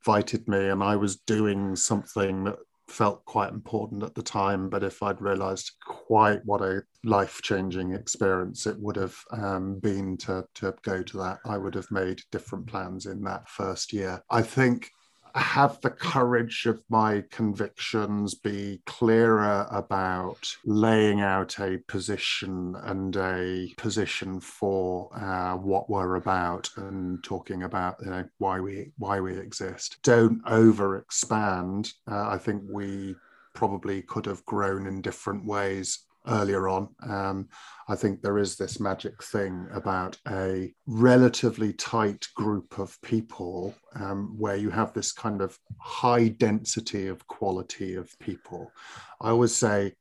invited 0.00 0.48
me, 0.48 0.68
and 0.68 0.82
I 0.82 0.96
was 0.96 1.16
doing 1.16 1.76
something 1.76 2.44
that 2.44 2.56
felt 2.88 3.24
quite 3.24 3.52
important 3.52 4.02
at 4.02 4.14
the 4.14 4.22
time. 4.22 4.68
But 4.68 4.82
if 4.82 5.02
I'd 5.02 5.20
realized 5.20 5.72
quite 5.84 6.40
what 6.44 6.60
a 6.60 6.82
life 7.04 7.40
changing 7.42 7.94
experience 7.94 8.66
it 8.66 8.78
would 8.80 8.96
have 8.96 9.16
um, 9.30 9.78
been 9.78 10.16
to, 10.18 10.44
to 10.56 10.74
go 10.82 11.02
to 11.02 11.16
that, 11.18 11.38
I 11.44 11.56
would 11.56 11.74
have 11.74 11.90
made 11.90 12.20
different 12.32 12.66
plans 12.66 13.06
in 13.06 13.22
that 13.22 13.48
first 13.48 13.92
year. 13.92 14.22
I 14.30 14.42
think 14.42 14.90
have 15.34 15.80
the 15.80 15.90
courage 15.90 16.66
of 16.66 16.82
my 16.88 17.24
convictions, 17.30 18.34
be 18.34 18.80
clearer 18.86 19.66
about 19.70 20.56
laying 20.64 21.20
out 21.20 21.58
a 21.58 21.78
position 21.88 22.76
and 22.82 23.16
a 23.16 23.72
position 23.76 24.40
for 24.40 25.14
uh, 25.16 25.56
what 25.56 25.88
we're 25.88 26.16
about 26.16 26.68
and 26.76 27.22
talking 27.22 27.62
about 27.62 27.96
you 28.02 28.10
know 28.10 28.24
why 28.38 28.60
we 28.60 28.92
why 28.98 29.20
we 29.20 29.36
exist. 29.36 29.98
Don't 30.02 30.40
over 30.46 30.96
expand. 30.96 31.92
Uh, 32.10 32.28
I 32.28 32.38
think 32.38 32.62
we 32.68 33.16
probably 33.54 34.02
could 34.02 34.26
have 34.26 34.44
grown 34.46 34.86
in 34.86 35.00
different 35.00 35.44
ways 35.44 36.06
earlier 36.26 36.68
on. 36.68 36.88
Um, 37.08 37.48
I 37.88 37.96
think 37.96 38.20
there 38.20 38.38
is 38.38 38.56
this 38.56 38.80
magic 38.80 39.22
thing 39.22 39.68
about 39.72 40.16
a 40.28 40.72
relatively 40.86 41.72
tight 41.72 42.26
group 42.34 42.78
of 42.78 43.00
people 43.02 43.74
um, 43.94 44.34
where 44.38 44.56
you 44.56 44.70
have 44.70 44.92
this 44.92 45.12
kind 45.12 45.40
of 45.40 45.58
high 45.78 46.28
density 46.28 47.08
of 47.08 47.26
quality 47.26 47.94
of 47.94 48.16
people. 48.18 48.72
I 49.20 49.30
always 49.30 49.54
say 49.54 49.94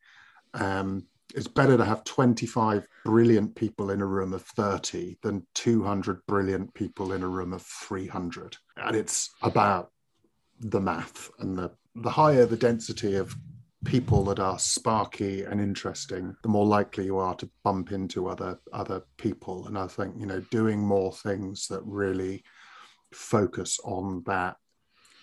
um, 0.53 1.05
it's 1.35 1.47
better 1.47 1.77
to 1.77 1.85
have 1.85 2.03
25 2.03 2.87
brilliant 3.05 3.55
people 3.55 3.91
in 3.91 4.01
a 4.01 4.05
room 4.05 4.33
of 4.33 4.43
30 4.43 5.17
than 5.21 5.45
200 5.55 6.25
brilliant 6.27 6.73
people 6.73 7.13
in 7.13 7.23
a 7.23 7.27
room 7.27 7.53
of 7.53 7.61
300. 7.61 8.57
And 8.77 8.95
it's 8.95 9.29
about 9.41 9.91
the 10.59 10.81
math 10.81 11.29
and 11.39 11.57
the 11.57 11.71
the 11.95 12.09
higher 12.09 12.45
the 12.45 12.57
density 12.57 13.15
of 13.15 13.35
people 13.85 14.25
that 14.25 14.39
are 14.39 14.59
sparky 14.59 15.43
and 15.43 15.61
interesting, 15.61 16.35
the 16.43 16.49
more 16.49 16.65
likely 16.65 17.05
you 17.05 17.17
are 17.17 17.35
to 17.35 17.49
bump 17.63 17.91
into 17.91 18.27
other 18.27 18.59
other 18.73 19.03
people. 19.17 19.67
And 19.67 19.77
I 19.77 19.87
think 19.87 20.15
you 20.17 20.25
know 20.25 20.41
doing 20.51 20.79
more 20.79 21.13
things 21.13 21.67
that 21.67 21.81
really 21.85 22.43
focus 23.13 23.79
on 23.83 24.23
that, 24.25 24.57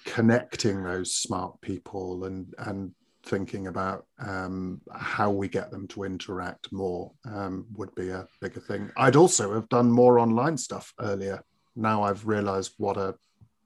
connecting 0.05 0.83
those 0.83 1.15
smart 1.15 1.61
people 1.61 2.25
and 2.25 2.55
and 2.59 2.93
thinking 3.27 3.67
about 3.67 4.07
um, 4.21 4.81
how 4.95 5.31
we 5.31 5.49
get 5.49 5.71
them 5.71 5.87
to 5.89 6.05
interact 6.05 6.73
more 6.73 7.13
um, 7.25 7.67
would 7.75 7.93
be 7.97 8.11
a 8.11 8.27
bigger 8.41 8.61
thing. 8.61 8.91
I'd 8.97 9.17
also 9.17 9.53
have 9.53 9.69
done 9.69 9.91
more 9.91 10.19
online 10.21 10.57
stuff 10.57 10.95
earlier. 11.01 11.43
Now 11.75 12.05
I've 12.05 12.27
realised 12.27 12.75
what 12.79 12.97
a 12.97 13.17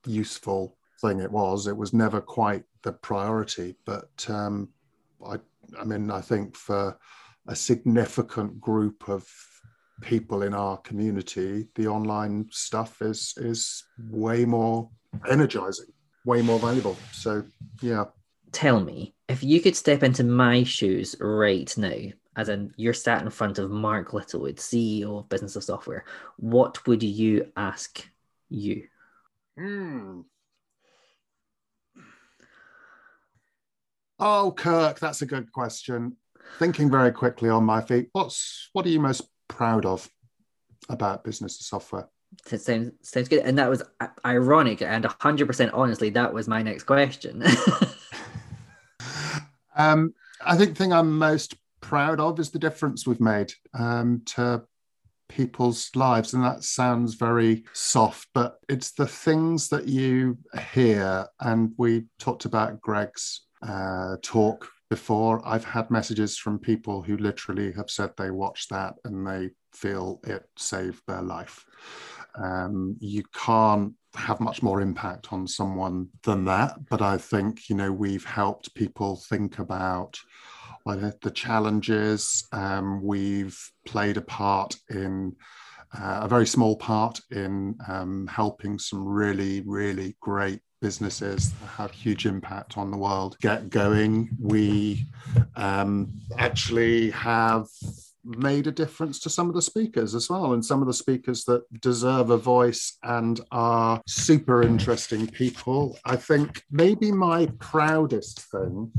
useful 0.07 0.77
thing 1.01 1.21
it 1.21 1.31
was. 1.31 1.67
It 1.67 1.77
was 1.77 1.93
never 1.93 2.21
quite 2.21 2.65
the 2.83 2.93
priority, 2.93 3.77
but 3.85 4.09
um, 4.29 4.71
I, 5.27 5.37
I 5.79 5.85
mean, 5.85 6.11
I 6.11 6.21
think 6.21 6.57
for 6.57 6.99
a 7.47 7.57
significant 7.57 8.61
group 8.61 9.09
of 9.09 9.29
people 10.01 10.43
in 10.43 10.55
our 10.55 10.79
community, 10.79 11.69
the 11.75 11.87
online 11.89 12.49
stuff 12.51 13.03
is 13.03 13.35
is 13.37 13.85
way 14.11 14.45
more 14.45 14.91
energizing, 15.29 15.93
way 16.25 16.43
more 16.43 16.59
valuable. 16.59 16.97
So, 17.13 17.45
yeah. 17.81 18.05
Tell 18.53 18.81
me, 18.81 19.15
if 19.29 19.45
you 19.45 19.61
could 19.61 19.77
step 19.77 20.03
into 20.03 20.25
my 20.25 20.65
shoes 20.65 21.15
right 21.21 21.73
now 21.77 22.11
as 22.37 22.49
in 22.49 22.73
you're 22.77 22.95
sat 22.95 23.23
in 23.23 23.31
front 23.31 23.59
of 23.59 23.71
Mark 23.71 24.13
Littlewood, 24.13 24.57
CEO 24.57 25.19
of 25.19 25.29
Business 25.29 25.57
of 25.57 25.65
Software, 25.65 26.05
what 26.37 26.87
would 26.87 27.03
you 27.03 27.51
ask 27.57 28.07
you? 28.49 28.87
Hmm. 29.59 30.21
Oh, 34.21 34.53
Kirk, 34.55 34.99
that's 34.99 35.23
a 35.23 35.27
good 35.27 35.51
question. 35.51 36.17
Thinking 36.59 36.91
very 36.91 37.11
quickly 37.11 37.49
on 37.49 37.65
my 37.65 37.81
feet, 37.81 38.09
what's 38.13 38.69
what 38.73 38.85
are 38.85 38.91
you 38.91 39.01
most 39.01 39.23
proud 39.49 39.87
of 39.87 40.09
about 40.89 41.25
business 41.25 41.59
of 41.59 41.67
software? 41.67 42.09
That 42.51 42.61
sounds 42.61 42.93
sounds 43.03 43.29
good, 43.29 43.45
and 43.45 43.59
that 43.59 43.71
was 43.71 43.83
ironic 44.25 44.83
and 44.83 45.07
hundred 45.21 45.47
percent 45.47 45.73
honestly. 45.73 46.11
That 46.11 46.35
was 46.35 46.49
my 46.49 46.63
next 46.63 46.85
question. 46.85 47.43
um, 49.77 50.15
I 50.45 50.57
think 50.57 50.71
the 50.71 50.77
thing 50.77 50.93
I'm 50.93 51.19
most 51.19 51.55
proud 51.81 52.21
of 52.21 52.39
is 52.39 52.51
the 52.51 52.59
difference 52.59 53.07
we've 53.07 53.21
made 53.21 53.53
um, 53.75 54.23
to 54.27 54.63
people's 55.29 55.91
lives. 55.95 56.35
And 56.35 56.45
that 56.45 56.65
sounds 56.65 57.15
very 57.15 57.65
soft, 57.73 58.29
but 58.35 58.59
it's 58.69 58.91
the 58.91 59.07
things 59.07 59.69
that 59.69 59.89
you 59.89 60.39
hear. 60.75 61.27
And 61.41 61.73
we 61.79 62.05
talked 62.19 62.45
about 62.45 62.81
Greg's 62.81 63.47
uh, 63.67 64.17
talk 64.23 64.69
before. 64.89 65.41
I've 65.47 65.65
had 65.65 65.91
messages 65.91 66.37
from 66.37 66.59
people 66.59 67.03
who 67.03 67.17
literally 67.17 67.73
have 67.73 67.91
said 67.91 68.11
they 68.17 68.31
watched 68.31 68.71
that 68.71 68.95
and 69.05 69.27
they 69.27 69.51
feel 69.73 70.21
it 70.25 70.45
saved 70.57 71.03
their 71.07 71.23
life. 71.23 71.65
Um, 72.37 72.97
you 73.01 73.23
can't 73.33 73.95
have 74.15 74.41
much 74.41 74.63
more 74.63 74.81
impact 74.81 75.33
on 75.33 75.47
someone 75.47 76.09
than 76.25 76.45
that. 76.47 76.89
But 76.89 77.03
I 77.03 77.19
think, 77.19 77.69
you 77.69 77.77
know, 77.77 77.93
we've 77.93 78.25
helped 78.25 78.75
people 78.75 79.23
think 79.29 79.59
about 79.59 80.19
the 80.87 81.31
challenges. 81.33 82.49
Um, 82.53 83.03
we've 83.03 83.57
played 83.87 84.17
a 84.17 84.23
part 84.23 84.75
in 84.89 85.37
uh, 85.97 86.21
a 86.23 86.29
very 86.29 86.47
small 86.47 86.77
part 86.77 87.21
in 87.31 87.77
um, 87.89 88.27
helping 88.27 88.79
some 88.79 89.05
really, 89.05 89.61
really 89.67 90.17
great 90.21 90.61
businesses 90.81 91.53
that 91.53 91.67
have 91.67 91.91
huge 91.91 92.27
impact 92.27 92.77
on 92.79 92.91
the 92.91 92.97
world 92.97 93.37
get 93.41 93.71
going. 93.71 94.31
We 94.41 95.07
um, 95.57 96.13
actually 96.39 97.11
have 97.11 97.67
made 98.25 98.67
a 98.67 98.73
difference 98.73 99.19
to 99.21 99.31
some 99.31 99.49
of 99.49 99.55
the 99.55 99.63
speakers 99.63 100.15
as 100.15 100.29
well, 100.29 100.53
and 100.53 100.65
some 100.65 100.81
of 100.81 100.87
the 100.87 100.95
speakers 100.95 101.45
that 101.45 101.63
deserve 101.81 102.31
a 102.31 102.37
voice 102.37 102.99
and 103.03 103.41
are 103.51 104.01
super 104.07 104.63
interesting 104.63 105.27
people. 105.27 105.99
I 106.05 106.17
think 106.17 106.63
maybe 106.71 107.13
my 107.13 107.47
proudest 107.59 108.41
thing. 108.51 108.93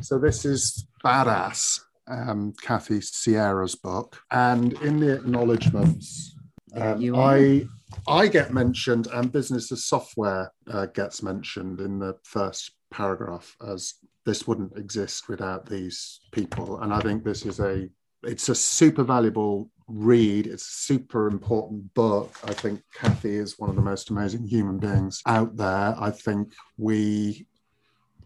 So, 0.00 0.18
this 0.18 0.44
is 0.44 0.86
Badass, 1.04 1.80
um, 2.08 2.54
Kathy 2.62 3.00
Sierra's 3.00 3.74
book, 3.74 4.18
and 4.30 4.72
in 4.82 4.98
the 5.00 5.14
acknowledgements, 5.14 6.34
um, 6.74 7.14
I 7.16 7.66
I 8.06 8.28
get 8.28 8.52
mentioned, 8.52 9.08
and 9.12 9.32
Business 9.32 9.70
of 9.70 9.78
Software 9.78 10.52
uh, 10.70 10.86
gets 10.86 11.22
mentioned 11.22 11.80
in 11.80 11.98
the 11.98 12.16
first 12.22 12.72
paragraph 12.90 13.56
as 13.66 13.94
this 14.26 14.46
wouldn't 14.46 14.76
exist 14.76 15.28
without 15.28 15.66
these 15.66 16.20
people. 16.32 16.80
And 16.80 16.92
I 16.92 17.00
think 17.00 17.24
this 17.24 17.44
is 17.46 17.60
a 17.60 17.88
it's 18.22 18.48
a 18.48 18.54
super 18.54 19.02
valuable 19.02 19.70
read. 19.88 20.46
It's 20.46 20.66
a 20.66 20.82
super 20.92 21.26
important 21.26 21.92
book. 21.94 22.34
I 22.44 22.52
think 22.52 22.82
Kathy 22.94 23.36
is 23.36 23.58
one 23.58 23.70
of 23.70 23.76
the 23.76 23.82
most 23.82 24.10
amazing 24.10 24.46
human 24.46 24.78
beings 24.78 25.22
out 25.26 25.56
there. 25.56 25.94
I 25.98 26.10
think 26.10 26.52
we 26.76 27.46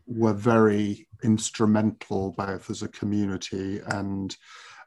were 0.07 0.35
very 0.35 1.07
instrumental, 1.23 2.33
both 2.33 2.69
as 2.71 2.83
a 2.83 2.89
community 2.89 3.81
and 3.87 4.37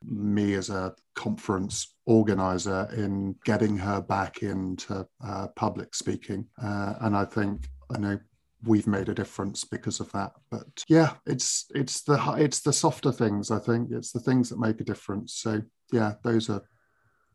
me 0.03 0.53
as 0.53 0.69
a 0.69 0.93
conference 1.15 1.95
organizer, 2.05 2.87
in 2.95 3.35
getting 3.45 3.77
her 3.77 4.01
back 4.01 4.43
into 4.43 5.05
uh, 5.23 5.47
public 5.55 5.93
speaking. 5.95 6.45
Uh, 6.61 6.93
and 7.01 7.15
I 7.15 7.25
think 7.25 7.67
I 7.93 7.97
know 7.97 8.19
we've 8.63 8.87
made 8.87 9.09
a 9.09 9.13
difference 9.13 9.63
because 9.63 9.99
of 9.99 10.11
that 10.11 10.31
but 10.49 10.83
yeah 10.89 11.13
it's 11.27 11.65
it's 11.75 12.01
the 12.01 12.19
it's 12.39 12.61
the 12.61 12.73
softer 12.73 13.11
things 13.11 13.51
i 13.51 13.59
think. 13.59 13.89
It's 13.91 14.11
the 14.11 14.19
things 14.19 14.49
that 14.49 14.59
make 14.59 14.81
a 14.81 14.83
difference. 14.83 15.35
So 15.35 15.61
yeah 15.91 16.13
those 16.23 16.49
are 16.49 16.61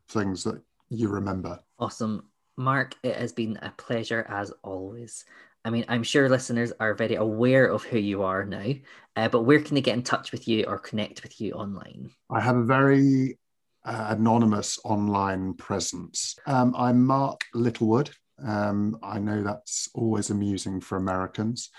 things 0.09 0.43
that 0.43 0.61
you 0.89 1.07
remember. 1.07 1.59
Awesome. 1.79 2.29
Mark 2.57 2.95
it 3.03 3.15
has 3.15 3.31
been 3.31 3.57
a 3.61 3.73
pleasure 3.77 4.25
as 4.29 4.51
always 4.63 5.25
i 5.65 5.69
mean 5.69 5.85
i'm 5.87 6.03
sure 6.03 6.29
listeners 6.29 6.71
are 6.79 6.93
very 6.93 7.15
aware 7.15 7.65
of 7.65 7.83
who 7.83 7.97
you 7.97 8.23
are 8.23 8.45
now 8.45 8.73
uh, 9.15 9.29
but 9.29 9.43
where 9.43 9.61
can 9.61 9.75
they 9.75 9.81
get 9.81 9.95
in 9.95 10.03
touch 10.03 10.31
with 10.31 10.47
you 10.47 10.63
or 10.65 10.79
connect 10.79 11.23
with 11.23 11.39
you 11.39 11.53
online 11.53 12.09
i 12.29 12.39
have 12.39 12.57
a 12.57 12.63
very 12.63 13.37
uh, 13.85 14.07
anonymous 14.09 14.79
online 14.83 15.53
presence 15.53 16.35
um, 16.47 16.73
i'm 16.77 17.05
mark 17.05 17.41
littlewood 17.53 18.09
um, 18.43 18.97
I 19.03 19.19
know 19.19 19.43
that's 19.43 19.89
always 19.93 20.29
amusing 20.29 20.81
for 20.81 20.97
Americans. 20.97 21.69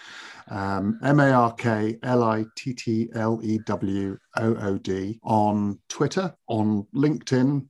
Um, 0.49 0.99
M 1.03 1.21
A 1.21 1.31
R 1.31 1.53
K 1.53 1.99
L 2.03 2.23
I 2.23 2.45
T 2.57 2.75
T 2.75 3.11
L 3.15 3.41
E 3.43 3.59
W 3.59 4.19
O 4.37 4.57
O 4.57 4.79
D 4.79 5.19
on 5.23 5.81
Twitter, 5.89 6.35
on 6.49 6.87
LinkedIn. 6.95 7.67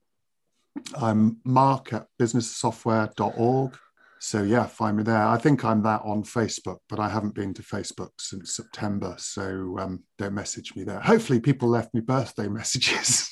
I'm 0.97 1.39
Mark 1.45 1.93
at 1.93 2.09
businesssoftware.org. 2.21 3.79
So 4.25 4.43
yeah, 4.43 4.65
find 4.65 4.97
me 4.97 5.03
there. 5.03 5.27
I 5.27 5.37
think 5.37 5.67
I'm 5.67 5.83
that 5.83 6.01
on 6.03 6.23
Facebook, 6.23 6.79
but 6.89 6.99
I 6.99 7.11
haven't 7.11 7.35
been 7.35 7.53
to 7.53 7.63
Facebook 7.63 8.09
since 8.19 8.57
September. 8.57 9.15
So 9.19 9.77
um, 9.79 10.03
don't 10.17 10.33
message 10.33 10.75
me 10.75 10.83
there. 10.83 10.99
Hopefully, 11.01 11.41
people 11.41 11.69
left 11.69 11.93
me 11.93 12.01
birthday 12.01 12.49
messages. 12.49 13.29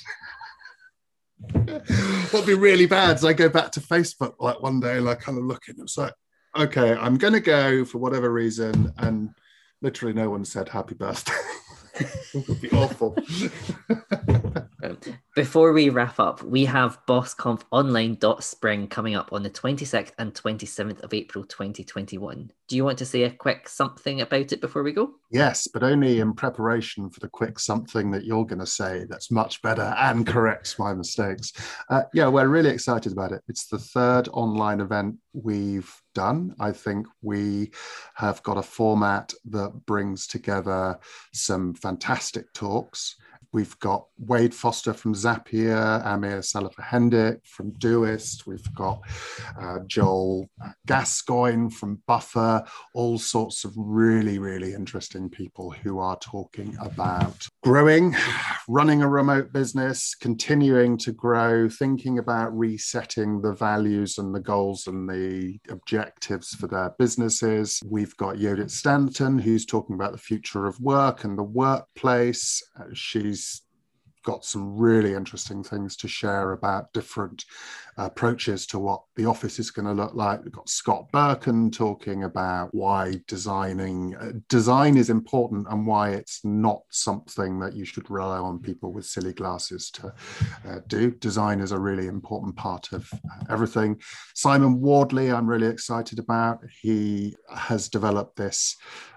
What'd 2.30 2.46
be 2.46 2.52
really 2.52 2.84
bad 2.84 3.16
is 3.16 3.24
I 3.24 3.32
go 3.32 3.48
back 3.48 3.72
to 3.72 3.80
Facebook 3.80 4.34
like 4.38 4.60
one 4.60 4.80
day, 4.80 5.00
like 5.00 5.20
kind 5.20 5.38
of 5.38 5.44
looking, 5.44 5.76
it's 5.78 5.96
like, 5.96 6.12
okay, 6.58 6.92
I'm 6.92 7.16
gonna 7.16 7.40
go 7.40 7.86
for 7.86 7.96
whatever 7.96 8.30
reason, 8.30 8.92
and 8.98 9.30
literally 9.80 10.12
no 10.12 10.28
one 10.28 10.44
said 10.44 10.68
happy 10.68 10.94
birthday. 10.94 11.32
it 12.34 12.48
would 12.48 12.60
be 12.60 12.70
awful. 12.70 13.16
Before 15.34 15.72
we 15.72 15.88
wrap 15.88 16.18
up, 16.18 16.42
we 16.42 16.64
have 16.64 16.98
BossConf 17.06 17.62
Online.Spring 17.70 18.88
coming 18.88 19.14
up 19.14 19.32
on 19.32 19.42
the 19.42 19.50
26th 19.50 20.12
and 20.18 20.34
27th 20.34 21.00
of 21.02 21.14
April 21.14 21.44
2021. 21.44 22.50
Do 22.68 22.76
you 22.76 22.84
want 22.84 22.98
to 22.98 23.06
say 23.06 23.22
a 23.22 23.30
quick 23.30 23.68
something 23.68 24.20
about 24.20 24.52
it 24.52 24.60
before 24.60 24.82
we 24.82 24.92
go? 24.92 25.12
Yes, 25.30 25.68
but 25.68 25.82
only 25.82 26.20
in 26.20 26.34
preparation 26.34 27.10
for 27.10 27.20
the 27.20 27.28
quick 27.28 27.58
something 27.58 28.10
that 28.10 28.24
you're 28.24 28.44
going 28.44 28.58
to 28.58 28.66
say 28.66 29.04
that's 29.08 29.30
much 29.30 29.62
better 29.62 29.94
and 29.98 30.26
corrects 30.26 30.78
my 30.78 30.92
mistakes. 30.94 31.52
Uh, 31.88 32.02
yeah, 32.12 32.28
we're 32.28 32.48
really 32.48 32.70
excited 32.70 33.12
about 33.12 33.32
it. 33.32 33.42
It's 33.48 33.66
the 33.66 33.78
third 33.78 34.28
online 34.32 34.80
event 34.80 35.16
we've 35.32 35.92
done. 36.14 36.54
I 36.60 36.72
think 36.72 37.06
we 37.22 37.70
have 38.14 38.42
got 38.42 38.58
a 38.58 38.62
format 38.62 39.32
that 39.46 39.86
brings 39.86 40.26
together 40.26 40.98
some 41.32 41.74
fantastic 41.74 42.52
talks. 42.52 43.16
We've 43.52 43.78
got 43.80 44.06
Wade 44.18 44.54
Foster 44.54 44.94
from 44.94 45.14
Zapier, 45.14 46.02
Amir 46.06 46.38
Salihefendic 46.38 47.44
from 47.44 47.72
Doist. 47.72 48.46
We've 48.46 48.74
got 48.74 49.02
uh, 49.60 49.80
Joel 49.86 50.48
Gascoigne 50.86 51.68
from 51.68 52.00
Buffer, 52.06 52.64
all 52.94 53.18
sorts 53.18 53.64
of 53.64 53.74
really, 53.76 54.38
really 54.38 54.72
interesting 54.72 55.28
people 55.28 55.70
who 55.70 55.98
are 55.98 56.18
talking 56.18 56.76
about 56.80 57.46
growing, 57.62 58.16
running 58.68 59.02
a 59.02 59.08
remote 59.08 59.52
business, 59.52 60.14
continuing 60.14 60.96
to 60.98 61.12
grow, 61.12 61.68
thinking 61.68 62.18
about 62.18 62.56
resetting 62.56 63.42
the 63.42 63.52
values 63.52 64.16
and 64.16 64.34
the 64.34 64.40
goals 64.40 64.86
and 64.86 65.06
the 65.08 65.58
objectives 65.68 66.54
for 66.54 66.68
their 66.68 66.94
businesses. 66.98 67.80
We've 67.84 68.16
got 68.16 68.36
Yodit 68.36 68.70
Stanton, 68.70 69.38
who's 69.38 69.66
talking 69.66 69.94
about 69.94 70.12
the 70.12 70.18
future 70.18 70.66
of 70.66 70.80
work 70.80 71.24
and 71.24 71.36
the 71.36 71.42
workplace. 71.42 72.62
Uh, 72.78 72.84
she's 72.94 73.41
got 74.22 74.44
some 74.44 74.76
really 74.76 75.14
interesting 75.14 75.62
things 75.62 75.96
to 75.96 76.08
share 76.08 76.52
about 76.52 76.92
different 76.92 77.44
approaches 77.96 78.66
to 78.66 78.78
what 78.78 79.02
the 79.16 79.26
office 79.26 79.58
is 79.58 79.70
going 79.70 79.84
to 79.84 79.92
look 79.92 80.14
like. 80.14 80.42
We've 80.42 80.52
got 80.52 80.68
Scott 80.68 81.10
Berkun 81.12 81.72
talking 81.72 82.24
about 82.24 82.74
why 82.74 83.20
designing 83.26 84.16
uh, 84.16 84.32
design 84.48 84.96
is 84.96 85.10
important 85.10 85.66
and 85.70 85.86
why 85.86 86.10
it's 86.10 86.44
not 86.44 86.82
something 86.90 87.58
that 87.60 87.74
you 87.74 87.84
should 87.84 88.10
rely 88.10 88.38
on 88.38 88.58
people 88.58 88.92
with 88.92 89.04
silly 89.04 89.32
glasses 89.32 89.90
to 89.90 90.14
uh, 90.66 90.80
do. 90.86 91.10
Design 91.10 91.60
is 91.60 91.72
a 91.72 91.78
really 91.78 92.06
important 92.06 92.56
part 92.56 92.92
of 92.92 93.10
everything. 93.50 94.00
Simon 94.34 94.80
Wardley, 94.80 95.30
I'm 95.30 95.46
really 95.46 95.66
excited 95.66 96.18
about. 96.18 96.60
He 96.80 97.36
has 97.54 97.88
developed 97.88 98.36
this 98.36 98.76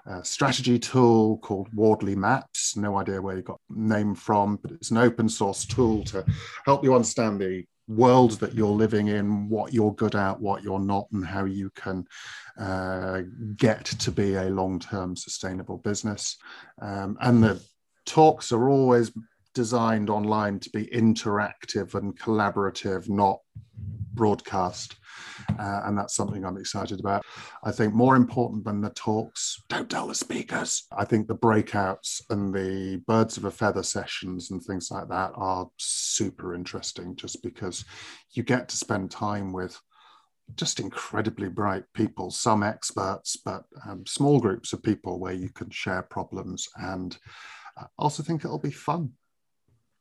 uh, 0.10 0.22
strategy 0.22 0.78
tool 0.78 1.38
called 1.40 1.68
Wardley 1.74 2.16
Maps. 2.16 2.76
No 2.76 2.98
idea 2.98 3.22
where 3.22 3.38
he 3.38 3.42
got 3.42 3.60
name 3.70 4.14
from, 4.14 4.58
but 4.58 4.72
it's 4.72 4.92
an 4.92 4.98
open 4.98 5.30
source 5.30 5.66
tool 5.66 6.04
to 6.06 6.26
help 6.66 6.84
you 6.84 6.94
understand 6.94 7.40
the 7.40 7.64
world 7.88 8.32
that 8.40 8.54
you're 8.54 8.68
living 8.68 9.08
in, 9.08 9.50
what 9.50 9.74
you're 9.74 9.94
good 9.94 10.16
at, 10.16 10.40
what 10.40 10.64
you're 10.64 10.80
not, 10.80 11.08
and 11.12 11.26
how 11.26 11.46
you 11.46 11.70
can 11.72 12.06
uh, 12.60 13.22
get 13.56 13.86
to 13.86 14.12
be 14.12 14.36
a 14.36 14.50
long 14.50 14.80
term 14.80 15.16
sustainable 15.16 15.78
business. 15.78 16.38
Um, 16.82 17.18
and 17.22 17.44
the 17.44 17.62
talks 18.06 18.52
are 18.52 18.70
always 18.70 19.12
designed 19.54 20.10
online 20.10 20.60
to 20.60 20.70
be 20.70 20.86
interactive 20.88 21.96
and 21.96 22.18
collaborative, 22.20 23.10
not 23.10 23.40
broadcast. 24.16 24.96
Uh, 25.60 25.82
and 25.86 25.98
that's 25.98 26.16
something 26.16 26.46
I'm 26.46 26.58
excited 26.58 27.00
about. 27.00 27.26
I 27.64 27.72
think 27.72 27.94
more 27.94 28.16
important 28.16 28.64
than 28.64 28.82
the 28.82 28.90
talks, 28.92 29.62
don't 29.70 29.90
tell 29.90 30.08
the 30.08 30.16
speakers. 30.16 30.84
I 30.98 31.06
think 31.06 31.28
the 31.28 31.36
breakouts 31.36 32.22
and 32.30 32.54
the 32.54 33.02
birds 33.08 33.38
of 33.38 33.46
a 33.46 33.52
feather 33.52 33.84
sessions 33.84 34.52
and 34.52 34.62
things 34.62 34.92
like 34.92 35.10
that 35.10 35.32
are 35.36 35.70
super 35.78 36.56
interesting 36.56 37.16
just 37.16 37.44
because 37.44 37.86
you 38.32 38.44
get 38.44 38.70
to 38.70 38.78
spend 38.78 39.12
time 39.12 39.54
with 39.54 39.80
just 40.56 40.80
incredibly 40.80 41.50
bright 41.50 41.84
people, 41.94 42.30
some 42.30 42.64
experts, 42.64 43.36
but 43.36 43.64
um, 43.88 44.06
small 44.06 44.40
groups 44.40 44.74
of 44.74 44.84
people 44.84 45.20
where 45.20 45.34
you 45.34 45.50
can 45.50 45.70
share 45.70 46.04
problems. 46.04 46.68
And 46.76 47.18
I 47.78 47.84
uh, 47.84 47.88
also 47.98 48.24
think 48.24 48.46
it'll 48.46 48.60
be 48.60 48.72
fun. 48.72 49.12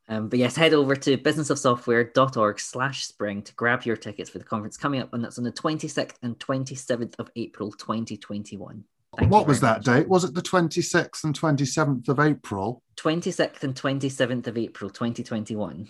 Um, 0.07 0.29
but 0.29 0.37
yes, 0.37 0.55
head 0.55 0.73
over 0.73 0.95
to 0.95 1.17
businessofsoftware.org 1.17 2.59
slash 2.59 3.05
spring 3.05 3.41
to 3.41 3.53
grab 3.55 3.83
your 3.83 3.95
tickets 3.95 4.29
for 4.29 4.37
the 4.37 4.43
conference 4.43 4.77
coming 4.77 5.01
up, 5.01 5.13
and 5.13 5.23
that's 5.23 5.37
on 5.37 5.43
the 5.43 5.51
26th 5.51 6.15
and 6.21 6.37
27th 6.37 7.15
of 7.17 7.31
April 7.35 7.71
2021. 7.71 8.83
Thank 9.17 9.31
what 9.31 9.47
was 9.47 9.61
that 9.61 9.77
much. 9.77 9.85
date? 9.85 10.09
Was 10.09 10.23
it 10.23 10.33
the 10.33 10.41
26th 10.41 11.23
and 11.23 11.39
27th 11.39 12.07
of 12.09 12.19
April? 12.19 12.83
26th 12.97 13.63
and 13.63 13.73
27th 13.73 14.47
of 14.47 14.57
April 14.57 14.89
2021. 14.89 15.87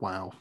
Wow. 0.00 0.32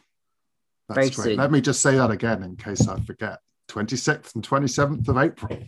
That's 0.87 0.95
Very 0.95 1.09
great. 1.09 1.23
Soon. 1.23 1.37
Let 1.37 1.51
me 1.51 1.61
just 1.61 1.81
say 1.81 1.97
that 1.97 2.09
again 2.09 2.43
in 2.43 2.55
case 2.55 2.87
I 2.87 2.99
forget. 3.01 3.39
26th 3.69 4.35
and 4.35 4.47
27th 4.47 5.07
of 5.07 5.17
April. 5.17 5.59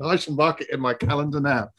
I 0.00 0.16
should 0.16 0.36
mark 0.36 0.60
it 0.60 0.70
in 0.70 0.80
my 0.80 0.94
calendar 0.94 1.40
now. 1.40 1.70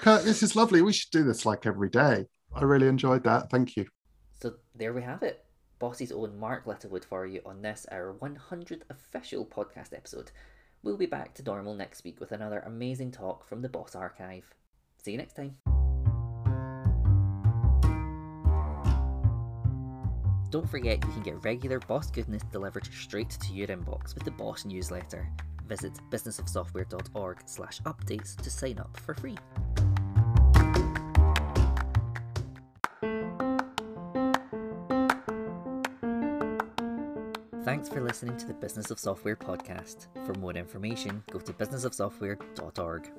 Kirk, 0.00 0.22
this 0.22 0.42
is 0.42 0.56
lovely. 0.56 0.82
We 0.82 0.92
should 0.92 1.10
do 1.10 1.24
this 1.24 1.44
like 1.44 1.66
every 1.66 1.90
day. 1.90 2.26
I 2.54 2.62
really 2.62 2.86
enjoyed 2.86 3.24
that. 3.24 3.50
Thank 3.50 3.76
you. 3.76 3.86
There 4.80 4.94
we 4.94 5.02
have 5.02 5.22
it. 5.22 5.44
Boss's 5.78 6.10
own 6.10 6.38
Mark 6.38 6.66
Littlewood 6.66 7.04
for 7.04 7.26
you 7.26 7.42
on 7.44 7.60
this, 7.60 7.84
our 7.92 8.14
100th 8.14 8.80
official 8.88 9.44
podcast 9.44 9.92
episode. 9.94 10.30
We'll 10.82 10.96
be 10.96 11.04
back 11.04 11.34
to 11.34 11.42
normal 11.42 11.74
next 11.74 12.02
week 12.02 12.18
with 12.18 12.32
another 12.32 12.60
amazing 12.60 13.10
talk 13.10 13.46
from 13.46 13.60
the 13.60 13.68
Boss 13.68 13.94
Archive. 13.94 14.54
See 14.96 15.12
you 15.12 15.18
next 15.18 15.34
time. 15.34 15.56
Don't 20.48 20.68
forget 20.70 21.04
you 21.04 21.12
can 21.12 21.22
get 21.24 21.44
regular 21.44 21.78
Boss 21.80 22.10
goodness 22.10 22.42
delivered 22.50 22.86
straight 22.86 23.28
to 23.28 23.52
your 23.52 23.66
inbox 23.66 24.14
with 24.14 24.24
the 24.24 24.30
Boss 24.30 24.64
newsletter. 24.64 25.28
Visit 25.68 25.92
businessofsoftware.org 26.10 27.42
slash 27.44 27.82
updates 27.82 28.34
to 28.34 28.48
sign 28.48 28.78
up 28.78 28.98
for 28.98 29.12
free. 29.12 29.36
Thanks 37.64 37.90
for 37.90 38.00
listening 38.00 38.38
to 38.38 38.46
the 38.46 38.54
Business 38.54 38.90
of 38.90 38.98
Software 38.98 39.36
podcast. 39.36 40.06
For 40.24 40.32
more 40.34 40.52
information, 40.52 41.22
go 41.30 41.38
to 41.40 41.52
businessofsoftware.org. 41.52 43.10